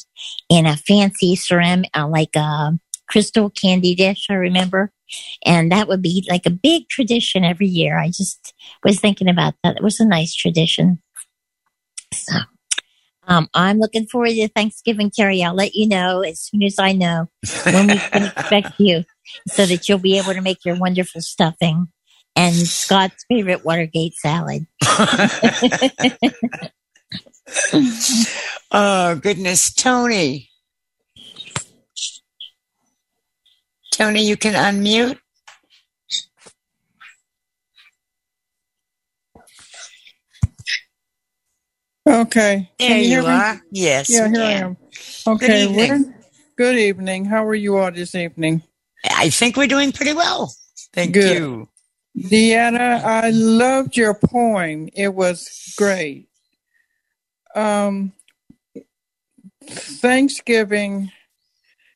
in 0.49 0.65
a 0.65 0.77
fancy 0.77 1.35
ceramic, 1.35 1.89
uh, 1.95 2.07
like 2.07 2.35
a 2.35 2.77
crystal 3.07 3.49
candy 3.49 3.95
dish, 3.95 4.27
I 4.29 4.33
remember. 4.33 4.91
And 5.45 5.71
that 5.71 5.87
would 5.87 6.01
be 6.01 6.25
like 6.29 6.45
a 6.45 6.51
big 6.51 6.89
tradition 6.89 7.43
every 7.43 7.67
year. 7.67 7.97
I 7.99 8.07
just 8.07 8.53
was 8.83 8.99
thinking 8.99 9.29
about 9.29 9.53
that. 9.63 9.77
It 9.77 9.83
was 9.83 9.99
a 9.99 10.05
nice 10.05 10.33
tradition. 10.33 10.99
So 12.13 12.33
um, 13.27 13.49
I'm 13.53 13.79
looking 13.79 14.07
forward 14.07 14.29
to 14.29 14.47
Thanksgiving, 14.49 15.11
Terry. 15.11 15.43
I'll 15.43 15.53
let 15.53 15.75
you 15.75 15.87
know 15.87 16.21
as 16.21 16.39
soon 16.39 16.63
as 16.63 16.79
I 16.79 16.91
know 16.91 17.27
when 17.63 17.87
we 17.87 17.97
can 17.97 18.23
expect 18.37 18.79
you 18.79 19.03
so 19.47 19.65
that 19.65 19.89
you'll 19.89 19.97
be 19.97 20.17
able 20.17 20.33
to 20.33 20.41
make 20.41 20.63
your 20.65 20.77
wonderful 20.77 21.21
stuffing 21.21 21.87
and 22.35 22.55
Scott's 22.55 23.25
favorite 23.29 23.63
Watergate 23.65 24.13
salad. 24.15 24.67
oh, 28.71 29.15
goodness. 29.15 29.73
Tony, 29.73 30.49
Tony, 33.91 34.25
you 34.25 34.35
can 34.37 34.53
unmute. 34.53 35.17
Okay. 42.07 42.69
There 42.77 42.87
Can 42.87 42.97
you, 42.97 43.03
you 43.03 43.09
hear 43.09 43.21
me? 43.23 43.27
are. 43.29 43.61
Yes, 43.71 44.09
Yeah, 44.09 44.27
here 44.29 44.41
I 44.43 44.51
am. 44.51 44.77
Okay. 45.25 45.47
Good 45.47 45.71
evening. 45.71 46.13
Good 46.57 46.77
evening. 46.77 47.25
How 47.25 47.45
are 47.45 47.55
you 47.55 47.77
all 47.77 47.91
this 47.91 48.13
evening? 48.13 48.61
I 49.09 49.29
think 49.29 49.57
we're 49.57 49.67
doing 49.67 49.91
pretty 49.91 50.13
well. 50.13 50.53
Thank 50.93 51.13
Good. 51.13 51.37
you. 51.37 51.69
Deanna, 52.17 53.03
I 53.03 53.29
loved 53.31 53.97
your 53.97 54.13
poem. 54.13 54.89
It 54.93 55.13
was 55.13 55.73
great. 55.77 56.29
Um, 57.55 58.13
Thanksgiving, 59.67 61.11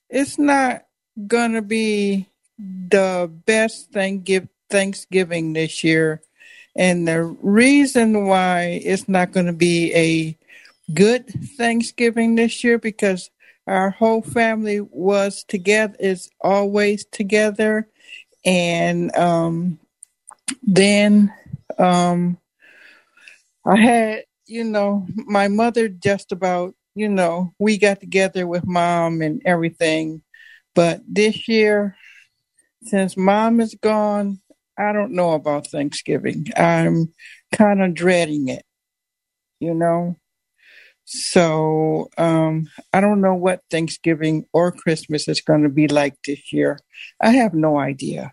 it's 0.10 0.38
not 0.40 0.86
gonna 1.28 1.62
be 1.62 2.28
the 2.58 3.32
best 3.46 3.92
thing 3.92 4.22
give 4.22 4.48
Thanksgiving 4.70 5.54
this 5.54 5.84
year. 5.84 6.22
And 6.76 7.08
the 7.08 7.24
reason 7.24 8.28
why 8.28 8.82
it's 8.84 9.10
not 9.10 9.32
gonna 9.32 9.54
be 9.54 9.94
a 9.94 10.38
good 10.94 11.28
Thanksgiving 11.58 12.36
this 12.36 12.64
year 12.64 12.78
because 12.78 13.30
our 13.68 13.92
whole 13.92 14.22
family 14.22 14.82
was 14.82 15.44
together 15.44 15.96
is 16.00 16.30
always 16.42 17.06
together 17.06 17.88
and 18.46 19.16
um 19.16 19.80
then 20.64 21.32
um 21.78 22.38
I 23.66 23.78
had, 23.78 24.24
you 24.48 24.64
know, 24.64 25.06
my 25.16 25.48
mother 25.48 25.90
just 25.90 26.32
about, 26.32 26.74
you 26.96 27.10
know, 27.10 27.54
we 27.60 27.78
got 27.78 28.00
together 28.00 28.48
with 28.48 28.66
mom 28.66 29.22
and 29.22 29.42
everything. 29.46 30.24
But 30.74 31.02
this 31.08 31.48
year, 31.48 31.96
since 32.84 33.18
mom 33.18 33.60
is 33.60 33.76
gone, 33.76 34.40
I 34.80 34.94
don't 34.94 35.12
know 35.12 35.34
about 35.34 35.68
Thanksgiving. 35.68 36.48
I'm 36.56 37.14
kind 37.54 37.82
of 37.82 37.94
dreading 37.94 38.48
it, 38.48 38.64
you 39.60 39.74
know? 39.74 40.16
So 41.06 42.10
um, 42.18 42.70
I 42.94 43.02
don't 43.02 43.20
know 43.20 43.34
what 43.34 43.62
Thanksgiving 43.70 44.46
or 44.54 44.72
Christmas 44.72 45.28
is 45.28 45.42
going 45.42 45.64
to 45.64 45.70
be 45.70 45.88
like 45.88 46.16
this 46.26 46.54
year. 46.54 46.80
I 47.20 47.32
have 47.32 47.54
no 47.54 47.80
idea. 47.80 48.32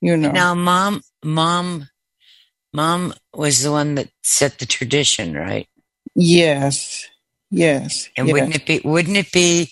You 0.00 0.16
know. 0.16 0.32
Now, 0.32 0.54
mom, 0.54 1.02
mom, 1.22 1.88
mom 2.72 3.14
was 3.34 3.62
the 3.62 3.70
one 3.70 3.96
that 3.96 4.08
set 4.22 4.58
the 4.58 4.66
tradition, 4.66 5.34
right? 5.34 5.68
Yes. 6.14 7.06
Yes. 7.50 8.08
And 8.16 8.26
yes. 8.28 8.32
wouldn't 8.32 8.56
it 8.56 8.66
be, 8.66 8.80
wouldn't 8.82 9.16
it 9.16 9.30
be, 9.30 9.70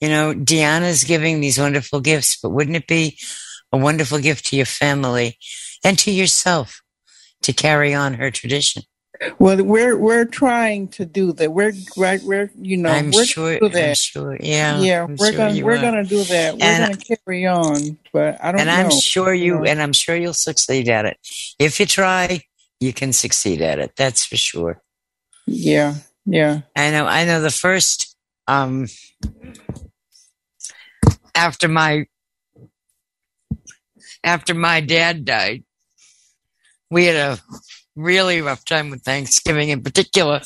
you 0.00 0.08
know, 0.08 0.34
Deanna's 0.34 1.04
giving 1.04 1.40
these 1.40 1.58
wonderful 1.58 2.00
gifts, 2.00 2.38
but 2.42 2.50
wouldn't 2.50 2.76
it 2.76 2.86
be 2.86 3.18
a 3.72 3.78
wonderful 3.78 4.18
gift 4.18 4.46
to 4.46 4.56
your 4.56 4.66
family 4.66 5.38
and 5.84 5.98
to 6.00 6.10
yourself 6.10 6.82
to 7.42 7.52
carry 7.52 7.94
on 7.94 8.14
her 8.14 8.30
tradition? 8.30 8.82
Well, 9.38 9.62
we're 9.62 9.96
we're 9.96 10.24
trying 10.24 10.88
to 10.88 11.04
do 11.04 11.32
that. 11.34 11.52
We're 11.52 11.72
right. 11.96 12.20
We're 12.24 12.50
you 12.60 12.76
know 12.76 12.88
I'm 12.90 13.12
we're 13.12 13.24
sure- 13.24 13.58
do 13.60 13.68
that. 13.68 13.88
I'm 13.90 13.94
sure, 13.94 14.36
yeah, 14.40 14.80
yeah. 14.80 15.04
I'm 15.04 15.16
we're 15.16 15.28
sure 15.32 15.36
gonna 15.36 15.64
we're 15.64 15.76
are. 15.76 15.80
gonna 15.80 16.04
do 16.04 16.24
that. 16.24 16.54
We're 16.58 16.64
And- 16.64 16.92
gonna 16.94 17.18
carry 17.24 17.46
on, 17.46 17.98
but 18.12 18.42
I 18.42 18.50
don't 18.50 18.60
and 18.62 18.68
know. 18.68 18.74
I'm 18.74 18.90
sure 18.90 19.32
you, 19.32 19.64
and 19.64 19.80
I'm 19.80 19.92
sure 19.92 20.16
you'll 20.16 20.34
succeed 20.34 20.88
at 20.88 21.04
it. 21.04 21.18
If 21.60 21.78
you 21.78 21.86
try, 21.86 22.40
you 22.80 22.92
can 22.92 23.12
succeed 23.12 23.62
at 23.62 23.78
it. 23.78 23.92
That's 23.96 24.24
for 24.24 24.36
sure. 24.36 24.82
Yeah, 25.46 25.94
yeah. 26.26 26.62
I 26.74 26.90
know. 26.90 27.06
I 27.06 27.24
know. 27.24 27.40
The 27.42 27.50
first, 27.50 28.16
um, 28.48 28.88
after 31.34 31.68
my 31.68 32.06
after 34.24 34.54
my 34.54 34.80
dad 34.80 35.24
died, 35.24 35.64
we 36.90 37.06
had 37.06 37.16
a 37.16 37.38
really 37.96 38.40
rough 38.40 38.64
time 38.64 38.90
with 38.90 39.02
Thanksgiving 39.02 39.70
in 39.70 39.82
particular 39.82 40.40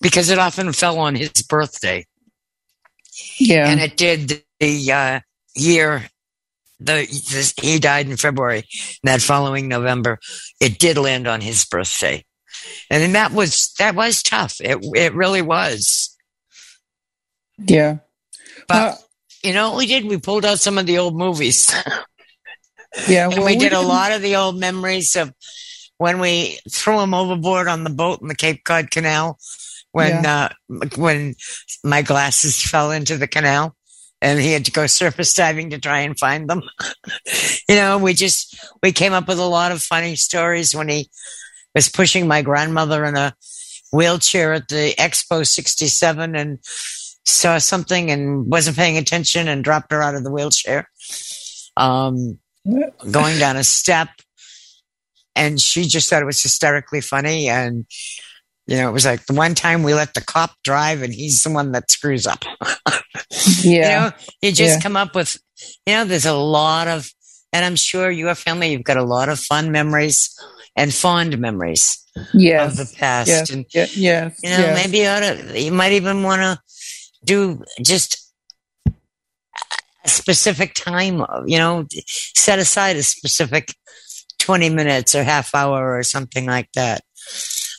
because 0.00 0.30
it 0.30 0.38
often 0.38 0.72
fell 0.72 0.98
on 0.98 1.14
his 1.14 1.30
birthday. 1.48 2.06
Yeah. 3.38 3.68
And 3.68 3.80
it 3.80 3.96
did 3.96 4.42
the, 4.60 4.92
uh, 4.92 5.20
year, 5.54 6.04
the, 6.80 7.06
this, 7.30 7.54
he 7.60 7.78
died 7.78 8.08
in 8.08 8.16
February. 8.16 8.64
And 9.02 9.12
that 9.12 9.22
following 9.22 9.68
November, 9.68 10.18
it 10.60 10.78
did 10.78 10.98
land 10.98 11.26
on 11.26 11.40
his 11.40 11.64
birthday. 11.64 12.24
And 12.90 13.02
then 13.02 13.12
that 13.12 13.32
was, 13.32 13.72
that 13.78 13.94
was 13.94 14.22
tough. 14.22 14.60
It, 14.60 14.78
it 14.94 15.14
really 15.14 15.42
was. 15.42 16.16
Yeah. 17.58 17.98
But, 18.68 19.02
you 19.42 19.52
know 19.52 19.70
what 19.70 19.78
we 19.78 19.86
did? 19.86 20.04
We 20.04 20.18
pulled 20.18 20.44
out 20.44 20.58
some 20.58 20.78
of 20.78 20.86
the 20.86 20.98
old 20.98 21.16
movies. 21.16 21.74
Yeah, 23.08 23.26
and 23.26 23.34
well, 23.34 23.46
we 23.46 23.52
we 23.52 23.58
did 23.58 23.72
a 23.72 23.80
lot 23.80 24.12
of 24.12 24.22
the 24.22 24.36
old 24.36 24.58
memories 24.58 25.16
of 25.16 25.32
when 25.98 26.18
we 26.20 26.58
threw 26.70 27.00
him 27.00 27.14
overboard 27.14 27.68
on 27.68 27.84
the 27.84 27.90
boat 27.90 28.20
in 28.20 28.28
the 28.28 28.34
Cape 28.34 28.64
Cod 28.64 28.90
Canal 28.90 29.38
when 29.92 30.26
uh, 30.26 30.50
when 30.96 31.34
my 31.82 32.02
glasses 32.02 32.62
fell 32.62 32.90
into 32.90 33.16
the 33.16 33.26
canal 33.26 33.74
and 34.20 34.38
he 34.38 34.52
had 34.52 34.64
to 34.66 34.72
go 34.72 34.86
surface 34.86 35.32
diving 35.34 35.70
to 35.70 35.78
try 35.78 36.00
and 36.00 36.18
find 36.18 36.48
them. 36.48 36.62
you 37.68 37.76
know, 37.76 37.98
we 37.98 38.12
just 38.12 38.58
we 38.82 38.92
came 38.92 39.12
up 39.12 39.28
with 39.28 39.38
a 39.38 39.44
lot 39.44 39.72
of 39.72 39.82
funny 39.82 40.16
stories 40.16 40.74
when 40.74 40.88
he 40.88 41.08
was 41.74 41.88
pushing 41.88 42.26
my 42.26 42.42
grandmother 42.42 43.04
in 43.04 43.16
a 43.16 43.34
wheelchair 43.92 44.52
at 44.52 44.68
the 44.68 44.94
Expo 44.98 45.46
67 45.46 46.36
and 46.36 46.58
saw 47.24 47.58
something 47.58 48.10
and 48.10 48.50
wasn't 48.50 48.76
paying 48.76 48.98
attention 48.98 49.48
and 49.48 49.64
dropped 49.64 49.92
her 49.92 50.02
out 50.02 50.14
of 50.14 50.24
the 50.24 50.32
wheelchair. 50.32 50.88
Um, 51.76 52.38
going 53.10 53.38
down 53.38 53.56
a 53.56 53.64
step 53.64 54.08
and 55.34 55.60
she 55.60 55.84
just 55.84 56.08
thought 56.08 56.22
it 56.22 56.26
was 56.26 56.42
hysterically 56.42 57.00
funny 57.00 57.48
and 57.48 57.86
you 58.66 58.76
know 58.76 58.88
it 58.88 58.92
was 58.92 59.04
like 59.04 59.24
the 59.26 59.34
one 59.34 59.54
time 59.54 59.82
we 59.82 59.94
let 59.94 60.14
the 60.14 60.20
cop 60.20 60.50
drive 60.64 61.02
and 61.02 61.14
he's 61.14 61.42
the 61.42 61.50
one 61.50 61.72
that 61.72 61.90
screws 61.90 62.26
up 62.26 62.44
you 63.62 63.72
Yeah. 63.80 63.98
know 63.98 64.12
you 64.42 64.52
just 64.52 64.76
Yeah. 64.78 64.80
come 64.80 64.96
up 64.96 65.14
with 65.14 65.38
you 65.86 65.94
know 65.94 66.04
there's 66.04 66.26
a 66.26 66.34
lot 66.34 66.88
of 66.88 67.10
and 67.52 67.64
i'm 67.64 67.76
sure 67.76 68.10
your 68.10 68.34
family 68.34 68.72
you've 68.72 68.84
got 68.84 68.96
a 68.96 69.04
lot 69.04 69.28
of 69.28 69.38
fun 69.38 69.70
memories 69.70 70.30
and 70.74 70.92
fond 70.92 71.38
memories 71.38 72.02
Yes. 72.32 72.78
of 72.80 72.88
the 72.88 72.96
past 72.96 73.28
Yes. 73.28 73.50
and 73.50 73.64
ye- 73.74 73.86
yes. 73.94 74.40
you 74.42 74.50
know 74.50 74.58
yes. 74.58 74.84
maybe 74.86 74.98
you 74.98 75.06
ought 75.06 75.20
to 75.20 75.60
you 75.60 75.70
might 75.72 75.92
even 75.92 76.22
want 76.22 76.40
to 76.42 76.58
do 77.24 77.62
just 77.82 78.25
a 80.06 80.10
specific 80.10 80.74
time 80.74 81.24
you 81.46 81.58
know 81.58 81.86
set 82.34 82.58
aside 82.58 82.96
a 82.96 83.02
specific 83.02 83.74
20 84.38 84.70
minutes 84.70 85.14
or 85.14 85.22
half 85.22 85.54
hour 85.54 85.96
or 85.98 86.02
something 86.02 86.46
like 86.46 86.70
that 86.74 87.02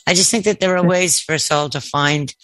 i 0.06 0.14
just 0.14 0.30
think 0.30 0.44
that 0.44 0.60
there 0.60 0.76
are 0.76 0.86
ways 0.86 1.20
for 1.20 1.34
us 1.34 1.50
all 1.50 1.68
to 1.68 1.80
find 1.80 2.34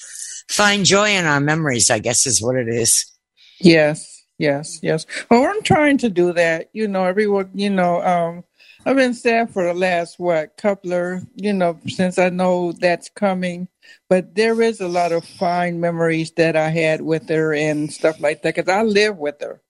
find 0.48 0.84
joy 0.84 1.10
in 1.10 1.24
our 1.24 1.40
memories 1.40 1.90
i 1.90 1.98
guess 1.98 2.26
is 2.26 2.42
what 2.42 2.56
it 2.56 2.68
is 2.68 3.14
Yes, 3.60 4.24
yes, 4.38 4.78
yes. 4.82 5.06
Well, 5.30 5.44
I'm 5.44 5.62
trying 5.62 5.98
to 5.98 6.10
do 6.10 6.32
that. 6.32 6.68
You 6.72 6.88
know, 6.88 7.04
everyone, 7.04 7.50
you 7.54 7.70
know, 7.70 8.02
um, 8.02 8.44
I've 8.84 8.96
been 8.96 9.14
sad 9.14 9.50
for 9.50 9.64
the 9.64 9.74
last, 9.74 10.18
what, 10.18 10.56
couple 10.56 10.92
of, 10.92 11.26
you 11.36 11.52
know, 11.52 11.80
since 11.86 12.18
I 12.18 12.28
know 12.28 12.72
that's 12.72 13.08
coming. 13.08 13.68
But 14.08 14.34
there 14.34 14.60
is 14.60 14.80
a 14.80 14.88
lot 14.88 15.12
of 15.12 15.24
fine 15.24 15.80
memories 15.80 16.32
that 16.32 16.56
I 16.56 16.68
had 16.68 17.00
with 17.00 17.28
her 17.28 17.54
and 17.54 17.92
stuff 17.92 18.20
like 18.20 18.42
that 18.42 18.54
because 18.54 18.68
I 18.68 18.82
live 18.82 19.16
with 19.16 19.40
her, 19.40 19.62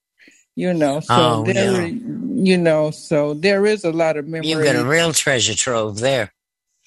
you 0.56 0.72
know. 0.74 1.00
So 1.00 1.36
Oh, 1.40 1.44
there, 1.44 1.86
yeah. 1.86 1.88
you 2.34 2.58
know, 2.58 2.90
so 2.90 3.34
there 3.34 3.66
is 3.66 3.84
a 3.84 3.92
lot 3.92 4.16
of 4.16 4.26
memories. 4.26 4.50
you've 4.50 4.64
got 4.64 4.76
a 4.76 4.84
real 4.84 5.12
treasure 5.12 5.54
trove 5.54 6.00
there 6.00 6.32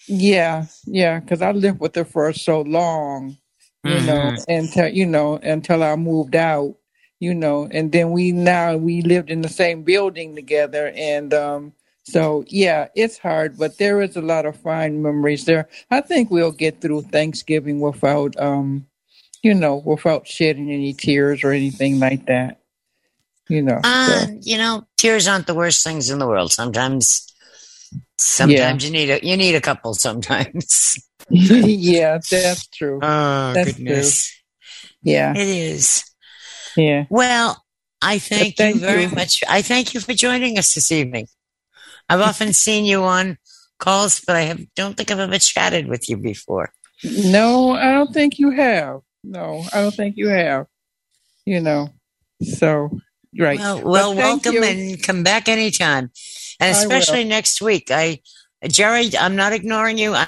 Yeah, 0.07 0.65
yeah, 0.85 1.19
because 1.19 1.41
I 1.41 1.51
lived 1.51 1.79
with 1.79 1.95
her 1.95 2.05
for 2.05 2.31
so 2.33 2.61
long, 2.61 3.37
you 3.83 4.01
know, 4.01 4.31
Mhm. 4.31 4.45
until 4.47 4.87
you 4.89 5.05
know 5.05 5.35
until 5.43 5.83
I 5.83 5.95
moved 5.95 6.35
out, 6.35 6.75
you 7.19 7.33
know, 7.33 7.67
and 7.71 7.91
then 7.91 8.11
we 8.11 8.31
now 8.31 8.77
we 8.77 9.01
lived 9.01 9.29
in 9.29 9.41
the 9.41 9.49
same 9.49 9.83
building 9.83 10.35
together, 10.35 10.93
and 10.95 11.33
um, 11.33 11.73
so 12.03 12.45
yeah, 12.47 12.87
it's 12.95 13.17
hard, 13.17 13.57
but 13.57 13.77
there 13.79 14.01
is 14.01 14.15
a 14.15 14.21
lot 14.21 14.45
of 14.45 14.55
fine 14.57 15.01
memories 15.01 15.45
there. 15.45 15.67
I 15.91 16.01
think 16.01 16.31
we'll 16.31 16.51
get 16.53 16.79
through 16.81 17.01
Thanksgiving 17.03 17.79
without 17.81 18.39
um, 18.39 18.85
you 19.43 19.53
know, 19.53 19.77
without 19.85 20.27
shedding 20.27 20.71
any 20.71 20.93
tears 20.93 21.43
or 21.43 21.51
anything 21.51 21.99
like 21.99 22.25
that, 22.27 22.59
you 23.49 23.61
know. 23.61 23.79
Uh, 23.83 24.25
so. 24.25 24.37
you 24.41 24.57
know, 24.57 24.85
tears 24.97 25.27
aren't 25.27 25.47
the 25.47 25.55
worst 25.55 25.83
things 25.83 26.09
in 26.09 26.19
the 26.19 26.27
world. 26.27 26.51
Sometimes, 26.51 27.31
sometimes 28.17 28.85
you 28.85 28.91
need 28.91 29.09
a 29.09 29.25
you 29.25 29.37
need 29.37 29.55
a 29.55 29.61
couple. 29.61 29.93
Sometimes. 29.93 30.97
yeah, 31.29 32.19
that's 32.29 32.67
true. 32.67 32.99
Oh 33.01 33.53
That's 33.53 33.73
goodness, 33.73 34.29
true. 34.29 34.89
Yeah, 35.03 35.33
it 35.35 35.47
is. 35.47 36.03
yeah. 36.75 37.05
Well, 37.09 37.63
I 38.01 38.19
thank, 38.19 38.55
thank 38.55 38.75
you 38.75 38.81
very 38.81 39.03
you. 39.03 39.09
much. 39.09 39.43
I 39.49 39.61
thank 39.61 39.93
you 39.93 39.99
for 39.99 40.13
joining 40.13 40.57
us 40.57 40.73
this 40.73 40.91
evening. 40.91 41.27
I've 42.09 42.21
often 42.21 42.53
seen 42.53 42.85
you 42.85 43.03
on 43.03 43.37
calls, 43.79 44.21
but 44.25 44.35
I 44.35 44.41
have, 44.41 44.61
don't 44.75 44.95
think 44.95 45.11
I've 45.11 45.19
ever 45.19 45.37
chatted 45.39 45.87
with 45.87 46.09
you 46.09 46.17
before. 46.17 46.71
No, 47.03 47.71
I 47.71 47.91
don't 47.91 48.13
think 48.13 48.39
you 48.39 48.51
have. 48.51 49.01
No, 49.23 49.63
I 49.73 49.81
don't 49.81 49.93
think 49.93 50.15
you 50.17 50.29
have. 50.29 50.67
You 51.45 51.61
know, 51.61 51.89
so 52.41 52.89
right. 53.37 53.59
Well, 53.59 53.81
well 53.83 54.15
welcome 54.15 54.53
you. 54.53 54.63
and 54.63 55.03
come 55.03 55.23
back 55.23 55.47
anytime, 55.47 56.11
and 56.59 56.75
especially 56.75 57.23
next 57.23 57.61
week. 57.61 57.89
I, 57.91 58.19
Jerry, 58.67 59.11
I'm 59.17 59.35
not 59.35 59.53
ignoring 59.53 59.97
you. 59.97 60.13
I'm 60.13 60.27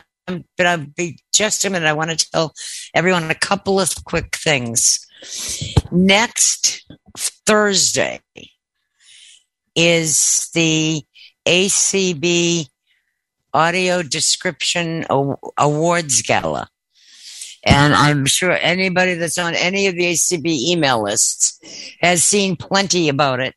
but 0.58 0.66
I'll 0.66 0.86
be 0.86 1.20
just 1.34 1.66
a 1.66 1.70
minute. 1.70 1.88
I 1.88 1.94
want 1.94 2.12
to 2.12 2.30
tell 2.32 2.54
everyone 2.94 3.32
a 3.32 3.36
couple 3.36 3.80
of 3.80 3.94
quick 4.06 4.36
things. 4.36 5.06
Next 5.92 6.86
Thursday 7.18 8.22
is 9.76 10.50
the 10.54 11.04
ACB 11.46 12.68
Audio 13.54 14.04
Description 14.04 15.06
Awards 15.58 16.22
Gala. 16.22 16.70
And 17.66 17.94
I'm 17.94 18.26
sure 18.26 18.52
anybody 18.52 19.16
that's 19.16 19.38
on 19.38 19.54
any 19.56 19.88
of 19.88 19.96
the 19.96 20.14
ACB 20.14 20.46
email 20.46 21.04
lists 21.04 21.60
has 22.02 22.24
seen 22.24 22.56
plenty 22.56 23.10
about 23.10 23.40
it. 23.40 23.54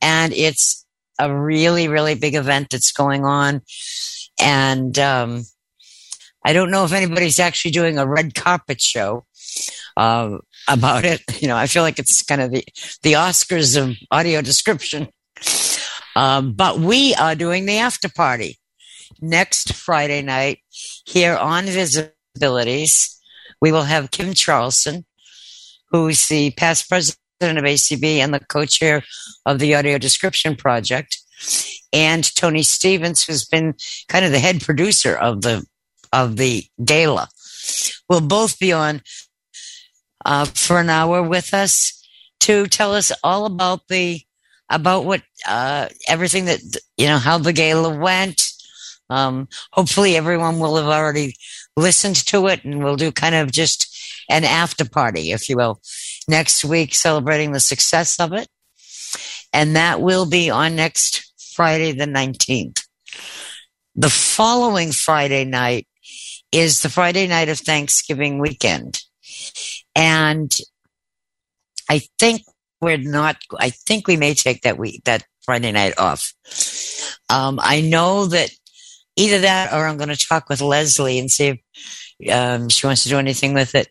And 0.00 0.32
it's 0.32 0.86
a 1.18 1.32
really, 1.32 1.88
really 1.88 2.14
big 2.14 2.34
event 2.34 2.70
that's 2.70 2.92
going 2.92 3.24
on. 3.24 3.62
And 4.40 4.98
um, 4.98 5.44
I 6.44 6.52
don't 6.52 6.70
know 6.70 6.84
if 6.84 6.92
anybody's 6.92 7.38
actually 7.38 7.72
doing 7.72 7.98
a 7.98 8.06
red 8.06 8.34
carpet 8.34 8.80
show 8.80 9.26
uh, 9.96 10.38
about 10.68 11.04
it. 11.04 11.20
You 11.42 11.48
know, 11.48 11.56
I 11.56 11.66
feel 11.66 11.82
like 11.82 11.98
it's 11.98 12.22
kind 12.22 12.40
of 12.40 12.50
the, 12.50 12.64
the 13.02 13.14
Oscars 13.14 13.80
of 13.80 13.96
audio 14.10 14.40
description. 14.40 15.08
Um, 16.16 16.52
but 16.52 16.78
we 16.78 17.14
are 17.14 17.34
doing 17.34 17.66
the 17.66 17.78
after 17.78 18.08
party 18.08 18.58
next 19.20 19.74
Friday 19.74 20.22
night 20.22 20.60
here 21.04 21.36
on 21.36 21.66
We 22.40 23.72
will 23.72 23.82
have 23.82 24.10
Kim 24.10 24.34
Charlson, 24.34 25.04
who's 25.90 26.28
the 26.28 26.52
past 26.52 26.88
president 26.88 27.18
of 27.40 27.64
ACB 27.64 28.18
and 28.18 28.32
the 28.32 28.40
co-chair 28.40 29.02
of 29.46 29.58
the 29.58 29.74
Audio 29.74 29.98
Description 29.98 30.56
Project, 30.56 31.18
and 31.92 32.34
Tony 32.34 32.62
Stevens, 32.62 33.24
who's 33.24 33.44
been 33.44 33.74
kind 34.08 34.24
of 34.24 34.32
the 34.32 34.38
head 34.38 34.60
producer 34.60 35.14
of 35.14 35.42
the 35.42 35.64
of 36.12 36.36
the 36.36 36.64
gala. 36.84 37.28
Will 38.08 38.20
both 38.20 38.58
be 38.58 38.72
on 38.72 39.02
uh, 40.24 40.44
for 40.44 40.80
an 40.80 40.90
hour 40.90 41.22
with 41.22 41.54
us 41.54 41.96
to 42.40 42.66
tell 42.66 42.94
us 42.94 43.12
all 43.22 43.46
about 43.46 43.88
the 43.88 44.22
about 44.68 45.04
what 45.04 45.22
uh, 45.46 45.88
everything 46.08 46.46
that 46.46 46.60
you 46.96 47.06
know 47.06 47.18
how 47.18 47.38
the 47.38 47.52
gala 47.52 47.96
went. 47.96 48.42
Um, 49.08 49.48
hopefully, 49.72 50.16
everyone 50.16 50.60
will 50.60 50.76
have 50.76 50.86
already 50.86 51.34
listened 51.80 52.16
to 52.26 52.46
it, 52.46 52.64
and 52.64 52.84
we'll 52.84 52.96
do 52.96 53.10
kind 53.10 53.34
of 53.34 53.50
just 53.50 53.88
an 54.28 54.44
after 54.44 54.88
party, 54.88 55.32
if 55.32 55.48
you 55.48 55.56
will, 55.56 55.80
next 56.28 56.64
week, 56.64 56.94
celebrating 56.94 57.52
the 57.52 57.60
success 57.60 58.20
of 58.20 58.32
it, 58.32 58.48
and 59.52 59.74
that 59.76 60.00
will 60.00 60.26
be 60.26 60.50
on 60.50 60.76
next 60.76 61.32
Friday, 61.54 61.92
the 61.92 62.06
nineteenth. 62.06 62.84
The 63.96 64.10
following 64.10 64.92
Friday 64.92 65.44
night 65.44 65.86
is 66.52 66.82
the 66.82 66.88
Friday 66.88 67.26
night 67.26 67.48
of 67.48 67.58
Thanksgiving 67.58 68.38
weekend, 68.38 69.02
and 69.94 70.56
I 71.88 72.02
think 72.18 72.42
we're 72.80 72.98
not. 72.98 73.36
I 73.58 73.70
think 73.70 74.06
we 74.06 74.16
may 74.16 74.34
take 74.34 74.62
that 74.62 74.78
week 74.78 75.02
that 75.04 75.24
Friday 75.44 75.72
night 75.72 75.98
off. 75.98 76.32
Um, 77.28 77.58
I 77.60 77.80
know 77.80 78.26
that 78.26 78.50
either 79.16 79.40
that 79.40 79.72
or 79.72 79.86
I'm 79.86 79.96
going 79.96 80.08
to 80.08 80.16
talk 80.16 80.48
with 80.48 80.60
Leslie 80.60 81.18
and 81.18 81.30
see 81.30 81.60
if 82.18 82.32
um, 82.32 82.68
she 82.68 82.86
wants 82.86 83.02
to 83.04 83.08
do 83.08 83.18
anything 83.18 83.54
with 83.54 83.74
it. 83.74 83.88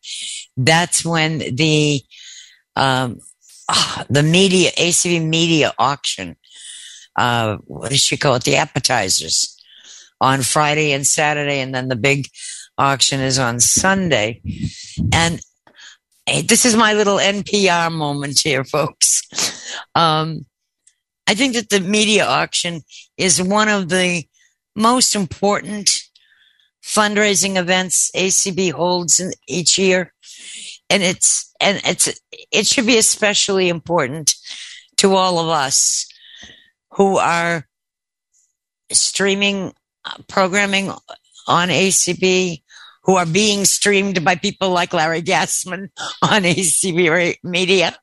That's 0.57 1.05
when 1.05 1.39
the 1.55 2.01
um, 2.75 3.19
ah, 3.69 4.05
the 4.09 4.23
media 4.23 4.71
ACB 4.71 5.25
media 5.25 5.73
auction. 5.77 6.35
Uh, 7.15 7.57
what 7.65 7.89
does 7.89 8.01
she 8.01 8.17
call 8.17 8.35
it? 8.35 8.43
The 8.43 8.55
appetizers 8.55 9.57
on 10.21 10.41
Friday 10.41 10.91
and 10.91 11.05
Saturday, 11.05 11.59
and 11.59 11.73
then 11.73 11.87
the 11.87 11.95
big 11.95 12.27
auction 12.77 13.19
is 13.19 13.39
on 13.39 13.59
Sunday. 13.59 14.41
And 15.13 15.41
Hey, 16.29 16.43
this 16.43 16.63
is 16.63 16.75
my 16.75 16.93
little 16.93 17.17
NPR 17.17 17.91
moment 17.91 18.39
here, 18.39 18.63
folks. 18.63 19.23
Um, 19.95 20.45
I 21.25 21.33
think 21.33 21.55
that 21.55 21.69
the 21.69 21.79
media 21.79 22.23
auction 22.23 22.81
is 23.17 23.41
one 23.41 23.67
of 23.67 23.89
the 23.89 24.25
most 24.79 25.15
important 25.15 26.03
fundraising 26.81 27.57
events 27.57 28.09
ACB 28.15 28.71
holds 28.71 29.19
in, 29.19 29.31
each 29.47 29.77
year, 29.77 30.13
and 30.89 31.03
it's 31.03 31.53
and 31.59 31.81
it's 31.85 32.19
it 32.51 32.65
should 32.65 32.85
be 32.85 32.97
especially 32.97 33.69
important 33.69 34.35
to 34.97 35.15
all 35.15 35.39
of 35.39 35.49
us 35.49 36.07
who 36.93 37.17
are 37.17 37.67
streaming 38.91 39.73
uh, 40.05 40.17
programming 40.27 40.89
on 41.47 41.69
ACB 41.69 42.61
who 43.03 43.15
are 43.15 43.25
being 43.25 43.65
streamed 43.65 44.23
by 44.23 44.35
people 44.35 44.69
like 44.69 44.93
Larry 44.93 45.21
Gassman 45.21 45.89
on 46.21 46.43
ACB 46.43 47.37
Media 47.43 47.95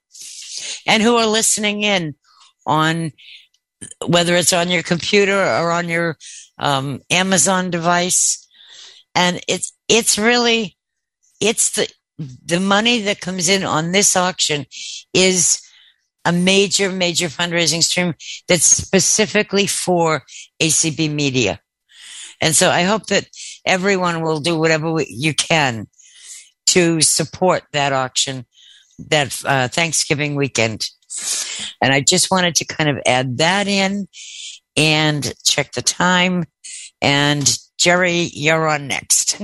and 0.87 1.03
who 1.03 1.17
are 1.17 1.27
listening 1.27 1.83
in 1.83 2.15
on 2.67 3.13
whether 4.07 4.35
it's 4.35 4.53
on 4.53 4.69
your 4.69 4.83
computer 4.83 5.39
or 5.39 5.71
on 5.71 5.89
your 5.89 6.17
um, 6.59 7.01
Amazon 7.11 7.71
device. 7.71 8.47
And 9.15 9.41
it's, 9.49 9.73
it's 9.89 10.19
really, 10.19 10.77
it's 11.41 11.71
the, 11.71 11.89
the 12.19 12.61
money 12.61 13.03
that 13.03 13.21
comes 13.21 13.49
in 13.49 13.65
on 13.65 13.93
this 13.93 14.17
auction 14.17 14.67
is 15.13 15.61
a 16.25 16.33
major, 16.33 16.91
major 16.91 17.29
fundraising 17.29 17.83
stream 17.83 18.15
that's 18.49 18.65
specifically 18.65 19.67
for 19.67 20.23
ACB 20.61 21.11
Media. 21.11 21.61
And 22.41 22.55
so 22.55 22.71
I 22.71 22.83
hope 22.83 23.07
that 23.07 23.29
everyone 23.65 24.23
will 24.23 24.41
do 24.41 24.59
whatever 24.59 25.03
you 25.09 25.35
can 25.35 25.87
to 26.67 27.01
support 27.01 27.63
that 27.73 27.93
auction 27.93 28.45
that 28.99 29.41
uh, 29.45 29.69
Thanksgiving 29.69 30.35
weekend. 30.35 30.89
And 31.81 31.93
I 31.93 32.01
just 32.01 32.31
wanted 32.31 32.57
to 32.57 32.65
kind 32.65 32.91
of 32.91 32.99
add 33.07 33.39
that 33.39 33.69
in 33.69 34.09
and 34.77 35.33
check 35.45 35.73
the 35.73 35.83
time. 35.83 36.45
And 37.01 37.59
Jerry, 37.79 38.31
you're 38.33 38.69
on 38.69 38.89
next. 38.89 39.41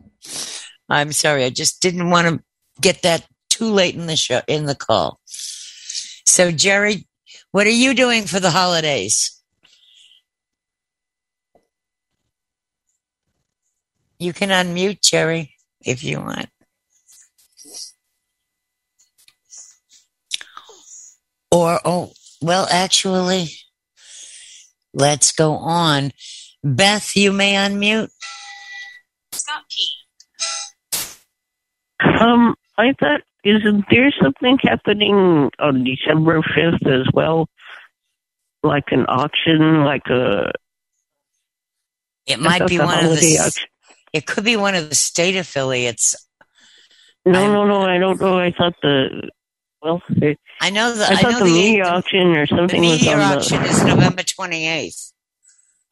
I'm 0.88 1.12
sorry, 1.12 1.44
I 1.44 1.50
just 1.50 1.80
didn't 1.80 2.10
want 2.10 2.28
to 2.28 2.44
get 2.80 3.02
that 3.02 3.26
too 3.48 3.70
late 3.70 3.94
in 3.94 4.06
the 4.06 4.16
show 4.16 4.40
in 4.48 4.66
the 4.66 4.74
call. 4.74 5.20
So 5.24 6.50
Jerry, 6.50 7.06
what 7.52 7.66
are 7.66 7.70
you 7.70 7.94
doing 7.94 8.24
for 8.24 8.40
the 8.40 8.50
holidays? 8.50 9.40
You 14.18 14.32
can 14.32 14.50
unmute 14.50 15.02
Jerry 15.02 15.54
if 15.80 16.04
you 16.04 16.20
want. 16.20 16.48
Or, 21.50 21.80
oh, 21.84 22.12
well, 22.40 22.68
actually, 22.70 23.48
let's 24.92 25.32
go 25.32 25.52
on. 25.52 26.12
Beth, 26.62 27.16
you 27.16 27.32
may 27.32 27.54
unmute. 27.54 28.10
Um, 32.20 32.54
I 32.76 32.92
thought, 32.98 33.22
isn't 33.44 33.84
there 33.90 34.12
something 34.22 34.58
happening 34.62 35.50
on 35.58 35.84
December 35.84 36.40
5th 36.42 36.86
as 36.86 37.06
well? 37.14 37.48
Like 38.62 38.84
an 38.90 39.06
auction, 39.06 39.84
like 39.84 40.06
a. 40.10 40.52
It 42.26 42.38
might 42.38 42.66
be 42.66 42.78
one 42.78 43.04
of 43.04 43.18
the. 43.18 43.38
Auction. 43.38 43.68
It 44.12 44.26
could 44.26 44.44
be 44.44 44.56
one 44.56 44.74
of 44.74 44.88
the 44.88 44.94
state 44.94 45.36
affiliates. 45.36 46.14
No, 47.24 47.44
I'm, 47.44 47.52
no, 47.52 47.66
no. 47.66 47.82
I 47.82 47.98
don't 47.98 48.20
know. 48.20 48.38
I 48.38 48.50
thought 48.50 48.74
the 48.82 49.30
well, 49.82 50.02
it, 50.08 50.38
I 50.60 50.70
know 50.70 50.94
the 50.94 51.04
I, 51.04 51.14
I 51.14 51.22
know 51.22 51.38
the, 51.38 51.44
the 51.44 51.50
media 51.50 51.84
auction 51.84 52.36
or 52.36 52.46
something. 52.46 52.80
The 52.80 52.88
media 52.88 53.16
was 53.16 53.24
on 53.24 53.38
auction 53.38 53.62
the, 53.62 53.68
is 53.68 53.84
November 53.84 54.22
twenty 54.22 54.66
eighth. 54.66 55.12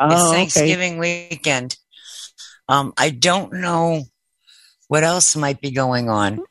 Oh, 0.01 0.07
it's 0.07 0.22
okay. 0.22 0.32
Thanksgiving 0.32 0.99
weekend. 0.99 1.76
Um, 2.68 2.93
I 2.97 3.11
don't 3.11 3.55
know 3.55 4.05
what 4.89 5.05
else 5.05 5.36
might 5.36 5.61
be 5.61 5.70
going 5.70 6.09
on. 6.09 6.45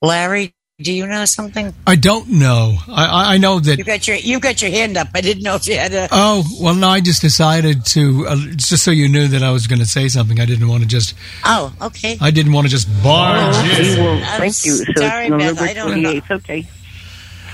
Larry, 0.00 0.54
do 0.80 0.92
you 0.92 1.06
know 1.06 1.24
something? 1.24 1.72
I 1.86 1.94
don't 1.94 2.28
know. 2.28 2.76
I, 2.88 3.34
I 3.34 3.38
know 3.38 3.60
that. 3.60 3.78
You 3.78 3.84
got 3.84 4.08
your 4.08 4.16
you 4.16 4.40
got 4.40 4.60
your 4.60 4.72
hand 4.72 4.96
up. 4.96 5.06
I 5.14 5.20
didn't 5.20 5.44
know 5.44 5.54
if 5.54 5.68
you 5.68 5.76
had 5.76 5.92
a. 5.94 6.08
Oh 6.10 6.42
well, 6.60 6.74
no. 6.74 6.88
I 6.88 7.00
just 7.00 7.20
decided 7.22 7.86
to 7.86 8.26
uh, 8.26 8.36
just 8.56 8.82
so 8.82 8.90
you 8.90 9.08
knew 9.08 9.28
that 9.28 9.44
I 9.44 9.52
was 9.52 9.68
going 9.68 9.78
to 9.78 9.86
say 9.86 10.08
something. 10.08 10.40
I 10.40 10.46
didn't 10.46 10.66
want 10.66 10.82
to 10.82 10.88
just. 10.88 11.14
Oh, 11.44 11.72
okay. 11.80 12.18
I 12.20 12.32
didn't 12.32 12.52
want 12.52 12.66
to 12.66 12.70
just 12.72 12.88
barge 13.04 13.54
Okay, 13.54 13.92
in. 13.92 14.04
well, 14.04 14.18
thank 14.38 14.64
you. 14.64 14.72
So 14.72 14.84
sorry, 14.96 15.26
it's 15.28 15.36
Beth, 15.36 15.60
I 15.60 15.74
don't 15.74 16.02
know. 16.02 16.12
28th. 16.14 16.30
Okay. 16.38 16.66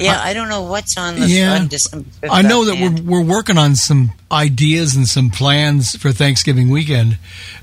Yeah, 0.00 0.20
I 0.22 0.32
don't 0.32 0.48
know 0.48 0.62
what's 0.62 0.96
on 0.96 1.18
the 1.20 1.26
Yeah. 1.26 1.54
on 1.54 1.68
December 1.68 2.08
5th 2.22 2.28
I 2.30 2.42
know 2.42 2.64
that 2.64 2.76
we're 2.80 3.02
we're 3.02 3.24
working 3.24 3.58
on 3.58 3.76
some 3.76 4.12
ideas 4.32 4.96
and 4.96 5.06
some 5.08 5.30
plans 5.30 5.96
for 5.96 6.12
Thanksgiving 6.12 6.70
weekend, 6.70 7.18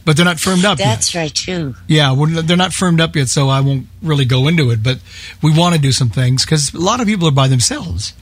but 0.05 0.15
they're 0.15 0.25
not 0.25 0.39
firmed 0.39 0.65
up 0.65 0.79
yet. 0.79 0.85
That's 0.85 1.15
right 1.15 1.33
too. 1.33 1.75
Yeah, 1.88 2.13
we're, 2.13 2.41
they're 2.41 2.57
not 2.57 2.73
firmed 2.73 3.01
up 3.01 3.15
yet, 3.15 3.29
so 3.29 3.49
I 3.49 3.61
won't 3.61 3.88
really 4.01 4.25
go 4.25 4.47
into 4.47 4.69
it. 4.71 4.83
But 4.83 4.99
we 5.41 5.51
want 5.51 5.75
to 5.75 5.81
do 5.81 5.91
some 5.91 6.09
things 6.09 6.45
because 6.45 6.73
a 6.73 6.79
lot 6.79 6.99
of 7.01 7.07
people 7.07 7.27
are 7.27 7.31
by 7.31 7.47
themselves. 7.47 8.13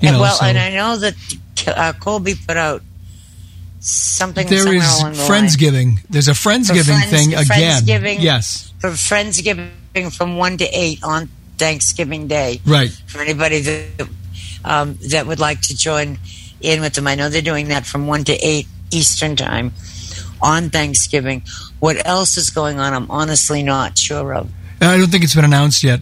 You 0.00 0.08
And 0.08 0.16
know, 0.16 0.20
well, 0.22 0.34
so- 0.36 0.46
and 0.46 0.58
I 0.58 0.70
know 0.70 0.96
that 0.96 1.14
uh, 1.68 1.92
Colby 2.00 2.34
put 2.34 2.56
out 2.56 2.82
something. 3.80 4.46
There 4.48 4.74
is 4.74 4.98
along 5.00 5.12
the. 5.12 5.18
Friendsgiving. 5.22 5.98
There's 6.10 6.28
a 6.28 6.32
Friendsgiving 6.32 6.84
friends- 6.84 7.10
thing 7.10 7.34
again. 7.34 7.82
Friendsgiving. 7.82 8.16
Yes. 8.20 8.72
For 8.78 8.90
Friendsgiving 8.90 9.70
from 10.16 10.36
1 10.36 10.56
to 10.58 10.64
8 10.64 11.02
on 11.04 11.28
Thanksgiving 11.58 12.26
Day. 12.28 12.60
Right. 12.66 12.90
For 13.06 13.20
anybody 13.20 13.60
that, 13.60 14.08
um, 14.64 14.98
that 15.10 15.26
would 15.26 15.38
like 15.40 15.60
to 15.62 15.76
join 15.76 16.18
in 16.60 16.80
with 16.80 16.94
them. 16.94 17.06
I 17.06 17.14
know 17.14 17.28
they're 17.28 17.42
doing 17.42 17.68
that 17.68 17.86
from 17.86 18.06
1 18.06 18.24
to 18.24 18.32
8 18.34 18.66
Eastern 18.90 19.36
Time 19.36 19.72
on 20.40 20.70
Thanksgiving. 20.70 21.42
What 21.80 22.04
else 22.06 22.36
is 22.36 22.50
going 22.50 22.78
on? 22.78 22.92
I'm 22.94 23.10
honestly 23.10 23.62
not 23.62 23.96
sure 23.98 24.34
of. 24.34 24.50
I 24.80 24.96
don't 24.96 25.10
think 25.10 25.24
it's 25.24 25.34
been 25.34 25.44
announced 25.44 25.82
yet. 25.84 26.00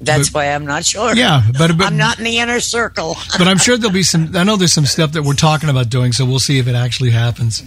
That's 0.00 0.34
why 0.34 0.46
I'm 0.52 0.66
not 0.66 0.84
sure. 0.84 1.14
Yeah, 1.14 1.42
but- 1.56 1.76
but- 1.78 1.86
I'm 1.86 1.96
not 1.96 2.18
in 2.18 2.24
the 2.24 2.38
inner 2.38 2.60
circle. 2.60 3.16
But 3.38 3.48
I'm 3.48 3.58
sure 3.58 3.78
there'll 3.78 3.92
be 3.94 4.02
some. 4.02 4.36
I 4.36 4.44
know 4.44 4.56
there's 4.56 4.72
some 4.72 4.84
stuff 4.86 5.12
that 5.12 5.22
we're 5.22 5.32
talking 5.34 5.70
about 5.70 5.88
doing, 5.88 6.12
so 6.12 6.26
we'll 6.26 6.40
see 6.40 6.58
if 6.58 6.66
it 6.68 6.74
actually 6.74 7.10
happens. 7.10 7.62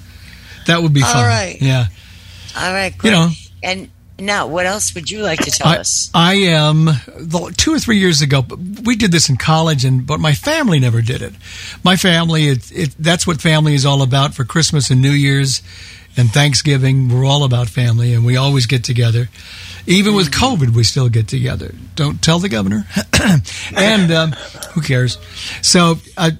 That 0.67 0.81
would 0.83 0.93
be 0.93 1.01
fun. 1.01 1.25
right. 1.25 1.57
Yeah. 1.59 1.85
All 2.57 2.71
right, 2.73 2.93
You 3.03 3.11
know. 3.11 3.29
And 3.63 3.89
now, 4.17 4.47
what 4.47 4.65
else 4.65 4.95
would 4.95 5.11
you 5.11 5.23
like 5.23 5.39
to 5.41 5.51
tell 5.51 5.67
I, 5.67 5.77
us? 5.77 6.09
I 6.13 6.33
am 6.35 6.89
two 7.57 7.73
or 7.73 7.79
three 7.79 7.97
years 7.97 8.21
ago. 8.21 8.45
We 8.83 8.95
did 8.95 9.11
this 9.11 9.29
in 9.29 9.35
college, 9.35 9.83
and 9.83 10.07
but 10.07 10.19
my 10.19 10.33
family 10.33 10.79
never 10.79 11.01
did 11.01 11.21
it. 11.21 11.33
My 11.83 11.97
family, 11.97 12.47
it, 12.47 12.71
it, 12.71 12.95
that's 12.97 13.27
what 13.27 13.41
family 13.41 13.73
is 13.73 13.85
all 13.85 14.01
about 14.01 14.33
for 14.33 14.45
Christmas 14.45 14.89
and 14.89 15.01
New 15.01 15.11
Year's 15.11 15.61
and 16.15 16.29
Thanksgiving. 16.29 17.09
We're 17.09 17.25
all 17.25 17.43
about 17.43 17.67
family, 17.67 18.13
and 18.13 18.25
we 18.25 18.37
always 18.37 18.67
get 18.67 18.83
together. 18.85 19.27
Even 19.87 20.15
with 20.15 20.31
COVID, 20.31 20.69
we 20.75 20.83
still 20.83 21.09
get 21.09 21.27
together. 21.27 21.73
Don't 21.95 22.21
tell 22.21 22.39
the 22.39 22.49
governor. 22.49 22.87
and 23.75 24.11
um, 24.11 24.31
who 24.73 24.81
cares? 24.81 25.17
So, 25.61 25.97
uh, 26.17 26.31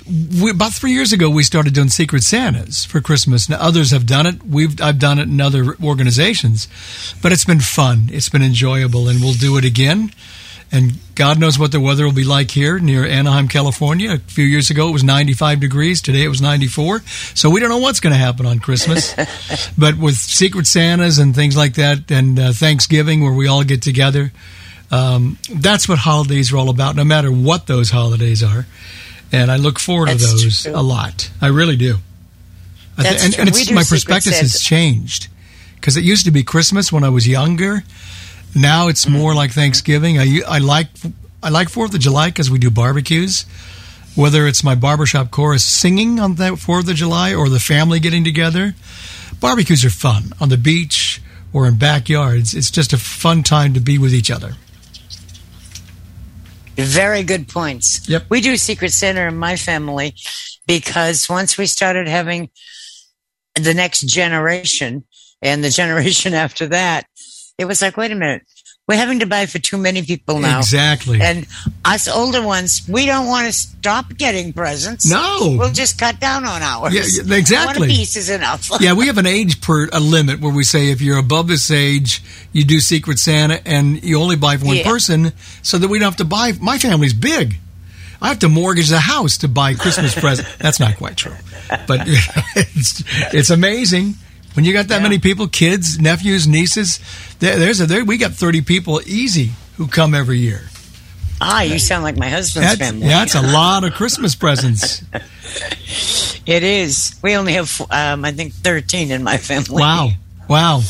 we, 0.42 0.52
about 0.52 0.74
three 0.74 0.92
years 0.92 1.14
ago, 1.14 1.30
we 1.30 1.44
started 1.44 1.74
doing 1.74 1.90
Secret 1.90 2.24
Santas 2.24 2.86
for 2.86 3.02
Christmas. 3.02 3.48
Now, 3.48 3.58
others 3.60 3.92
have 3.92 4.06
done 4.06 4.26
it. 4.26 4.44
We've 4.44 4.82
I've 4.82 5.00
done 5.00 5.20
it 5.20 5.28
in 5.28 5.40
other 5.40 5.76
organizations, 5.84 6.68
but 7.22 7.32
it's 7.32 7.46
been 7.46 7.60
fun. 7.60 8.10
It's 8.12 8.30
been 8.30 8.44
enjoyable, 8.44 9.08
and 9.08 9.22
we'll 9.22 9.34
do 9.34 9.58
it 9.58 9.66
again. 9.66 10.12
And 10.72 10.94
God 11.14 11.40
knows 11.40 11.58
what 11.58 11.72
the 11.72 11.80
weather 11.80 12.06
will 12.06 12.14
be 12.14 12.24
like 12.24 12.52
here 12.52 12.80
near 12.80 13.06
Anaheim, 13.06 13.48
California. 13.48 14.14
A 14.14 14.18
few 14.18 14.46
years 14.46 14.70
ago, 14.70 14.90
it 14.90 14.92
was 14.92 15.04
95 15.04 15.60
degrees. 15.60 16.02
Today, 16.02 16.24
it 16.24 16.28
was 16.28 16.42
94. 16.42 17.02
So 17.34 17.50
we 17.50 17.60
don't 17.60 17.70
know 17.70 17.78
what's 17.78 18.00
going 18.00 18.12
to 18.12 18.20
happen 18.20 18.46
on 18.46 18.60
Christmas. 18.60 19.14
but 19.78 19.98
with 19.98 20.16
Secret 20.16 20.68
Santas 20.68 21.18
and 21.18 21.36
things 21.36 21.56
like 21.56 21.76
that, 21.76 22.12
and 22.12 22.40
uh, 22.40 22.52
Thanksgiving, 22.52 23.24
where 23.24 23.34
we 23.34 23.48
all 23.48 23.64
get 23.64 23.82
together, 23.82 24.32
um, 24.92 25.38
that's 25.50 25.88
what 25.88 26.00
holidays 26.00 26.52
are 26.52 26.58
all 26.58 26.70
about, 26.70 26.96
no 26.96 27.04
matter 27.04 27.32
what 27.32 27.68
those 27.68 27.92
holidays 27.92 28.44
are. 28.44 28.66
And 29.32 29.52
I 29.52 29.58
look 29.58 29.80
forward 29.80 30.10
to 30.10 30.16
those 30.16 30.64
true. 30.64 30.72
a 30.76 30.82
lot. 30.82 31.32
I 31.42 31.48
really 31.48 31.76
do. 31.76 31.98
That's 32.98 33.24
and, 33.24 33.34
true. 33.34 33.42
and 33.42 33.52
We 33.52 33.60
it's 33.60 33.70
do 33.70 33.76
my 33.76 33.84
Secret 33.84 33.96
perspective 33.96 34.34
has 34.34 34.62
changed 34.62 35.28
because 35.76 35.98
it 35.98 36.04
used 36.04 36.26
to 36.26 36.32
be 36.32 36.44
Christmas 36.44 36.92
when 36.92 37.04
I 37.04 37.10
was 37.10 37.28
younger. 37.28 37.84
Now 38.56 38.88
it's 38.88 39.08
more 39.08 39.32
Mm-hmm. 39.32 39.38
like 39.38 39.52
Thanksgiving. 39.52 40.18
I, 40.18 40.40
I 40.48 40.58
like 40.60 40.88
I 41.44 41.50
like 41.50 41.70
Fourth 41.70 41.94
of 41.94 42.00
July 42.00 42.30
because 42.30 42.50
we 42.50 42.58
do 42.58 42.72
barbecues. 42.72 43.46
Whether 44.16 44.48
it's 44.48 44.64
my 44.64 44.76
barbershop 44.76 45.30
chorus 45.30 45.66
singing 45.66 46.20
on 46.22 46.36
the 46.36 46.56
Fourth 46.56 46.88
of 46.90 46.96
July 46.96 47.34
or 47.34 47.50
the 47.50 47.60
family 47.60 48.00
getting 48.00 48.24
together, 48.24 48.74
barbecues 49.42 49.84
are 49.84 49.90
fun 49.90 50.32
on 50.40 50.48
the 50.50 50.58
beach 50.58 51.22
or 51.52 51.68
in 51.68 51.78
backyards. 51.78 52.54
It's 52.56 52.72
just 52.72 52.94
a 52.94 52.98
fun 52.98 53.44
time 53.44 53.74
to 53.74 53.82
be 53.82 53.98
with 53.98 54.14
each 54.14 54.32
other. 54.32 54.54
Very 56.76 57.24
good 57.24 57.48
points. 57.48 58.08
Yep. 58.10 58.26
We 58.30 58.42
do 58.42 58.58
Secret 58.58 58.92
Santa 58.92 59.28
in 59.28 59.38
my 59.38 59.56
family 59.56 60.16
because 60.68 61.30
once 61.30 61.58
we 61.58 61.66
started 61.68 62.08
having 62.08 62.50
the 63.56 63.74
next 63.74 64.02
generation 64.08 65.06
and 65.42 65.64
the 65.64 65.70
generation 65.82 66.34
after 66.34 66.68
that, 66.68 67.06
it 67.58 67.66
was 67.66 67.82
like, 67.82 67.98
wait 67.98 68.12
a 68.12 68.16
minute, 68.16 68.44
we're 68.88 68.98
having 68.98 69.20
to 69.20 69.26
buy 69.26 69.46
for 69.48 69.58
too 69.60 69.78
many 69.78 70.04
people 70.04 70.40
now. 70.40 70.60
Exactly. 70.60 71.20
And 71.20 71.48
us 71.84 72.08
older 72.08 72.44
ones, 72.44 72.84
we 72.88 73.06
don't 73.08 73.26
want 73.28 73.48
to 73.48 73.54
stop 73.54 74.16
getting 74.16 74.54
presents. 74.54 75.10
No. 75.10 75.56
We'll 75.58 75.72
just 75.72 75.98
cut 75.98 76.20
down 76.20 76.46
on 76.46 76.62
ours. 76.62 76.94
Yeah, 76.94 77.36
exactly. 77.36 77.88
One 77.88 77.96
piece 77.96 78.16
is 78.16 78.30
enough. 78.30 78.70
yeah, 78.80 78.94
we 78.94 79.08
have 79.08 79.18
an 79.18 79.26
age 79.26 79.60
per 79.62 79.88
a 79.92 80.00
limit 80.00 80.40
where 80.40 80.54
we 80.54 80.64
say 80.64 80.92
if 80.92 81.02
you're 81.02 81.18
above 81.18 81.48
this 81.48 81.72
age, 81.72 82.22
you 82.52 82.64
do 82.64 82.80
Secret 82.80 83.18
Santa 83.18 83.66
and 83.68 84.04
you 84.04 84.20
only 84.20 84.36
buy 84.36 84.58
for 84.58 84.66
one 84.66 84.78
Yeah. 84.78 84.84
person, 84.84 85.32
so 85.64 85.78
that 85.80 85.88
we 85.88 85.98
don't 85.98 86.08
have 86.08 86.18
to 86.18 86.26
buy. 86.26 86.52
My 86.62 86.78
family's 86.78 87.14
big. 87.14 87.56
I 88.22 88.30
have 88.30 88.40
to 88.40 88.50
mortgage 88.50 88.90
the 88.90 89.00
house 89.00 89.38
to 89.40 89.48
buy 89.48 89.74
Christmas 89.74 90.14
presents. 90.20 90.56
That's 90.58 90.80
not 90.80 90.98
quite 90.98 91.18
true, 91.18 91.36
but 91.88 92.02
it's 92.56 93.04
it's 93.34 93.50
amazing 93.50 94.14
when 94.56 94.66
you 94.66 94.74
got 94.74 94.88
that 94.88 95.02
many 95.02 95.20
people, 95.20 95.48
kids, 95.48 96.00
nephews, 96.00 96.48
nieces. 96.48 97.00
There, 97.40 97.58
there's 97.60 97.80
a 97.82 97.86
there, 97.86 98.04
we 98.04 98.18
got 98.18 98.32
thirty 98.34 98.62
people 98.62 99.02
easy 99.06 99.52
who 99.78 99.88
come 99.88 100.14
every 100.16 100.40
year. 100.40 100.70
Ah, 101.42 101.62
you 101.64 101.80
sound 101.80 102.04
like 102.04 102.16
my 102.18 102.30
husband's 102.30 102.70
That's, 102.70 102.80
family. 102.80 103.08
yeah, 103.08 103.20
that's 103.20 103.36
a 103.36 103.42
lot 103.54 103.84
of 103.84 103.94
Christmas 103.94 104.36
presents. 104.36 105.04
It 106.46 106.64
is. 106.64 107.16
We 107.22 107.36
only 107.36 107.54
have, 107.54 107.82
um, 107.92 108.24
I 108.24 108.32
think, 108.32 108.54
13 108.54 109.12
in 109.12 109.24
my 109.24 109.38
family. 109.38 109.82
Wow, 109.82 110.10
wow. 110.48 110.82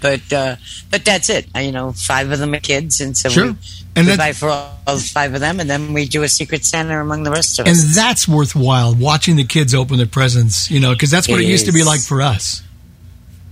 But 0.00 0.32
uh, 0.32 0.56
but 0.90 1.04
that's 1.04 1.28
it. 1.30 1.46
You 1.56 1.72
know, 1.72 1.92
five 1.92 2.30
of 2.30 2.38
them 2.38 2.54
are 2.54 2.60
kids, 2.60 3.00
and 3.00 3.16
so 3.16 3.28
Sure. 3.28 3.46
we, 3.52 3.56
And 3.96 4.06
we 4.06 4.16
buy 4.16 4.32
for 4.32 4.48
all, 4.48 4.78
all 4.86 4.98
five 4.98 5.32
of 5.34 5.40
them, 5.40 5.60
and 5.60 5.68
then 5.70 5.92
we 5.92 6.06
do 6.06 6.22
a 6.22 6.28
secret 6.28 6.64
Santa 6.64 7.00
among 7.00 7.22
the 7.22 7.30
rest 7.30 7.58
of 7.58 7.66
us. 7.66 7.82
And 7.84 7.94
that's 7.94 8.26
worthwhile 8.28 8.94
watching 8.94 9.36
the 9.36 9.44
kids 9.44 9.74
open 9.74 9.96
their 9.98 10.06
presents, 10.06 10.70
you 10.70 10.80
know, 10.80 10.92
because 10.92 11.10
that's 11.10 11.28
what 11.28 11.40
it, 11.40 11.44
It 11.44 11.48
used 11.50 11.66
to 11.66 11.72
be 11.72 11.84
like 11.84 12.00
for 12.00 12.20
us. 12.22 12.62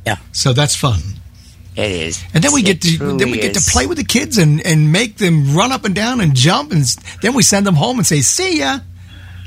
Yeah. 0.07 0.17
So 0.33 0.53
that's 0.53 0.75
fun. 0.77 1.01
It 1.77 1.91
is. 1.91 2.23
And 2.35 2.43
then 2.43 2.53
we 2.53 2.63
get 2.63 2.85
It 2.85 2.99
to 2.99 3.17
then 3.17 3.31
we 3.31 3.39
get 3.41 3.57
is. 3.57 3.65
to 3.67 3.71
play 3.73 3.87
with 3.87 3.97
the 3.99 4.05
kids 4.05 4.39
and, 4.39 4.61
and 4.67 4.91
make 4.93 5.19
them 5.19 5.55
run 5.55 5.71
up 5.73 5.85
and 5.85 5.95
down 5.95 6.21
and 6.21 6.35
jump 6.35 6.73
and 6.73 6.85
then 7.23 7.33
we 7.35 7.43
send 7.43 7.67
them 7.67 7.75
home 7.77 7.99
and 7.99 8.07
say, 8.07 8.21
"See 8.21 8.59
ya." 8.59 8.81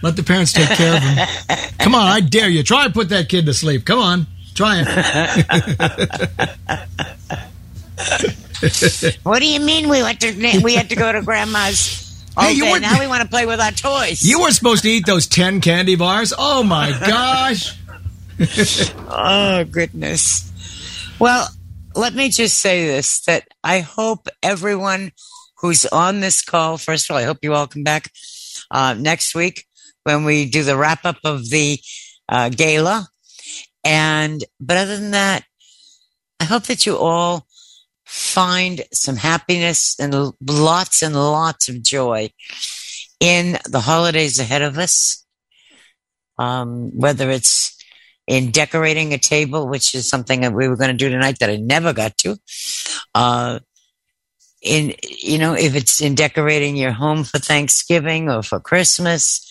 Let 0.02 0.16
the 0.16 0.24
parents 0.24 0.52
take 0.54 0.70
care 0.70 0.96
of 0.96 1.02
them. 1.02 1.28
Come 1.80 1.96
on, 1.96 2.08
I 2.08 2.20
dare 2.22 2.50
you. 2.50 2.62
Try 2.64 2.86
and 2.86 2.94
put 2.94 3.10
that 3.10 3.30
kid 3.30 3.46
to 3.46 3.54
sleep. 3.54 3.86
Come 3.86 4.00
on. 4.00 4.28
Try 4.54 4.84
it. 4.86 4.90
What 9.24 9.40
do 9.40 9.48
you 9.48 9.60
mean 9.60 9.90
we 9.90 10.02
went 10.02 10.22
to 10.22 10.60
we 10.64 10.74
had 10.76 10.90
to 10.90 10.96
go 10.96 11.12
to 11.12 11.22
grandma's? 11.22 12.02
Hey, 12.40 12.54
you 12.54 12.66
weren't- 12.66 12.82
now 12.82 13.00
we 13.00 13.06
want 13.06 13.22
to 13.22 13.28
play 13.30 13.46
with 13.46 13.60
our 13.60 13.70
toys. 13.72 14.24
you 14.24 14.40
weren't 14.40 14.56
supposed 14.56 14.82
to 14.84 14.90
eat 14.90 15.06
those 15.06 15.28
10 15.28 15.62
candy 15.62 15.96
bars. 15.96 16.34
Oh 16.36 16.64
my 16.64 16.90
gosh. 16.90 17.78
oh 19.10 19.66
goodness. 19.70 20.52
Well, 21.20 21.48
let 21.96 22.14
me 22.14 22.30
just 22.30 22.60
say 22.60 22.86
this: 22.86 23.22
that 23.22 23.48
I 23.64 23.80
hope 23.80 24.28
everyone 24.42 25.12
who's 25.58 25.86
on 25.86 26.20
this 26.20 26.42
call. 26.42 26.78
First 26.78 27.10
of 27.10 27.16
all, 27.16 27.22
I 27.22 27.26
hope 27.26 27.40
you 27.42 27.54
all 27.54 27.68
come 27.68 27.84
back 27.84 28.12
uh, 28.72 28.96
next 28.98 29.36
week 29.36 29.66
when 30.04 30.26
we 30.26 30.50
do 30.50 30.64
the 30.64 30.78
wrap 30.78 31.06
up 31.06 31.18
of 31.24 31.50
the 31.50 31.80
uh, 32.28 32.50
gala. 32.50 33.08
And 33.84 34.44
but 34.60 34.78
other 34.78 34.98
than 34.98 35.12
that, 35.12 35.44
I 36.40 36.46
hope 36.46 36.64
that 36.64 36.86
you 36.86 36.98
all 36.98 37.46
find 38.06 38.82
some 38.92 39.16
happiness 39.16 40.00
and 40.00 40.34
lots 40.42 41.02
and 41.02 41.16
lots 41.16 41.70
of 41.70 41.84
joy 41.84 42.32
in 43.20 43.58
the 43.70 43.80
holidays 43.82 44.40
ahead 44.40 44.62
of 44.62 44.78
us. 44.78 45.26
Um, 46.40 46.90
whether 46.98 47.30
it's 47.30 47.83
in 48.28 48.52
decorating 48.52 49.14
a 49.14 49.18
table, 49.18 49.68
which 49.68 49.94
is 49.96 50.08
something 50.08 50.42
that 50.42 50.54
we 50.54 50.68
were 50.68 50.78
going 50.78 50.92
to 50.92 50.98
do 50.98 51.10
tonight 51.10 51.40
that 51.40 51.50
I 51.50 51.58
never 51.58 51.94
got 51.94 52.18
to. 52.20 52.38
Uh, 53.14 53.60
in, 54.62 54.96
you 55.02 55.38
know, 55.38 55.54
if 55.54 55.76
it's 55.76 56.02
in 56.02 56.16
decorating 56.16 56.78
your 56.78 56.92
home 56.92 57.26
for 57.26 57.38
Thanksgiving 57.38 58.30
or 58.30 58.44
for 58.44 58.62
Christmas 58.62 59.42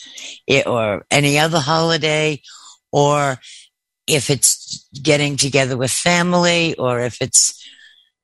it, 0.47 0.67
or 0.67 1.05
any 1.11 1.39
other 1.39 1.59
holiday, 1.59 2.41
or 2.91 3.37
if 4.07 4.31
it's 4.31 4.89
getting 5.03 5.37
together 5.37 5.77
with 5.77 5.91
family, 5.91 6.75
or 6.77 7.01
if 7.01 7.21
it's, 7.21 7.63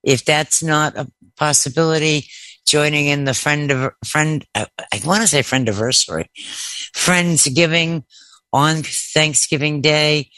if 0.03 0.25
that's 0.25 0.63
not 0.63 0.97
a 0.97 1.07
possibility, 1.37 2.27
joining 2.67 3.07
in 3.07 3.25
the 3.25 3.35
friend 3.35 3.71
of 3.71 3.93
friend, 4.05 4.47
uh, 4.55 4.67
I 4.79 5.01
want 5.05 5.23
to 5.23 5.29
say 5.29 5.43
friend 5.43 5.69
anniversary, 5.69 6.31
Friendsgiving 6.95 8.05
on 8.53 8.83
Thanksgiving 8.83 9.81
Day, 9.81 10.31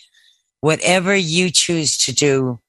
whatever 0.60 1.14
you 1.14 1.50
choose 1.50 1.96
to 1.98 2.12
do, 2.12 2.60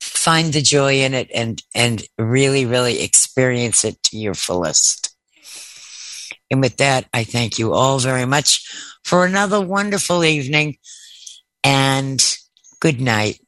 find 0.00 0.52
the 0.52 0.62
joy 0.62 1.00
in 1.00 1.14
it 1.14 1.30
and, 1.34 1.62
and 1.74 2.04
really, 2.18 2.66
really 2.66 3.02
experience 3.02 3.84
it 3.84 4.02
to 4.04 4.18
your 4.18 4.34
fullest. 4.34 5.14
And 6.50 6.60
with 6.60 6.78
that, 6.78 7.06
I 7.14 7.24
thank 7.24 7.58
you 7.58 7.72
all 7.74 7.98
very 7.98 8.26
much 8.26 8.66
for 9.04 9.24
another 9.24 9.60
wonderful 9.60 10.24
evening 10.24 10.78
and 11.62 12.22
good 12.80 13.00
night. 13.00 13.40